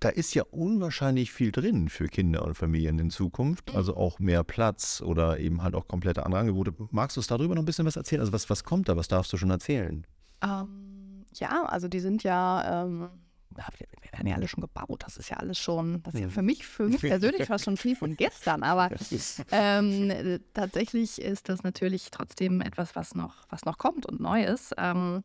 da 0.00 0.10
ist 0.10 0.34
ja 0.34 0.44
unwahrscheinlich 0.50 1.32
viel 1.32 1.50
drin 1.50 1.88
für 1.88 2.06
Kinder 2.06 2.44
und 2.44 2.54
Familien 2.54 2.98
in 2.98 3.10
Zukunft. 3.10 3.74
Also 3.74 3.96
auch 3.96 4.18
mehr 4.18 4.44
Platz 4.44 5.02
oder 5.04 5.38
eben 5.40 5.62
halt 5.62 5.74
auch 5.74 5.88
komplette 5.88 6.24
andere 6.24 6.40
Angebote. 6.40 6.74
Magst 6.90 7.16
du 7.16 7.20
uns 7.20 7.26
darüber 7.26 7.54
noch 7.54 7.62
ein 7.62 7.66
bisschen 7.66 7.86
was 7.86 7.96
erzählen? 7.96 8.20
Also 8.20 8.32
was, 8.32 8.48
was 8.50 8.64
kommt 8.64 8.88
da? 8.88 8.96
Was 8.96 9.08
darfst 9.08 9.32
du 9.32 9.36
schon 9.36 9.50
erzählen? 9.50 10.06
Um, 10.42 10.50
ähm, 10.50 11.26
ja, 11.34 11.64
also 11.64 11.88
die 11.88 12.00
sind 12.00 12.22
ja 12.22 12.84
ähm, 12.84 13.08
werden 13.56 14.26
ja 14.26 14.36
alle 14.36 14.48
schon 14.48 14.60
gebaut. 14.60 15.02
Das 15.04 15.16
ist 15.16 15.30
ja 15.30 15.36
alles 15.38 15.58
schon, 15.58 16.02
das 16.02 16.14
ist 16.14 16.20
ja 16.20 16.28
für 16.28 16.42
mich, 16.42 16.66
für 16.66 16.88
mich 16.88 17.00
persönlich 17.00 17.46
fast 17.46 17.64
schon 17.64 17.76
viel 17.76 17.96
von 17.96 18.16
gestern. 18.16 18.62
Aber 18.62 18.90
ähm, 19.52 20.40
tatsächlich 20.54 21.20
ist 21.20 21.48
das 21.48 21.62
natürlich 21.62 22.10
trotzdem 22.10 22.60
etwas, 22.60 22.96
was 22.96 23.14
noch, 23.14 23.34
was 23.50 23.64
noch 23.64 23.78
kommt 23.78 24.06
und 24.06 24.20
neu 24.20 24.44
ist. 24.44 24.74
Ähm, 24.78 25.24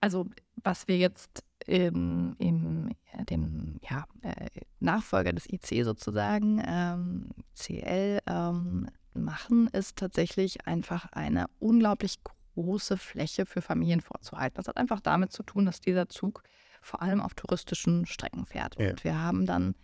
also 0.00 0.26
was 0.62 0.88
wir 0.88 0.98
jetzt 0.98 1.44
im, 1.66 2.34
im 2.38 2.90
dem 3.28 3.78
ja, 3.88 4.06
äh, 4.22 4.48
Nachfolger 4.80 5.32
des 5.32 5.48
IC 5.48 5.84
sozusagen, 5.84 6.62
ähm, 6.66 7.30
CL, 7.54 8.20
ähm, 8.26 8.88
machen, 9.14 9.68
ist 9.68 9.96
tatsächlich 9.96 10.66
einfach 10.66 11.06
eine 11.12 11.46
unglaublich 11.58 12.18
große 12.54 12.96
Fläche 12.96 13.46
für 13.46 13.62
Familien 13.62 14.00
vorzuhalten. 14.00 14.56
Das 14.56 14.68
hat 14.68 14.76
einfach 14.76 15.00
damit 15.00 15.32
zu 15.32 15.42
tun, 15.42 15.66
dass 15.66 15.80
dieser 15.80 16.08
Zug 16.08 16.42
vor 16.82 17.00
allem 17.00 17.20
auf 17.20 17.34
touristischen 17.34 18.06
Strecken 18.06 18.44
fährt. 18.44 18.78
Ja. 18.78 18.90
Und 18.90 19.04
wir 19.04 19.18
haben 19.20 19.46
dann 19.46 19.74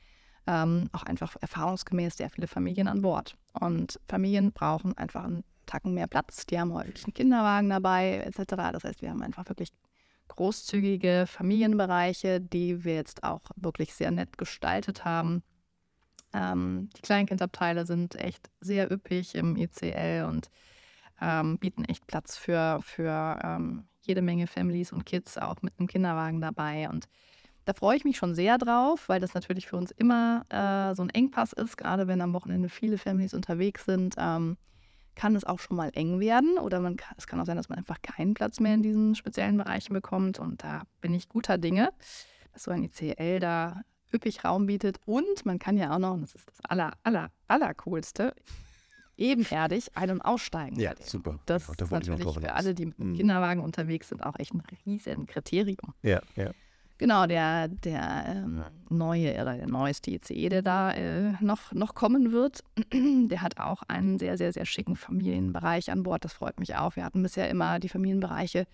ähm, 0.47 0.89
auch 0.93 1.05
einfach 1.05 1.37
erfahrungsgemäß 1.41 2.17
sehr 2.17 2.31
viele 2.31 2.47
Familien 2.47 2.89
an 2.89 3.03
Bord. 3.03 3.37
Und 3.53 3.99
Familien 4.09 4.53
brauchen 4.53 4.97
einfach 4.99 5.25
einen 5.25 5.45
Tacken 5.67 5.95
mehr 5.95 6.07
Platz. 6.07 6.47
Die 6.47 6.59
haben 6.59 6.73
häufig 6.73 7.05
einen 7.05 7.15
Kinderwagen 7.15 7.71
dabei, 7.71 8.19
etc. 8.25 8.55
Das 8.73 8.85
heißt, 8.85 9.03
wir 9.03 9.11
haben 9.11 9.23
einfach 9.23 9.49
wirklich 9.49 9.71
großzügige 10.29 11.25
Familienbereiche, 11.27 12.41
die 12.41 12.85
wir 12.85 12.95
jetzt 12.95 13.23
auch 13.25 13.43
wirklich 13.57 13.95
sehr 13.95 14.11
nett 14.11 14.39
gestaltet 14.39 15.05
haben. 15.05 15.43
Ähm, 16.33 16.91
die 16.97 17.03
Kleinkindabteile 17.03 17.87
sind 17.87 18.15
echt 18.17 18.51
sehr 18.61 18.91
üppig 18.91 19.35
im 19.35 19.57
ICL 19.57 20.27
und 20.29 20.51
ähm, 21.21 21.59
bieten 21.59 21.85
echt 21.85 22.07
Platz 22.07 22.37
für, 22.37 22.81
für 22.83 23.39
ähm, 23.43 23.89
jede 24.09 24.23
Menge 24.23 24.47
Families 24.47 24.93
und 24.93 25.07
Kids 25.07 25.39
auch 25.39 25.63
mit 25.63 25.75
einem 25.79 25.87
Kinderwagen 25.87 26.41
dabei. 26.41 26.89
Und 26.89 27.09
da 27.65 27.75
freue 27.75 27.97
ich 27.97 28.05
mich 28.05 28.17
schon 28.17 28.35
sehr 28.35 28.59
drauf, 28.59 29.09
weil 29.09 29.21
das 29.21 29.35
natürlich 29.35 29.67
für 29.67 29.77
uns 29.77 29.91
immer 29.91 30.45
äh, 30.49 30.95
so 30.95 31.03
ein 31.03 31.11
Engpass 31.11 31.53
ist, 31.53 31.77
gerade 31.77 32.09
wenn 32.09 32.21
am 32.21 32.33
Wochenende 32.33 32.69
viele 32.69 32.99
Families 32.99 33.35
unterwegs 33.35 33.85
sind. 33.85 34.15
Ähm, 34.19 34.57
kann 35.15 35.35
es 35.35 35.45
auch 35.45 35.59
schon 35.59 35.77
mal 35.77 35.91
eng 35.95 36.21
werden 36.21 36.59
oder 36.59 36.79
man 36.79 36.97
kann, 36.97 37.15
es 37.19 37.27
kann 37.27 37.41
auch 37.41 37.45
sein, 37.45 37.57
dass 37.57 37.69
man 37.69 37.77
einfach 37.77 38.01
keinen 38.03 38.35
Platz 38.35 38.61
mehr 38.61 38.75
in 38.75 38.85
diesen 38.85 39.17
speziellen 39.17 39.59
Bereichen 39.59 39.93
bekommt. 39.93 40.39
Und 40.39 40.63
da 40.63 40.83
bin 41.01 41.13
ich 41.13 41.29
guter 41.29 41.59
Dinge, 41.59 41.91
dass 42.53 42.63
so 42.63 42.71
ein 42.71 42.85
ICL 42.85 43.41
da 43.41 43.83
üppig 44.15 44.45
Raum 44.45 44.67
bietet. 44.67 44.99
Und 45.05 45.45
man 45.45 45.59
kann 45.59 45.77
ja 45.77 45.95
auch 45.95 45.99
noch, 45.99 46.15
und 46.15 46.23
das 46.23 46.35
ist 46.37 46.49
das 46.49 46.61
aller, 46.65 46.93
aller, 47.03 47.31
aller 47.49 47.75
coolste, 47.75 48.35
ebenerdig 49.19 49.91
ein- 49.95 50.11
und 50.11 50.21
aussteigen. 50.23 50.79
Ja, 50.79 50.93
super. 51.01 51.39
Das 51.47 51.67
ja, 51.67 51.75
da 51.77 51.85
ist 51.85 51.91
natürlich 51.91 52.35
für 52.35 52.53
alle, 52.55 52.75
die 52.75 52.87
mit 52.87 52.99
dem 52.99 53.11
mhm. 53.11 53.17
Kinderwagen 53.17 53.63
unterwegs 53.63 54.09
sind, 54.09 54.25
auch 54.25 54.39
echt 54.39 54.55
ein 54.55 54.63
riesen 54.87 55.27
Kriterium. 55.27 55.95
Ja, 56.03 56.21
ja. 56.37 56.53
Genau, 56.99 57.27
der, 57.27 57.69
der 57.69 58.25
ähm, 58.27 58.65
neue 58.89 59.33
oder 59.41 59.57
der 59.57 59.69
neueste 59.69 60.11
ICE, 60.11 60.49
der 60.49 60.63
da 60.63 60.91
äh, 60.93 61.33
noch, 61.41 61.73
noch 61.73 61.95
kommen 61.95 62.33
wird, 62.33 62.65
der 62.93 63.41
hat 63.41 63.61
auch 63.61 63.85
einen 63.87 64.19
sehr, 64.19 64.37
sehr, 64.37 64.53
sehr 64.53 64.65
schicken 64.65 64.97
Familienbereich 64.97 65.93
an 65.93 66.03
Bord. 66.03 66.25
Das 66.25 66.33
freut 66.33 66.59
mich 66.59 66.75
auch. 66.75 66.97
Wir 66.97 67.05
hatten 67.05 67.23
bisher 67.23 67.49
immer 67.49 67.79
die 67.79 67.89
Familienbereiche, 67.89 68.67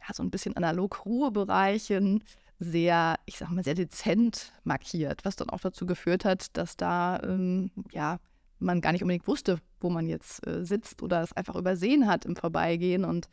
ja, 0.00 0.14
so 0.14 0.22
ein 0.22 0.30
bisschen 0.30 0.56
analog 0.56 1.04
Ruhebereichen, 1.04 2.22
sehr, 2.60 3.16
ich 3.26 3.38
sag 3.38 3.50
mal, 3.50 3.64
sehr 3.64 3.74
dezent 3.74 4.52
markiert, 4.62 5.24
was 5.24 5.34
dann 5.34 5.50
auch 5.50 5.60
dazu 5.60 5.84
geführt 5.84 6.24
hat, 6.24 6.56
dass 6.56 6.76
da 6.76 7.20
ähm, 7.24 7.72
ja 7.90 8.18
man 8.58 8.80
gar 8.80 8.92
nicht 8.92 9.02
unbedingt 9.02 9.26
wusste, 9.26 9.60
wo 9.80 9.90
man 9.90 10.06
jetzt 10.06 10.46
äh, 10.46 10.64
sitzt 10.64 11.02
oder 11.02 11.22
es 11.22 11.32
einfach 11.32 11.56
übersehen 11.56 12.06
hat 12.06 12.24
im 12.24 12.36
Vorbeigehen 12.36 13.04
und 13.04 13.28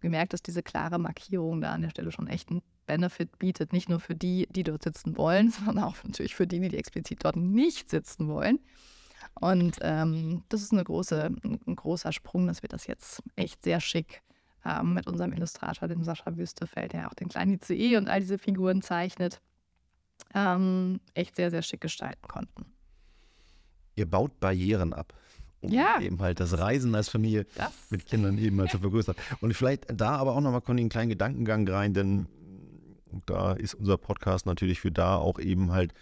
gemerkt, 0.00 0.32
dass 0.32 0.42
diese 0.42 0.62
klare 0.62 0.98
Markierung 0.98 1.60
da 1.60 1.72
an 1.72 1.82
der 1.82 1.90
Stelle 1.90 2.12
schon 2.12 2.26
echt 2.26 2.50
einen 2.50 2.62
Benefit 2.86 3.38
bietet. 3.38 3.72
Nicht 3.72 3.88
nur 3.88 4.00
für 4.00 4.14
die, 4.14 4.48
die 4.50 4.62
dort 4.62 4.82
sitzen 4.82 5.16
wollen, 5.16 5.50
sondern 5.64 5.84
auch 5.84 5.96
natürlich 6.04 6.34
für 6.34 6.46
die, 6.46 6.60
die 6.60 6.76
explizit 6.76 7.24
dort 7.24 7.36
nicht 7.36 7.90
sitzen 7.90 8.28
wollen. 8.28 8.58
Und 9.34 9.78
ähm, 9.82 10.42
das 10.48 10.62
ist 10.62 10.72
eine 10.72 10.84
große, 10.84 11.30
ein 11.44 11.76
großer 11.76 12.12
Sprung, 12.12 12.46
dass 12.46 12.62
wir 12.62 12.68
das 12.68 12.86
jetzt 12.86 13.22
echt 13.36 13.62
sehr 13.62 13.80
schick 13.80 14.22
ähm, 14.64 14.94
mit 14.94 15.06
unserem 15.06 15.32
Illustrator, 15.32 15.88
dem 15.88 16.02
Sascha 16.04 16.36
Wüstefeld, 16.36 16.92
der 16.92 17.08
auch 17.08 17.14
den 17.14 17.28
kleinen 17.28 17.54
ICE 17.54 17.96
und 17.96 18.08
all 18.08 18.20
diese 18.20 18.38
Figuren 18.38 18.82
zeichnet, 18.82 19.40
ähm, 20.34 21.00
echt 21.14 21.36
sehr, 21.36 21.50
sehr 21.50 21.62
schick 21.62 21.80
gestalten 21.80 22.26
konnten. 22.28 22.66
Ihr 24.00 24.10
baut 24.10 24.40
Barrieren 24.40 24.92
ab. 24.92 25.14
Um 25.62 25.70
Ja. 25.70 26.00
eben 26.00 26.20
halt 26.20 26.40
das 26.40 26.58
Reisen 26.58 26.94
als 26.94 27.10
Familie 27.10 27.46
Das, 27.54 27.70
mit 27.90 28.06
Kindern 28.06 28.38
eben 28.38 28.58
halt 28.60 28.70
zu 28.70 28.78
vergrößern. 28.78 29.14
Und 29.40 29.54
vielleicht 29.54 29.86
da 29.94 30.16
aber 30.16 30.34
auch 30.34 30.40
nochmal 30.40 30.62
Conny, 30.62 30.80
einen 30.80 30.88
kleinen 30.88 31.10
Gedankengang 31.10 31.68
rein, 31.68 31.92
denn 31.92 32.26
da 33.26 33.52
ist 33.52 33.74
unser 33.74 33.96
Podcast 33.98 34.46
natürlich 34.46 34.80
für 34.80 34.90
da 34.92 35.16
auch 35.16 35.38
eben 35.38 35.72
halt, 35.72 35.92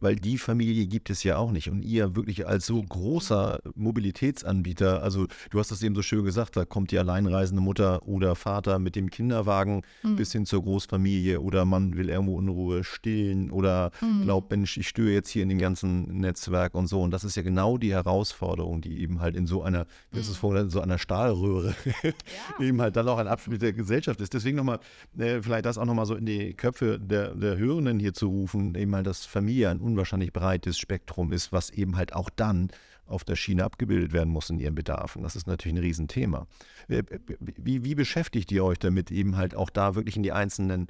weil 0.00 0.16
die 0.16 0.38
Familie 0.38 0.86
gibt 0.86 1.10
es 1.10 1.24
ja 1.24 1.36
auch 1.36 1.50
nicht. 1.50 1.68
Und 1.68 1.82
ihr 1.82 2.14
wirklich 2.16 2.46
als 2.46 2.66
so 2.66 2.80
großer 2.82 3.60
Mobilitätsanbieter, 3.74 5.02
also 5.02 5.26
du 5.50 5.58
hast 5.58 5.70
das 5.70 5.82
eben 5.82 5.94
so 5.94 6.02
schön 6.02 6.24
gesagt, 6.24 6.56
da 6.56 6.64
kommt 6.64 6.90
die 6.90 6.98
alleinreisende 6.98 7.62
Mutter 7.62 8.06
oder 8.06 8.34
Vater 8.34 8.78
mit 8.78 8.96
dem 8.96 9.10
Kinderwagen 9.10 9.82
Hm. 10.02 10.16
bis 10.16 10.32
hin 10.32 10.46
zur 10.46 10.62
Großfamilie 10.62 11.40
oder 11.40 11.64
man 11.64 11.96
will 11.96 12.08
irgendwo 12.08 12.38
in 12.40 12.48
Ruhe 12.48 12.84
stillen 12.84 13.50
oder 13.50 13.90
Hm. 13.98 14.22
glaubt, 14.22 14.50
Mensch, 14.50 14.76
ich 14.76 14.88
störe 14.88 15.10
jetzt 15.12 15.28
hier 15.30 15.42
in 15.42 15.48
dem 15.48 15.58
ganzen 15.58 16.18
Netzwerk 16.18 16.74
und 16.74 16.86
so. 16.86 17.02
Und 17.02 17.10
das 17.10 17.24
ist 17.24 17.36
ja 17.36 17.42
genau 17.42 17.78
die 17.78 17.92
Herausforderung, 17.92 18.80
die 18.80 19.00
eben 19.00 19.20
halt 19.20 19.36
in 19.36 19.46
so 19.46 19.62
einer, 19.62 19.86
wie 20.12 20.20
ist 20.20 20.28
es 20.28 20.36
vorhin, 20.36 20.70
so 20.70 20.80
einer 20.80 20.98
Stahlröhre 20.98 21.74
eben 22.60 22.80
halt 22.80 22.96
dann 22.96 23.08
auch 23.08 23.18
ein 23.18 23.28
Abschnitt 23.28 23.62
der 23.62 23.72
Gesellschaft 23.72 24.20
ist. 24.20 24.34
Deswegen 24.34 24.56
nochmal, 24.56 24.78
äh, 25.18 25.40
vielleicht 25.42 25.64
das 25.66 25.78
auch 25.78 25.84
nochmal 25.84 26.06
so 26.06 26.14
in 26.14 26.26
die 26.26 26.43
Köpfe 26.52 27.00
der, 27.00 27.34
der 27.34 27.56
Hörenden 27.56 27.98
hier 27.98 28.12
zu 28.12 28.28
rufen, 28.28 28.74
eben 28.74 28.94
halt, 28.94 29.06
dass 29.06 29.24
Familie 29.24 29.70
ein 29.70 29.80
unwahrscheinlich 29.80 30.32
breites 30.32 30.78
Spektrum 30.78 31.32
ist, 31.32 31.52
was 31.52 31.70
eben 31.70 31.96
halt 31.96 32.14
auch 32.14 32.28
dann 32.28 32.70
auf 33.06 33.24
der 33.24 33.36
Schiene 33.36 33.64
abgebildet 33.64 34.12
werden 34.12 34.30
muss 34.30 34.50
in 34.50 34.58
ihren 34.58 34.74
Bedarfen. 34.74 35.22
Das 35.22 35.36
ist 35.36 35.46
natürlich 35.46 35.76
ein 35.76 35.82
Riesenthema. 35.82 36.46
Äh, 36.88 37.02
Wie, 37.38 37.84
wie 37.84 37.94
beschäftigt 37.94 38.50
ihr 38.52 38.64
euch 38.64 38.78
damit, 38.78 39.10
eben 39.10 39.36
halt 39.36 39.54
auch 39.54 39.70
da 39.70 39.94
wirklich 39.94 40.16
in 40.16 40.22
die 40.22 40.32
einzelnen 40.32 40.88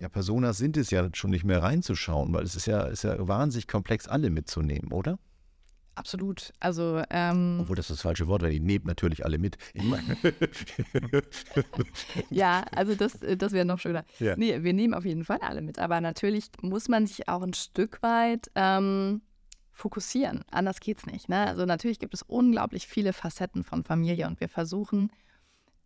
ja, 0.00 0.08
Personas 0.08 0.58
sind 0.58 0.76
es 0.76 0.90
ja 0.90 1.08
schon 1.14 1.30
nicht 1.30 1.44
mehr 1.44 1.62
reinzuschauen, 1.62 2.32
weil 2.32 2.44
es 2.44 2.56
ist 2.56 2.66
ja, 2.66 2.82
ist 2.82 3.04
ja 3.04 3.26
wahnsinnig 3.26 3.68
komplex, 3.68 4.08
alle 4.08 4.30
mitzunehmen, 4.30 4.92
oder? 4.92 5.18
Absolut. 5.94 6.52
Also, 6.60 7.02
ähm, 7.10 7.58
Obwohl 7.60 7.76
das 7.76 7.88
das 7.88 8.00
falsche 8.00 8.26
Wort 8.28 8.42
wäre, 8.42 8.52
die 8.52 8.60
nehmt 8.60 8.86
natürlich 8.86 9.24
alle 9.24 9.38
mit. 9.38 9.58
Ja, 12.30 12.64
also 12.74 12.94
das, 12.94 13.22
äh, 13.22 13.36
das 13.36 13.52
wäre 13.52 13.64
noch 13.64 13.78
schöner. 13.78 14.04
Ja. 14.18 14.36
Nee, 14.36 14.62
wir 14.62 14.72
nehmen 14.72 14.94
auf 14.94 15.04
jeden 15.04 15.24
Fall 15.24 15.38
alle 15.40 15.62
mit. 15.62 15.78
Aber 15.78 16.00
natürlich 16.00 16.46
muss 16.60 16.88
man 16.88 17.06
sich 17.06 17.28
auch 17.28 17.42
ein 17.42 17.54
Stück 17.54 18.02
weit 18.02 18.50
ähm, 18.54 19.22
fokussieren. 19.72 20.44
Anders 20.50 20.80
geht's 20.80 21.06
nicht. 21.06 21.28
Ne? 21.28 21.46
Also 21.46 21.64
natürlich 21.64 21.98
gibt 21.98 22.14
es 22.14 22.22
unglaublich 22.22 22.86
viele 22.86 23.12
Facetten 23.12 23.64
von 23.64 23.84
Familie 23.84 24.26
und 24.26 24.40
wir 24.40 24.48
versuchen, 24.48 25.10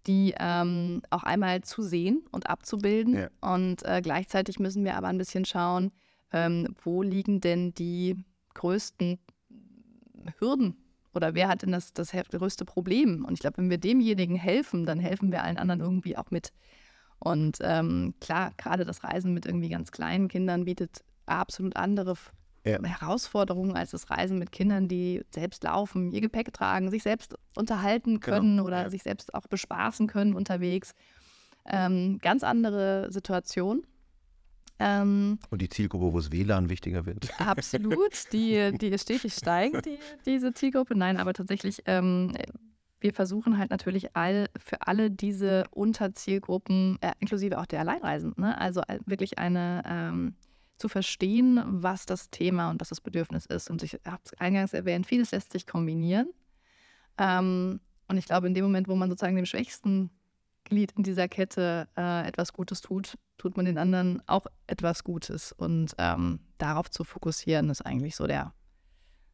die 0.07 0.35
ähm, 0.39 1.03
auch 1.11 1.23
einmal 1.25 1.63
zu 1.63 1.83
sehen 1.83 2.25
und 2.31 2.49
abzubilden. 2.49 3.15
Ja. 3.15 3.29
Und 3.41 3.85
äh, 3.85 4.01
gleichzeitig 4.03 4.59
müssen 4.59 4.85
wir 4.85 4.97
aber 4.97 5.09
ein 5.09 5.19
bisschen 5.19 5.45
schauen, 5.45 5.93
ähm, 6.33 6.75
wo 6.83 7.03
liegen 7.03 7.41
denn 7.41 7.75
die 7.75 8.17
größten 8.55 9.19
Hürden 10.39 10.77
oder 11.15 11.35
wer 11.35 11.49
hat 11.49 11.63
denn 11.63 11.73
das, 11.73 11.93
das 11.93 12.13
größte 12.13 12.65
Problem? 12.65 13.25
Und 13.25 13.35
ich 13.35 13.41
glaube, 13.41 13.59
wenn 13.59 13.71
wir 13.71 13.79
demjenigen 13.79 14.37
helfen, 14.37 14.85
dann 14.85 15.01
helfen 15.01 15.33
wir 15.33 15.43
allen 15.43 15.57
anderen 15.57 15.81
irgendwie 15.81 16.17
auch 16.17 16.31
mit. 16.31 16.53
Und 17.19 17.59
ähm, 17.63 18.15
klar, 18.21 18.53
gerade 18.59 18.85
das 18.85 19.03
Reisen 19.03 19.33
mit 19.33 19.47
irgendwie 19.47 19.71
ganz 19.71 19.91
kleinen 19.91 20.29
Kindern 20.29 20.67
bietet 20.67 21.03
absolut 21.25 21.77
andere 21.77 22.15
Ja. 22.65 22.83
Herausforderungen 22.83 23.75
als 23.75 23.93
das 23.93 24.11
Reisen 24.11 24.39
mit 24.39 24.53
Kindern, 24.53 24.89
die 24.89 25.25
selbst 25.35 25.65
laufen, 25.65 26.13
ihr 26.13 26.21
Gepäck 26.21 26.53
tragen, 26.53 26.91
sich 26.91 27.03
selbst 27.03 27.35
unterhalten 27.57 28.21
können 28.21 28.61
oder 28.61 28.83
ja. 28.83 28.91
sich 28.91 29.03
selbst 29.03 29.35
auch 29.35 29.47
bespaßen 29.47 30.07
können 30.09 30.35
unterwegs. 30.35 30.95
Ähm, 31.65 32.19
ganz 32.19 32.45
andere 32.45 33.11
Situation. 33.11 33.87
Ähm, 34.79 35.39
und 35.51 35.63
die 35.63 35.69
Zielgruppe, 35.69 36.13
wo 36.13 36.19
es 36.19 36.31
WLAN 36.33 36.69
wichtiger 36.69 37.07
wird. 37.07 37.31
Absolut, 37.41 38.33
die, 38.33 38.73
die 38.81 38.89
ist 38.89 39.03
stetig 39.03 39.33
steigend, 39.35 39.87
die, 39.87 39.99
diese 40.27 40.53
Zielgruppe. 40.53 40.95
Nein, 40.97 41.17
aber 41.17 41.33
tatsächlich, 41.33 41.83
ähm, 41.87 42.35
wir 43.01 43.15
versuchen 43.15 43.59
halt 43.59 43.71
natürlich 43.71 44.15
all, 44.17 44.49
für 44.59 44.87
alle 44.87 45.11
diese 45.11 45.65
Unterzielgruppen, 45.71 46.99
äh, 47.01 47.13
inklusive 47.21 47.59
auch 47.59 47.67
der 47.67 47.81
Alleinreisenden, 47.81 48.45
ne? 48.45 48.59
also 48.59 48.83
wirklich 49.07 49.39
eine 49.39 49.83
ähm, 49.87 50.35
zu 50.77 50.89
verstehen, 50.89 51.63
was 51.67 52.05
das 52.05 52.31
Thema 52.31 52.71
und 52.71 52.81
was 52.81 52.91
das 52.91 53.01
Bedürfnis 53.01 53.47
ist. 53.47 53.71
Und 53.71 53.83
ich 53.83 53.95
habe 54.05 54.21
es 54.25 54.35
eingangs 54.35 54.75
erwähnt, 54.75 55.07
vieles 55.07 55.31
lässt 55.31 55.53
sich 55.53 55.67
kombinieren. 55.67 56.29
Ähm, 57.19 57.81
und 58.09 58.19
ich 58.19 58.27
glaube, 58.27 58.47
in 58.47 58.55
dem 58.55 58.65
Moment, 58.65 58.89
wo 58.89 58.95
man 58.95 59.09
sozusagen 59.09 59.37
dem 59.37 59.47
schwächsten 59.47 60.11
Glied 60.67 60.93
in 60.93 61.03
dieser 61.03 61.29
Kette 61.29 61.89
äh, 61.97 62.27
etwas 62.29 62.53
Gutes 62.53 62.81
tut, 62.83 63.17
tut 63.39 63.57
man 63.57 63.65
den 63.65 63.79
anderen 63.79 64.23
auch 64.27 64.47
etwas 64.67 65.03
Gutes. 65.05 65.53
Und 65.53 65.95
ähm, 65.99 66.41
darauf 66.59 66.91
zu 66.91 67.05
fokussieren, 67.05 67.71
ist 67.71 67.81
eigentlich 67.83 68.15
so 68.17 68.27
der, 68.27 68.53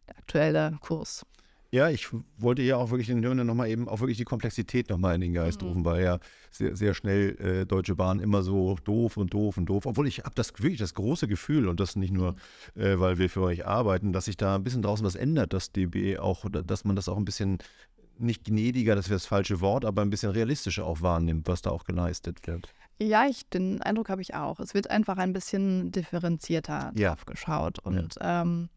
der 0.09 0.19
aktuelle 0.19 0.79
Kurs. 0.81 1.27
Ja, 1.75 1.89
ich 1.89 2.09
wollte 2.37 2.61
ja 2.61 2.77
auch 2.77 2.91
wirklich 2.91 3.07
den 3.07 3.25
Hörenden 3.25 3.47
nochmal 3.47 3.71
eben 3.71 3.89
auch 3.89 4.01
wirklich 4.01 4.19
die 4.19 4.25
Komplexität 4.25 4.91
nochmal 4.91 5.15
in 5.15 5.23
den 5.23 5.33
Geist 5.33 5.63
Mhm. 5.63 5.69
rufen, 5.69 5.85
weil 5.87 6.05
ja 6.05 6.19
sehr, 6.51 6.77
sehr 6.77 6.93
schnell 6.93 7.31
äh, 7.41 7.65
Deutsche 7.65 7.95
Bahn 7.95 8.21
immer 8.21 8.43
so 8.43 8.77
doof 8.85 9.17
und 9.17 9.33
doof 9.33 9.57
und 9.57 9.65
doof. 9.65 9.87
Obwohl 9.87 10.07
ich 10.07 10.19
habe 10.19 10.35
das 10.35 10.53
wirklich 10.59 10.79
das 10.79 10.93
große 10.93 11.29
Gefühl 11.29 11.69
und 11.69 11.81
das 11.81 11.97
nicht 11.97 12.13
nur, 12.13 12.37
äh, 12.75 12.99
weil 12.99 13.17
wir 13.17 13.31
für 13.31 13.41
euch 13.41 13.67
arbeiten, 13.67 14.13
dass 14.13 14.27
sich 14.27 14.37
da 14.37 14.57
ein 14.57 14.65
bisschen 14.65 14.83
draußen 14.83 15.07
was 15.07 15.15
ändert, 15.15 15.55
dass 15.55 15.73
DB 15.73 16.19
auch, 16.19 16.45
dass 16.51 16.85
man 16.85 16.95
das 16.95 17.09
auch 17.09 17.17
ein 17.17 17.25
bisschen 17.25 17.57
nicht 18.19 18.45
gnädiger, 18.45 18.95
das 18.95 19.09
wäre 19.09 19.17
das 19.17 19.27
falsche 19.27 19.61
Wort, 19.61 19.85
aber 19.85 20.03
ein 20.03 20.11
bisschen 20.11 20.31
realistischer 20.31 20.85
auch 20.87 21.01
wahrnimmt, 21.03 21.47
was 21.49 21.63
da 21.63 21.71
auch 21.71 21.85
geleistet 21.85 22.47
wird. 22.47 22.69
Ja, 23.01 23.27
ich, 23.27 23.49
den 23.49 23.83
Eindruck 23.83 24.09
habe 24.11 24.23
ich 24.23 24.35
auch. 24.35 24.61
Es 24.61 24.75
wird 24.75 24.91
einfach 24.91 25.17
ein 25.17 25.33
bisschen 25.33 25.91
differenzierter 25.91 26.93
Ja. 26.95 27.11
drauf 27.11 27.25
geschaut. 27.27 27.79
Und 27.81 28.15
ähm, 28.21 28.69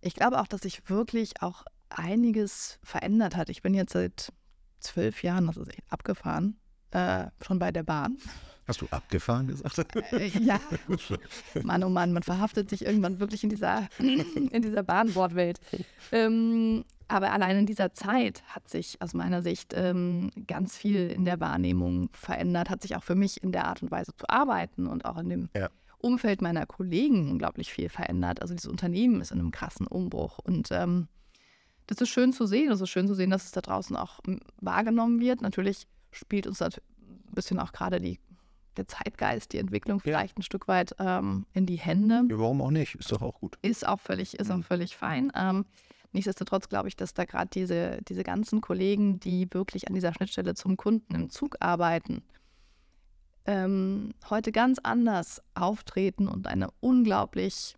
ich 0.00 0.14
glaube 0.14 0.40
auch, 0.40 0.46
dass 0.48 0.62
sich 0.62 0.88
wirklich 0.88 1.40
auch 1.42 1.64
einiges 1.90 2.78
verändert 2.82 3.36
hat. 3.36 3.48
Ich 3.48 3.62
bin 3.62 3.74
jetzt 3.74 3.92
seit 3.92 4.32
zwölf 4.80 5.22
Jahren, 5.22 5.46
das 5.46 5.56
ist 5.56 5.68
echt 5.68 5.82
abgefahren, 5.90 6.56
äh, 6.90 7.26
schon 7.44 7.58
bei 7.58 7.70
der 7.70 7.82
Bahn. 7.82 8.16
Hast 8.66 8.82
du 8.82 8.86
abgefahren 8.90 9.46
gesagt? 9.46 9.96
Äh, 10.12 10.26
ja, 10.28 10.60
Mann, 11.62 11.82
oh 11.84 11.88
Mann, 11.88 12.12
man 12.12 12.22
verhaftet 12.22 12.68
sich 12.68 12.84
irgendwann 12.84 13.18
wirklich 13.18 13.42
in 13.42 13.48
dieser, 13.50 13.88
in 13.98 14.60
dieser 14.62 14.82
Bahnwortwelt. 14.82 15.58
Ähm, 16.12 16.84
aber 17.08 17.32
allein 17.32 17.56
in 17.58 17.66
dieser 17.66 17.92
Zeit 17.94 18.42
hat 18.48 18.68
sich 18.68 19.00
aus 19.00 19.14
meiner 19.14 19.42
Sicht 19.42 19.72
ähm, 19.74 20.30
ganz 20.46 20.76
viel 20.76 21.10
in 21.10 21.24
der 21.24 21.40
Wahrnehmung 21.40 22.10
verändert, 22.12 22.70
hat 22.70 22.82
sich 22.82 22.96
auch 22.96 23.02
für 23.02 23.14
mich 23.14 23.42
in 23.42 23.52
der 23.52 23.66
Art 23.66 23.82
und 23.82 23.90
Weise 23.90 24.14
zu 24.16 24.28
arbeiten 24.28 24.86
und 24.86 25.04
auch 25.04 25.16
in 25.18 25.28
dem 25.30 25.48
Ja. 25.56 25.68
Umfeld 25.98 26.42
meiner 26.42 26.64
Kollegen 26.66 27.30
unglaublich 27.30 27.72
viel 27.72 27.88
verändert. 27.88 28.40
Also 28.40 28.54
dieses 28.54 28.70
Unternehmen 28.70 29.20
ist 29.20 29.32
in 29.32 29.40
einem 29.40 29.50
krassen 29.50 29.86
Umbruch 29.86 30.38
und 30.38 30.68
ähm, 30.70 31.08
das 31.88 32.00
ist 32.02 32.10
schön 32.10 32.32
zu 32.34 32.46
sehen. 32.46 32.70
Es 32.70 32.80
ist 32.82 32.90
schön 32.90 33.08
zu 33.08 33.14
sehen, 33.14 33.30
dass 33.30 33.44
es 33.46 33.52
da 33.52 33.62
draußen 33.62 33.96
auch 33.96 34.20
m, 34.26 34.40
wahrgenommen 34.60 35.18
wird. 35.20 35.40
Natürlich 35.40 35.86
spielt 36.12 36.46
uns 36.46 36.58
das 36.58 36.76
ein 36.78 37.34
bisschen 37.34 37.58
auch 37.58 37.72
gerade 37.72 37.98
die, 38.00 38.20
der 38.76 38.86
Zeitgeist, 38.86 39.52
die 39.54 39.58
Entwicklung 39.58 39.98
vielleicht 39.98 40.38
ein 40.38 40.42
Stück 40.42 40.68
weit 40.68 40.94
ähm, 40.98 41.46
in 41.54 41.64
die 41.66 41.76
Hände. 41.78 42.24
Ja, 42.30 42.38
warum 42.38 42.60
auch 42.60 42.70
nicht? 42.70 42.94
Ist 42.94 43.10
doch 43.10 43.22
auch 43.22 43.40
gut. 43.40 43.56
Ist 43.62 43.88
auch 43.88 43.98
völlig, 44.00 44.38
ist 44.38 44.50
auch 44.50 44.62
völlig 44.62 44.96
fein. 44.96 45.32
Ähm, 45.34 45.64
nichtsdestotrotz 46.12 46.68
glaube 46.68 46.88
ich, 46.88 46.96
dass 46.96 47.14
da 47.14 47.24
gerade 47.24 47.50
diese, 47.52 47.98
diese 48.08 48.22
ganzen 48.22 48.60
Kollegen, 48.60 49.20
die 49.20 49.46
wirklich 49.52 49.88
an 49.88 49.94
dieser 49.94 50.12
Schnittstelle 50.14 50.54
zum 50.54 50.76
Kunden 50.76 51.14
im 51.14 51.30
Zug 51.30 51.56
arbeiten, 51.60 52.22
ähm, 53.46 54.12
heute 54.28 54.52
ganz 54.52 54.78
anders 54.82 55.42
auftreten 55.54 56.28
und 56.28 56.46
eine 56.46 56.68
unglaublich 56.80 57.76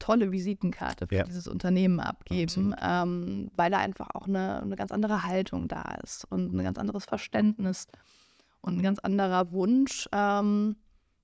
tolle 0.00 0.32
Visitenkarte 0.32 1.06
für 1.06 1.14
Ja. 1.14 1.22
dieses 1.24 1.46
Unternehmen 1.48 2.00
abgeben, 2.00 2.74
ähm, 2.82 3.50
weil 3.56 3.70
da 3.70 3.78
einfach 3.78 4.08
auch 4.14 4.26
eine, 4.26 4.60
eine 4.60 4.76
ganz 4.76 4.90
andere 4.90 5.22
Haltung 5.22 5.68
da 5.68 5.82
ist 6.02 6.24
und 6.30 6.52
ein 6.52 6.62
ganz 6.64 6.78
anderes 6.78 7.04
Verständnis 7.04 7.86
und 8.60 8.76
ein 8.78 8.82
ganz 8.82 8.98
anderer 8.98 9.52
Wunsch, 9.52 10.08
ähm, 10.12 10.76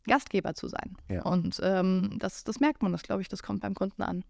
Gastgeber 0.07 0.55
zu 0.55 0.69
sein. 0.69 0.97
Ja. 1.09 1.23
Und 1.25 1.61
ähm, 1.63 2.17
das, 2.19 2.45
das 2.45 2.59
merkt 2.61 2.83
man, 2.83 2.93
das 2.93 3.03
glaube 3.03 3.23
ich, 3.23 3.29
das 3.29 3.43
kommt 3.43 3.61
beim 3.61 3.75
Kunden 3.75 4.03
an. 4.03 4.25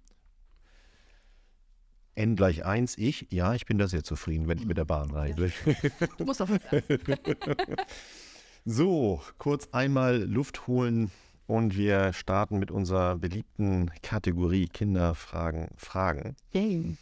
N 2.15 2.37
gleich 2.37 2.65
1, 2.65 2.99
ich, 2.99 3.27
ja, 3.31 3.55
ich 3.55 3.67
bin 3.67 3.79
da 3.79 3.89
sehr 3.89 4.05
zufrieden, 4.05 4.49
wenn 4.49 4.59
ich 4.59 4.67
mit 4.67 4.77
der 4.77 4.85
Bahn 4.85 5.11
reise. 5.11 5.53
Du 6.19 6.25
musst 6.25 6.43
auch 6.43 6.49
So, 8.65 9.23
kurz 9.39 9.69
einmal 9.73 10.23
Luft 10.23 10.67
holen 10.67 11.11
und 11.47 11.77
wir 11.77 12.13
starten 12.13 12.59
mit 12.59 12.71
unserer 12.71 13.17
beliebten 13.17 13.91
Kategorie 14.03 14.69
Kinderfragen, 14.69 15.69
Fragen. 15.77 16.37
Yay. 16.53 16.97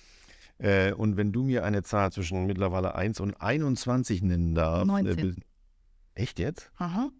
Äh, 0.59 0.93
und 0.93 1.17
wenn 1.17 1.33
du 1.33 1.43
mir 1.43 1.65
eine 1.65 1.83
Zahl 1.83 2.13
zwischen 2.13 2.47
mittlerweile 2.47 2.95
1 2.95 3.21
und 3.21 3.41
21 3.41 4.23
nennen 4.23 4.55
darfst. 4.55 4.87
19. 4.87 5.19
Äh, 5.19 5.35
echt 6.15 6.39
jetzt? 6.39 6.71
Aha. 6.77 7.11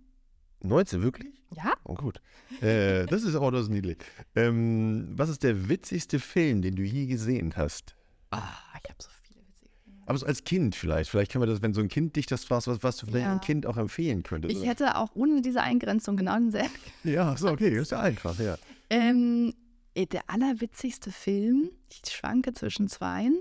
19, 0.61 1.03
wirklich? 1.03 1.33
Ja, 1.57 1.73
Oh, 1.85 1.95
gut. 1.95 2.21
Äh, 2.61 3.07
das 3.07 3.23
ist 3.23 3.35
auch 3.37 3.51
das 3.51 3.69
niedlich. 3.69 3.97
Ähm, 4.35 5.13
was 5.17 5.29
ist 5.31 5.43
der 5.43 5.69
witzigste 5.69 6.19
Film, 6.19 6.61
den 6.63 6.77
du 6.77 6.83
je 6.83 7.07
gesehen 7.07 7.55
hast? 7.57 7.95
ah, 8.31 8.43
ich 8.85 8.91
habe 8.91 9.03
so 9.03 9.09
viele 9.23 9.41
witzige 9.41 9.71
Filme. 9.83 10.03
Aber 10.07 10.19
so 10.19 10.27
als 10.27 10.45
Kind 10.45 10.75
vielleicht. 10.77 11.09
Vielleicht 11.11 11.33
können 11.33 11.43
wir 11.43 11.47
das, 11.47 11.63
wenn 11.63 11.73
so 11.73 11.81
ein 11.81 11.89
Kind 11.89 12.17
dich 12.17 12.27
das 12.27 12.45
fragst, 12.45 12.67
was, 12.69 12.83
was 12.83 12.97
du 12.99 13.07
vielleicht 13.07 13.25
Ja. 13.25 13.31
einem 13.33 13.41
Kind 13.41 13.65
auch 13.67 13.77
empfehlen 13.79 14.23
könntest. 14.23 14.55
Ich 14.55 14.67
hätte 14.67 14.97
auch 14.97 15.11
ohne 15.15 15.41
diese 15.41 15.63
Eingrenzung 15.63 16.17
genau 16.19 16.35
denselben. 16.35 16.71
ja, 17.05 17.35
so, 17.37 17.49
okay, 17.49 17.71
das 17.71 17.83
ist 17.83 17.91
ja 17.93 18.01
einfach, 18.01 18.39
ja. 18.39 18.57
Ähm, 18.91 19.55
der 19.97 20.29
allerwitzigste 20.29 21.11
Film, 21.11 21.71
ich 21.91 22.03
schwanke 22.13 22.53
zwischen 22.53 22.89
zweien, 22.89 23.41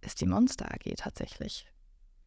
ist 0.00 0.20
die 0.20 0.26
Monster 0.26 0.66
AG 0.72 0.94
tatsächlich. 0.96 1.66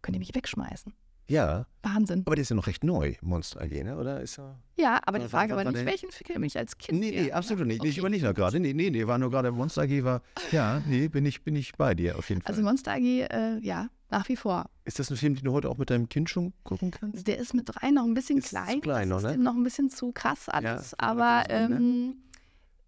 Könnt 0.02 0.16
ihr 0.16 0.20
mich 0.20 0.36
wegschmeißen? 0.36 0.94
Ja. 1.28 1.66
Wahnsinn. 1.82 2.24
Aber 2.26 2.36
der 2.36 2.44
ist 2.44 2.50
ja 2.50 2.56
noch 2.56 2.68
recht 2.68 2.84
neu, 2.84 3.14
Monster 3.22 3.62
AG, 3.62 3.84
ne? 3.84 3.98
oder? 3.98 4.22
Ist 4.22 4.40
er, 4.40 4.60
ja, 4.76 5.00
aber 5.06 5.20
die 5.20 5.28
Frage 5.28 5.56
war, 5.56 5.64
war 5.64 5.72
nicht, 5.72 5.86
welchen 5.86 6.12
Film 6.12 6.44
ich 6.44 6.58
als 6.58 6.78
Kind 6.78 7.00
Nee, 7.00 7.12
nee, 7.12 7.32
absolut 7.32 7.68
nicht. 7.68 7.80
Okay. 7.80 7.90
Ich 7.90 7.98
überlege 7.98 8.26
noch 8.26 8.34
gerade. 8.34 8.60
Nee, 8.60 8.74
nee, 8.74 8.90
nee, 8.90 9.06
war 9.06 9.18
nur 9.18 9.30
gerade 9.30 9.52
Monster 9.52 9.84
AG 9.84 10.04
war, 10.04 10.22
ja, 10.52 10.82
nee, 10.88 11.08
bin 11.08 11.26
ich, 11.26 11.44
bin 11.44 11.56
ich 11.56 11.74
bei 11.76 11.94
dir 11.94 12.18
auf 12.18 12.30
jeden 12.30 12.42
also 12.42 12.62
Fall. 12.62 12.68
Also 12.68 12.70
Monster 12.70 12.94
AG, 12.94 13.30
äh, 13.32 13.60
ja, 13.60 13.90
nach 14.10 14.28
wie 14.30 14.36
vor. 14.36 14.70
Ist 14.84 15.00
das 15.00 15.10
ein 15.12 15.18
Film, 15.18 15.36
den 15.36 15.44
du 15.46 15.52
heute 15.52 15.70
auch 15.70 15.78
mit 15.78 15.90
deinem 15.90 16.10
Kind 16.10 16.30
schon 16.30 16.54
gucken 16.64 16.92
kannst? 16.92 17.28
Der 17.28 17.38
ist 17.38 17.54
mit 17.54 17.66
drei 17.68 17.92
noch 17.92 18.06
ein 18.06 18.14
bisschen 18.14 18.40
ist 18.40 18.50
klein. 18.50 18.76
Zu 18.76 18.82
klein 18.82 19.10
das 19.10 19.24
noch, 19.24 19.32
ist 19.32 19.40
noch 19.40 19.56
ein 19.56 19.64
bisschen 19.64 19.90
zu 19.90 20.12
krass 20.12 20.50
alles. 20.50 20.92
Ja, 20.92 20.98
aber 21.00 21.44
ne? 21.48 21.76
ähm, 21.76 22.16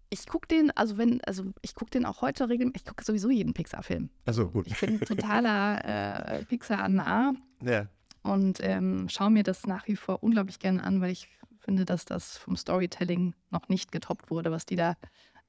ich 0.09 0.25
gucke 0.25 0.47
den, 0.47 0.71
also 0.71 0.97
wenn, 0.97 1.21
also 1.25 1.43
ich 1.61 1.75
gucke 1.75 1.91
den 1.91 2.05
auch 2.05 2.21
heute 2.21 2.49
regelmäßig, 2.49 2.81
ich 2.81 2.85
gucke 2.85 3.03
sowieso 3.03 3.29
jeden 3.29 3.53
Pixar-Film. 3.53 4.09
Also 4.25 4.49
gut. 4.49 4.67
Ich 4.67 4.79
bin 4.79 4.99
totaler 4.99 6.39
äh, 6.39 6.45
Pixar-nah. 6.45 7.33
Ja 7.63 7.87
und 8.27 8.59
ähm, 8.61 9.07
schaue 9.09 9.29
mir 9.29 9.43
das 9.43 9.65
nach 9.65 9.87
wie 9.87 9.95
vor 9.95 10.23
unglaublich 10.23 10.59
gerne 10.59 10.83
an, 10.83 11.01
weil 11.01 11.11
ich 11.11 11.29
finde, 11.59 11.85
dass 11.85 12.05
das 12.05 12.37
vom 12.37 12.55
Storytelling 12.55 13.33
noch 13.49 13.67
nicht 13.69 13.91
getoppt 13.91 14.29
wurde, 14.29 14.51
was 14.51 14.65
die 14.65 14.75
da 14.75 14.95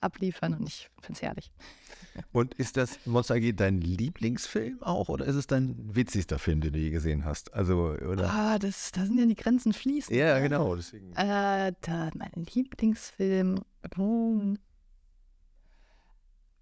abliefern 0.01 0.55
und 0.55 0.69
ich 0.69 0.91
finde 1.01 1.15
es 1.15 1.23
herrlich. 1.23 1.53
Und 2.33 2.55
ist 2.55 2.77
das 2.77 3.05
Monster 3.07 3.35
AG 3.35 3.53
dein 3.57 3.81
Lieblingsfilm 3.81 4.83
auch 4.83 5.09
oder 5.09 5.25
ist 5.25 5.37
es 5.37 5.47
dein 5.47 5.77
witzigster 5.95 6.39
Film, 6.39 6.61
den 6.61 6.73
du 6.73 6.79
je 6.79 6.91
gesehen 6.91 7.25
hast? 7.25 7.55
Also, 7.55 7.91
oder? 7.95 8.31
Ah, 8.31 8.59
das, 8.59 8.93
da 8.93 9.05
sind 9.05 9.19
ja 9.19 9.27
die 9.27 9.35
Grenzen 9.35 9.73
fließen. 9.73 10.15
Ja, 10.15 10.37
ne? 10.37 10.43
genau. 10.43 10.75
Deswegen. 10.75 11.13
Äh, 11.13 11.73
da, 11.81 12.11
mein 12.15 12.47
Lieblingsfilm. 12.53 13.61
Hm. 13.95 14.59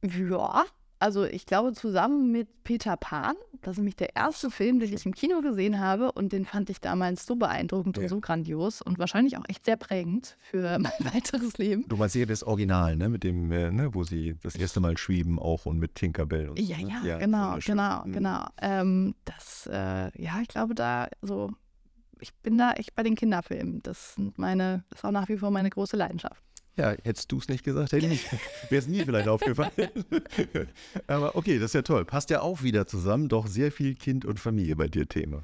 Ja, 0.03 0.65
also 0.99 1.25
ich 1.25 1.47
glaube 1.47 1.73
zusammen 1.73 2.33
mit 2.33 2.65
Peter 2.65 2.97
Pan, 2.97 3.37
das 3.63 3.73
ist 3.73 3.79
nämlich 3.79 3.97
der 3.97 4.17
erste 4.17 4.51
Film, 4.51 4.81
den 4.81 4.93
ich 4.93 5.05
im 5.07 5.15
Kino 5.15 5.41
gesehen 5.41 5.81
habe 5.81 6.13
und 6.13 6.33
den 6.33 6.45
fand 6.45 6.71
ich 6.71 6.81
damals 6.81 7.27
so 7.27 7.37
beeindruckend 7.37 7.97
ja. 7.97 8.05
und 8.05 8.09
so 8.09 8.21
grandios 8.21 8.83
und 8.83 8.99
wahrscheinlich 8.99 9.37
auch 9.37 9.45
echt 9.49 9.65
sehr 9.67 9.77
prägend 9.77 10.37
für 10.41 10.79
mein 10.79 10.93
weiteres 11.15 11.59
Leben. 11.59 11.85
Du 11.89 11.97
meinst 11.97 12.15
hier 12.15 12.27
das 12.27 12.43
Original, 12.43 12.97
ne, 12.97 13.09
mit 13.09 13.25
dem, 13.25 13.51
äh, 13.53 13.71
ne, 13.71 13.95
wo 13.95 14.05
sie 14.05 14.37
das 14.43 14.57
erste 14.57 14.81
Mal 14.81 14.97
schweben 14.97 15.39
auch 15.39 15.67
und 15.67 15.79
mit 15.79 15.95
Tinkerbell 15.95 16.49
und 16.51 16.59
Ja, 16.59 16.77
so, 16.77 16.87
ne? 16.87 16.93
ja, 16.93 17.07
ja, 17.07 17.19
genau, 17.19 17.59
genau, 17.65 18.05
mhm. 18.05 18.13
genau. 18.13 18.47
Ähm, 18.61 19.15
das, 19.25 19.69
äh, 19.71 20.23
ja, 20.23 20.41
ich 20.41 20.49
glaube 20.49 20.75
da 20.75 21.09
so, 21.23 21.51
ich 22.21 22.35
bin 22.35 22.57
da 22.57 22.73
echt 22.73 22.95
bei 22.95 23.03
den 23.03 23.15
Kinderfilmen. 23.15 23.83
Das 23.83 24.15
sind 24.15 24.39
meine, 24.39 24.85
das 24.91 25.01
ist 25.01 25.05
auch 25.05 25.11
nach 25.11 25.29
wie 25.29 25.37
vor 25.37 25.51
meine 25.51 25.71
große 25.71 25.97
Leidenschaft. 25.97 26.43
Ja, 26.77 26.91
hättest 27.05 27.33
du 27.33 27.39
es 27.39 27.49
nicht 27.49 27.65
gesagt, 27.65 27.93
hätte 27.93 28.07
ich 28.07 28.31
wäre 28.71 28.81
es 28.81 28.87
nie 28.87 29.03
vielleicht 29.05 29.29
aufgefallen. 29.29 29.91
Aber 31.07 31.35
okay, 31.35 31.59
das 31.59 31.71
ist 31.71 31.75
ja 31.75 31.83
toll. 31.83 32.05
Passt 32.05 32.31
ja 32.31 32.43
auch 32.43 32.63
wieder 32.63 32.87
zusammen, 32.87 33.29
doch 33.29 33.47
sehr 33.47 33.73
viel 33.73 33.95
Kind 33.95 34.25
und 34.25 34.39
Familie 34.39 34.77
bei 34.77 34.89
dir 34.89 35.09
Thema. 35.09 35.43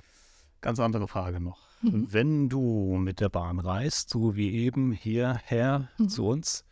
Ganz 0.60 0.78
andere 0.78 1.08
Frage 1.08 1.40
noch. 1.40 1.58
Mhm. 1.80 2.12
Wenn 2.12 2.48
du 2.48 2.96
mit 2.98 3.20
der 3.20 3.30
Bahn 3.30 3.58
reist, 3.58 4.10
so 4.10 4.36
wie 4.36 4.52
eben 4.52 4.92
hierher 4.92 5.88
mhm. 5.98 6.08
zu 6.08 6.26
uns, 6.26 6.64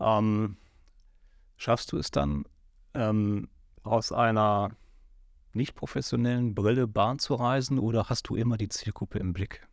ähm, 0.00 0.56
schaffst 1.56 1.92
du 1.92 1.98
es 1.98 2.10
dann 2.10 2.44
ähm, 2.94 3.48
aus 3.82 4.12
einer 4.12 4.70
nicht 5.52 5.74
professionellen 5.74 6.54
Brille 6.54 6.88
Bahn 6.88 7.18
zu 7.18 7.34
reisen 7.34 7.78
oder 7.78 8.08
hast 8.08 8.28
du 8.28 8.34
immer 8.34 8.56
die 8.56 8.68
Zielgruppe 8.68 9.18
im 9.18 9.32
Blick? 9.32 9.68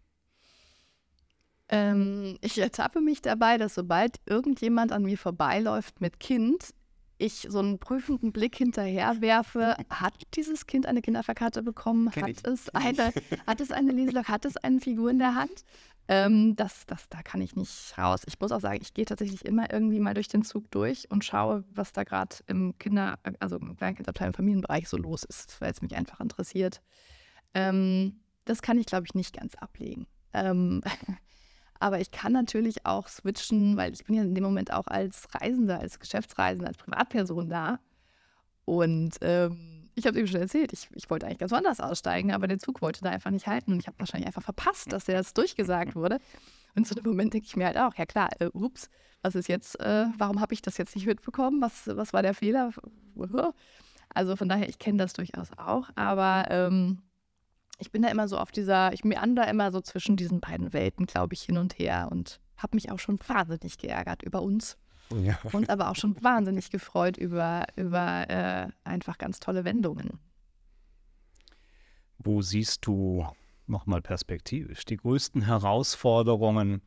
Ähm, 1.71 2.37
ich 2.41 2.57
ertappe 2.57 2.99
mich 3.01 3.21
dabei, 3.21 3.57
dass 3.57 3.73
sobald 3.75 4.19
irgendjemand 4.25 4.91
an 4.91 5.03
mir 5.03 5.17
vorbeiläuft 5.17 6.01
mit 6.01 6.19
Kind, 6.19 6.73
ich 7.17 7.47
so 7.49 7.59
einen 7.59 7.79
prüfenden 7.79 8.33
Blick 8.33 8.55
hinterher 8.55 9.21
werfe, 9.21 9.77
hat 9.89 10.13
dieses 10.35 10.67
Kind 10.67 10.85
eine 10.85 11.01
Kinderfahrkarte 11.01 11.63
bekommen? 11.63 12.11
Hat 12.13 12.45
es, 12.45 12.69
eine, 12.69 13.13
hat 13.47 13.61
es 13.61 13.71
eine 13.71 13.91
Leselog? 13.91 14.27
Hat 14.27 14.43
es 14.43 14.57
eine 14.57 14.81
Figur 14.81 15.09
in 15.11 15.19
der 15.19 15.35
Hand? 15.35 15.63
Ähm, 16.07 16.57
das, 16.57 16.85
das, 16.87 17.07
da 17.09 17.21
kann 17.21 17.39
ich 17.39 17.55
nicht 17.55 17.97
raus. 17.97 18.23
Ich 18.25 18.39
muss 18.39 18.51
auch 18.51 18.59
sagen, 18.59 18.79
ich 18.81 18.93
gehe 18.93 19.05
tatsächlich 19.05 19.45
immer 19.45 19.71
irgendwie 19.71 19.99
mal 19.99 20.13
durch 20.13 20.27
den 20.27 20.43
Zug 20.43 20.69
durch 20.71 21.09
und 21.09 21.23
schaue, 21.23 21.63
was 21.71 21.93
da 21.93 22.03
gerade 22.03 22.35
im 22.47 22.77
Kinder-, 22.79 23.17
also 23.39 23.57
im 23.57 23.77
Kleinkindabteil, 23.77 24.27
im 24.27 24.33
Familienbereich 24.33 24.89
so 24.89 24.97
los 24.97 25.23
ist, 25.23 25.61
weil 25.61 25.71
es 25.71 25.81
mich 25.81 25.95
einfach 25.95 26.19
interessiert. 26.19 26.81
Ähm, 27.53 28.19
das 28.45 28.61
kann 28.61 28.77
ich, 28.77 28.87
glaube 28.87 29.05
ich, 29.05 29.13
nicht 29.13 29.33
ganz 29.33 29.55
ablegen. 29.55 30.07
Ähm, 30.33 30.81
Aber 31.81 31.99
ich 31.99 32.11
kann 32.11 32.31
natürlich 32.31 32.85
auch 32.85 33.07
switchen, 33.07 33.75
weil 33.75 33.93
ich 33.93 34.05
bin 34.05 34.15
ja 34.15 34.21
in 34.21 34.35
dem 34.35 34.43
Moment 34.43 34.71
auch 34.71 34.85
als 34.85 35.27
Reisender, 35.33 35.79
als 35.79 35.99
Geschäftsreisender, 35.99 36.67
als 36.67 36.77
Privatperson 36.77 37.49
da. 37.49 37.79
Und 38.65 39.15
ähm, 39.21 39.89
ich 39.95 40.05
habe 40.05 40.15
es 40.15 40.19
eben 40.19 40.27
schon 40.27 40.41
erzählt, 40.41 40.73
ich, 40.73 40.89
ich 40.93 41.09
wollte 41.09 41.25
eigentlich 41.25 41.39
ganz 41.39 41.51
woanders 41.51 41.79
aussteigen, 41.79 42.31
aber 42.31 42.47
der 42.47 42.59
Zug 42.59 42.83
wollte 42.83 43.01
da 43.01 43.09
einfach 43.09 43.31
nicht 43.31 43.47
halten. 43.47 43.73
Und 43.73 43.79
ich 43.79 43.87
habe 43.87 43.97
wahrscheinlich 43.97 44.27
einfach 44.27 44.43
verpasst, 44.43 44.93
dass 44.93 45.05
der 45.05 45.17
das 45.17 45.33
durchgesagt 45.33 45.95
wurde. 45.95 46.19
Und 46.75 46.85
zu 46.85 46.93
dem 46.93 47.03
Moment 47.03 47.33
denke 47.33 47.47
ich 47.47 47.55
mir 47.55 47.65
halt 47.65 47.77
auch, 47.77 47.95
ja 47.95 48.05
klar, 48.05 48.29
äh, 48.39 48.49
ups, 48.53 48.89
was 49.23 49.33
ist 49.33 49.49
jetzt, 49.49 49.79
äh, 49.79 50.05
warum 50.17 50.39
habe 50.39 50.53
ich 50.53 50.61
das 50.61 50.77
jetzt 50.77 50.95
nicht 50.95 51.07
mitbekommen? 51.07 51.61
Was, 51.61 51.87
was 51.87 52.13
war 52.13 52.21
der 52.21 52.35
Fehler? 52.35 52.71
Also 54.13 54.35
von 54.35 54.49
daher, 54.49 54.69
ich 54.69 54.77
kenne 54.77 54.99
das 54.99 55.13
durchaus 55.13 55.49
auch. 55.57 55.89
Aber 55.95 56.45
ähm, 56.49 57.01
ich 57.81 57.91
bin 57.91 58.03
da 58.03 58.09
immer 58.09 58.27
so 58.27 58.37
auf 58.37 58.51
dieser, 58.51 58.93
ich 58.93 59.03
meander 59.03 59.47
immer 59.47 59.71
so 59.71 59.81
zwischen 59.81 60.15
diesen 60.15 60.39
beiden 60.39 60.71
Welten, 60.71 61.07
glaube 61.07 61.33
ich, 61.33 61.41
hin 61.41 61.57
und 61.57 61.79
her 61.79 62.09
und 62.11 62.39
habe 62.55 62.77
mich 62.77 62.91
auch 62.91 62.99
schon 62.99 63.19
wahnsinnig 63.27 63.79
geärgert 63.79 64.21
über 64.21 64.43
uns. 64.43 64.77
Ja. 65.09 65.37
Und 65.51 65.69
aber 65.69 65.89
auch 65.89 65.95
schon 65.95 66.15
wahnsinnig 66.23 66.69
gefreut 66.69 67.17
über, 67.17 67.65
über 67.75 68.29
äh, 68.29 68.69
einfach 68.83 69.17
ganz 69.17 69.39
tolle 69.39 69.65
Wendungen. 69.65 70.19
Wo 72.19 72.41
siehst 72.41 72.85
du 72.85 73.27
nochmal 73.65 74.01
perspektivisch 74.01 74.85
die 74.85 74.97
größten 74.97 75.41
Herausforderungen 75.41 76.81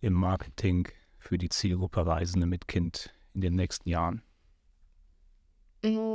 im 0.00 0.12
Marketing 0.12 0.88
für 1.18 1.36
die 1.36 1.48
Zielgruppe 1.48 2.06
Reisende 2.06 2.46
mit 2.46 2.68
Kind 2.68 3.12
in 3.34 3.40
den 3.40 3.56
nächsten 3.56 3.88
Jahren? 3.88 4.22
Mmh 5.82 6.14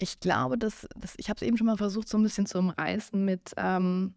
ich 0.00 0.18
glaube, 0.18 0.58
dass, 0.58 0.88
dass 0.96 1.14
ich 1.18 1.28
habe 1.28 1.36
es 1.36 1.42
eben 1.42 1.56
schon 1.56 1.66
mal 1.66 1.76
versucht, 1.76 2.08
so 2.08 2.18
ein 2.18 2.22
bisschen 2.22 2.46
zu 2.46 2.58
umreißen 2.58 3.22
mit 3.22 3.52
ähm, 3.56 4.14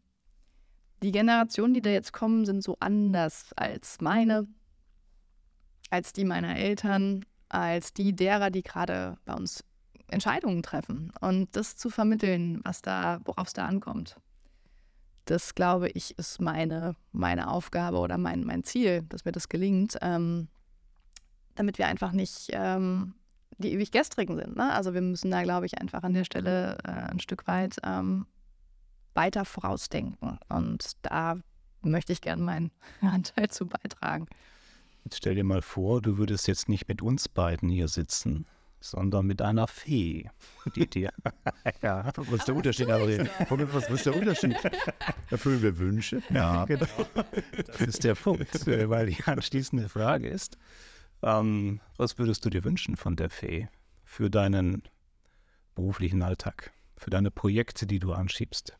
die 1.03 1.11
Generationen, 1.11 1.73
die 1.73 1.81
da 1.81 1.89
jetzt 1.89 2.13
kommen, 2.13 2.45
sind 2.45 2.63
so 2.63 2.77
anders 2.79 3.51
als 3.57 3.99
meine, 3.99 4.47
als 5.89 6.13
die 6.13 6.23
meiner 6.23 6.55
Eltern, 6.55 7.25
als 7.49 7.93
die 7.93 8.15
derer, 8.15 8.49
die 8.49 8.63
gerade 8.63 9.17
bei 9.25 9.33
uns 9.33 9.65
Entscheidungen 10.07 10.63
treffen. 10.63 11.11
Und 11.19 11.55
das 11.55 11.75
zu 11.75 11.89
vermitteln, 11.89 12.61
was 12.63 12.81
da, 12.81 13.19
worauf 13.25 13.47
es 13.47 13.53
da 13.53 13.65
ankommt. 13.65 14.15
Das 15.25 15.55
glaube 15.55 15.89
ich, 15.89 16.17
ist 16.17 16.41
meine, 16.41 16.95
meine 17.11 17.49
Aufgabe 17.49 17.97
oder 17.97 18.17
mein, 18.17 18.45
mein 18.45 18.63
Ziel, 18.63 19.03
dass 19.03 19.25
mir 19.25 19.31
das 19.33 19.49
gelingt, 19.49 19.97
ähm, 20.01 20.47
damit 21.55 21.77
wir 21.77 21.87
einfach 21.87 22.13
nicht 22.13 22.47
ähm, 22.51 23.15
die 23.57 23.73
ewig 23.73 23.91
gestrigen 23.91 24.35
sind. 24.35 24.55
Ne? 24.55 24.71
Also 24.71 24.93
wir 24.93 25.01
müssen 25.01 25.31
da, 25.31 25.43
glaube 25.43 25.65
ich, 25.65 25.79
einfach 25.79 26.03
an 26.03 26.13
der 26.13 26.25
Stelle 26.25 26.77
äh, 26.83 27.11
ein 27.11 27.19
Stück 27.19 27.47
weit 27.47 27.77
ähm, 27.83 28.25
weiter 29.13 29.45
vorausdenken. 29.45 30.39
Und 30.49 30.91
da 31.01 31.37
möchte 31.81 32.13
ich 32.13 32.21
gerne 32.21 32.41
meinen 32.41 32.71
Anteil 33.01 33.49
zu 33.49 33.67
beitragen. 33.67 34.27
Jetzt 35.03 35.17
stell 35.17 35.35
dir 35.35 35.43
mal 35.43 35.61
vor, 35.61 36.01
du 36.01 36.17
würdest 36.17 36.47
jetzt 36.47 36.69
nicht 36.69 36.87
mit 36.87 37.01
uns 37.01 37.27
beiden 37.27 37.69
hier 37.69 37.89
sitzen, 37.89 38.45
sondern 38.79 39.25
mit 39.25 39.41
einer 39.41 39.67
Fee, 39.67 40.29
die 40.75 40.89
dir. 40.89 41.11
ja, 41.81 42.11
was 42.15 42.39
ist 42.39 42.47
der 42.47 42.55
Unterschied? 42.55 42.87
Was 42.89 43.89
ist 43.89 44.05
der 44.05 44.15
Unterschied? 44.15 44.57
Erfüllen 45.29 45.61
wir 45.61 45.77
Wünsche? 45.77 46.21
Ja, 46.29 46.65
genau. 46.65 46.85
Das 47.67 47.81
ist 47.81 48.03
der 48.03 48.15
Punkt, 48.15 48.65
weil 48.67 49.07
die 49.07 49.23
anschließende 49.23 49.87
Frage 49.89 50.27
ist, 50.27 50.57
ähm, 51.23 51.79
was 51.97 52.17
würdest 52.17 52.45
du 52.45 52.49
dir 52.49 52.63
wünschen 52.63 52.95
von 52.95 53.15
der 53.15 53.29
Fee 53.29 53.67
für 54.03 54.29
deinen 54.29 54.83
beruflichen 55.75 56.21
Alltag, 56.21 56.73
für 56.95 57.09
deine 57.09 57.31
Projekte, 57.31 57.87
die 57.87 57.99
du 57.99 58.13
anschiebst? 58.13 58.77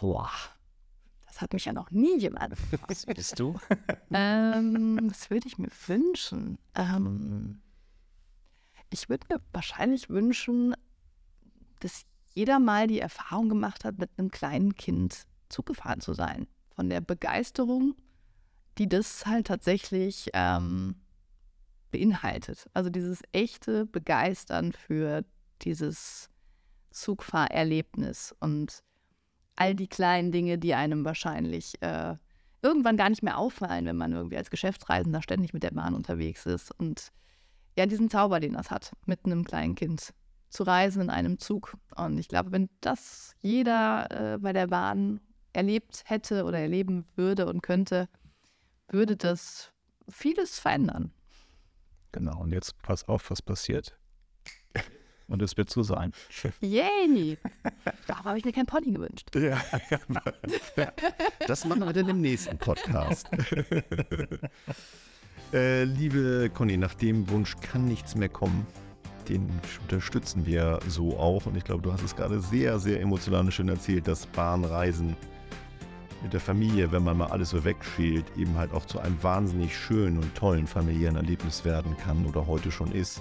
Boah, 0.00 0.30
das 1.26 1.40
hat 1.40 1.52
mich 1.52 1.64
ja 1.64 1.72
noch 1.72 1.90
nie 1.90 2.18
jemand 2.18 2.50
gefragt. 2.50 2.84
Was 2.90 3.06
bist 3.14 3.38
du? 3.38 3.58
ähm, 4.12 5.08
das 5.08 5.30
würde 5.30 5.46
ich 5.46 5.58
mir 5.58 5.70
wünschen. 5.86 6.58
Ähm, 6.74 7.60
ich 8.90 9.08
würde 9.08 9.26
mir 9.30 9.40
wahrscheinlich 9.52 10.08
wünschen, 10.08 10.74
dass 11.80 12.02
jeder 12.34 12.58
mal 12.58 12.86
die 12.86 13.00
Erfahrung 13.00 13.48
gemacht 13.48 13.84
hat, 13.84 13.98
mit 13.98 14.10
einem 14.16 14.30
kleinen 14.30 14.74
Kind 14.74 15.26
zugefahren 15.48 16.00
zu 16.00 16.14
sein. 16.14 16.46
Von 16.74 16.90
der 16.90 17.00
Begeisterung, 17.00 17.94
die 18.78 18.88
das 18.88 19.26
halt 19.26 19.46
tatsächlich 19.46 20.30
ähm, 20.32 20.96
beinhaltet. 21.90 22.68
Also 22.74 22.90
dieses 22.90 23.22
echte 23.32 23.86
Begeistern 23.86 24.72
für 24.72 25.24
dieses 25.62 26.28
Zugfahrerlebnis 26.90 28.34
und 28.40 28.82
all 29.56 29.74
die 29.74 29.88
kleinen 29.88 30.32
Dinge, 30.32 30.58
die 30.58 30.74
einem 30.74 31.04
wahrscheinlich 31.04 31.80
äh, 31.82 32.16
irgendwann 32.62 32.96
gar 32.96 33.10
nicht 33.10 33.22
mehr 33.22 33.38
auffallen, 33.38 33.86
wenn 33.86 33.96
man 33.96 34.12
irgendwie 34.12 34.36
als 34.36 34.50
Geschäftsreisender 34.50 35.22
ständig 35.22 35.52
mit 35.52 35.62
der 35.62 35.72
Bahn 35.72 35.94
unterwegs 35.94 36.46
ist. 36.46 36.70
Und 36.78 37.12
ja, 37.76 37.86
diesen 37.86 38.10
Zauber, 38.10 38.40
den 38.40 38.54
das 38.54 38.70
hat, 38.70 38.92
mit 39.06 39.24
einem 39.24 39.44
kleinen 39.44 39.74
Kind 39.74 40.12
zu 40.48 40.64
reisen 40.64 41.02
in 41.02 41.10
einem 41.10 41.38
Zug. 41.38 41.76
Und 41.96 42.18
ich 42.18 42.28
glaube, 42.28 42.52
wenn 42.52 42.68
das 42.80 43.34
jeder 43.40 44.34
äh, 44.34 44.38
bei 44.38 44.52
der 44.52 44.66
Bahn 44.66 45.20
erlebt 45.52 46.02
hätte 46.06 46.44
oder 46.44 46.58
erleben 46.58 47.06
würde 47.16 47.46
und 47.46 47.62
könnte, 47.62 48.08
würde 48.88 49.16
das 49.16 49.72
vieles 50.08 50.58
verändern. 50.58 51.12
Genau, 52.12 52.40
und 52.40 52.52
jetzt 52.52 52.80
pass 52.82 53.08
auf, 53.08 53.30
was 53.30 53.42
passiert. 53.42 53.96
Und 55.30 55.40
es 55.42 55.56
wird 55.56 55.70
so 55.70 55.84
sein. 55.84 56.12
Yay! 56.60 57.38
Darauf 58.08 58.24
habe 58.24 58.38
ich 58.38 58.44
mir 58.44 58.52
kein 58.52 58.66
Pony 58.66 58.90
gewünscht. 58.90 59.30
Ja, 59.36 59.62
das 61.46 61.64
machen 61.64 61.84
wir 61.84 61.92
dann 61.92 62.08
im 62.08 62.20
nächsten 62.20 62.58
Podcast. 62.58 63.30
äh, 65.52 65.84
liebe 65.84 66.50
Conny, 66.52 66.76
nach 66.76 66.94
dem 66.94 67.30
Wunsch 67.30 67.54
kann 67.60 67.84
nichts 67.84 68.16
mehr 68.16 68.28
kommen. 68.28 68.66
Den 69.28 69.48
unterstützen 69.82 70.46
wir 70.46 70.80
so 70.88 71.16
auch. 71.16 71.46
Und 71.46 71.56
ich 71.56 71.62
glaube, 71.62 71.82
du 71.82 71.92
hast 71.92 72.02
es 72.02 72.16
gerade 72.16 72.40
sehr, 72.40 72.80
sehr 72.80 73.00
emotional 73.00 73.42
und 73.42 73.52
schön 73.52 73.68
erzählt, 73.68 74.08
dass 74.08 74.26
Bahnreisen 74.26 75.16
mit 76.22 76.32
der 76.32 76.40
Familie, 76.40 76.92
wenn 76.92 77.04
man 77.04 77.16
mal 77.16 77.28
alles 77.28 77.50
so 77.50 77.64
wegschält, 77.64 78.24
eben 78.36 78.56
halt 78.56 78.72
auch 78.72 78.84
zu 78.84 79.00
einem 79.00 79.22
wahnsinnig 79.22 79.76
schönen 79.76 80.18
und 80.18 80.34
tollen 80.34 80.66
familiären 80.66 81.16
Erlebnis 81.16 81.64
werden 81.64 81.96
kann 81.96 82.26
oder 82.26 82.46
heute 82.46 82.70
schon 82.70 82.92
ist. 82.92 83.20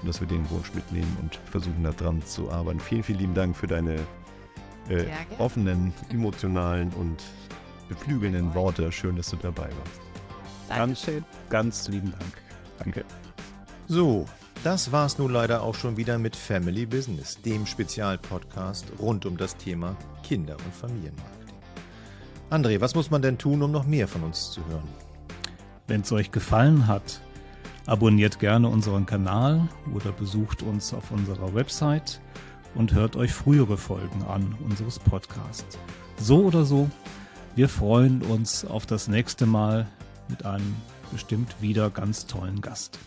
Und 0.00 0.08
dass 0.08 0.20
wir 0.20 0.28
den 0.28 0.48
Wunsch 0.50 0.72
mitnehmen 0.74 1.16
und 1.20 1.36
versuchen 1.50 1.82
daran 1.82 2.22
zu 2.24 2.50
arbeiten. 2.50 2.80
Vielen, 2.80 3.02
vielen 3.02 3.18
lieben 3.18 3.34
Dank 3.34 3.56
für 3.56 3.66
deine 3.66 3.96
äh, 4.88 5.04
offenen, 5.38 5.92
emotionalen 6.10 6.90
und 6.94 7.22
beflügelnden 7.88 8.54
Worte. 8.54 8.90
Schön, 8.92 9.16
dass 9.16 9.30
du 9.30 9.36
dabei 9.36 9.68
warst. 9.68 10.00
Dankeschön. 10.68 11.24
Ganz, 11.48 11.84
ganz 11.84 11.88
lieben 11.88 12.12
Dank. 12.12 12.42
Danke. 12.78 13.04
So, 13.88 14.26
das 14.62 14.92
war's 14.92 15.18
nun 15.18 15.32
leider 15.32 15.62
auch 15.62 15.74
schon 15.74 15.96
wieder 15.96 16.18
mit 16.18 16.36
Family 16.36 16.86
Business, 16.86 17.40
dem 17.42 17.66
Spezialpodcast 17.66 18.92
rund 18.98 19.26
um 19.26 19.36
das 19.36 19.56
Thema 19.56 19.96
Kinder- 20.22 20.56
und 20.64 20.74
Familienmarketing. 20.74 21.39
André, 22.50 22.80
was 22.80 22.96
muss 22.96 23.12
man 23.12 23.22
denn 23.22 23.38
tun, 23.38 23.62
um 23.62 23.70
noch 23.70 23.86
mehr 23.86 24.08
von 24.08 24.24
uns 24.24 24.50
zu 24.50 24.66
hören? 24.66 24.88
Wenn 25.86 26.00
es 26.00 26.10
euch 26.10 26.32
gefallen 26.32 26.88
hat, 26.88 27.20
abonniert 27.86 28.40
gerne 28.40 28.68
unseren 28.68 29.06
Kanal 29.06 29.68
oder 29.94 30.10
besucht 30.10 30.64
uns 30.64 30.92
auf 30.92 31.12
unserer 31.12 31.54
Website 31.54 32.20
und 32.74 32.92
hört 32.92 33.14
euch 33.14 33.32
frühere 33.32 33.76
Folgen 33.76 34.24
an 34.24 34.56
unseres 34.64 34.98
Podcasts. 34.98 35.78
So 36.18 36.44
oder 36.44 36.64
so, 36.64 36.90
wir 37.54 37.68
freuen 37.68 38.20
uns 38.22 38.64
auf 38.64 38.84
das 38.84 39.06
nächste 39.06 39.46
Mal 39.46 39.86
mit 40.28 40.44
einem 40.44 40.74
bestimmt 41.12 41.54
wieder 41.60 41.88
ganz 41.88 42.26
tollen 42.26 42.60
Gast. 42.60 42.98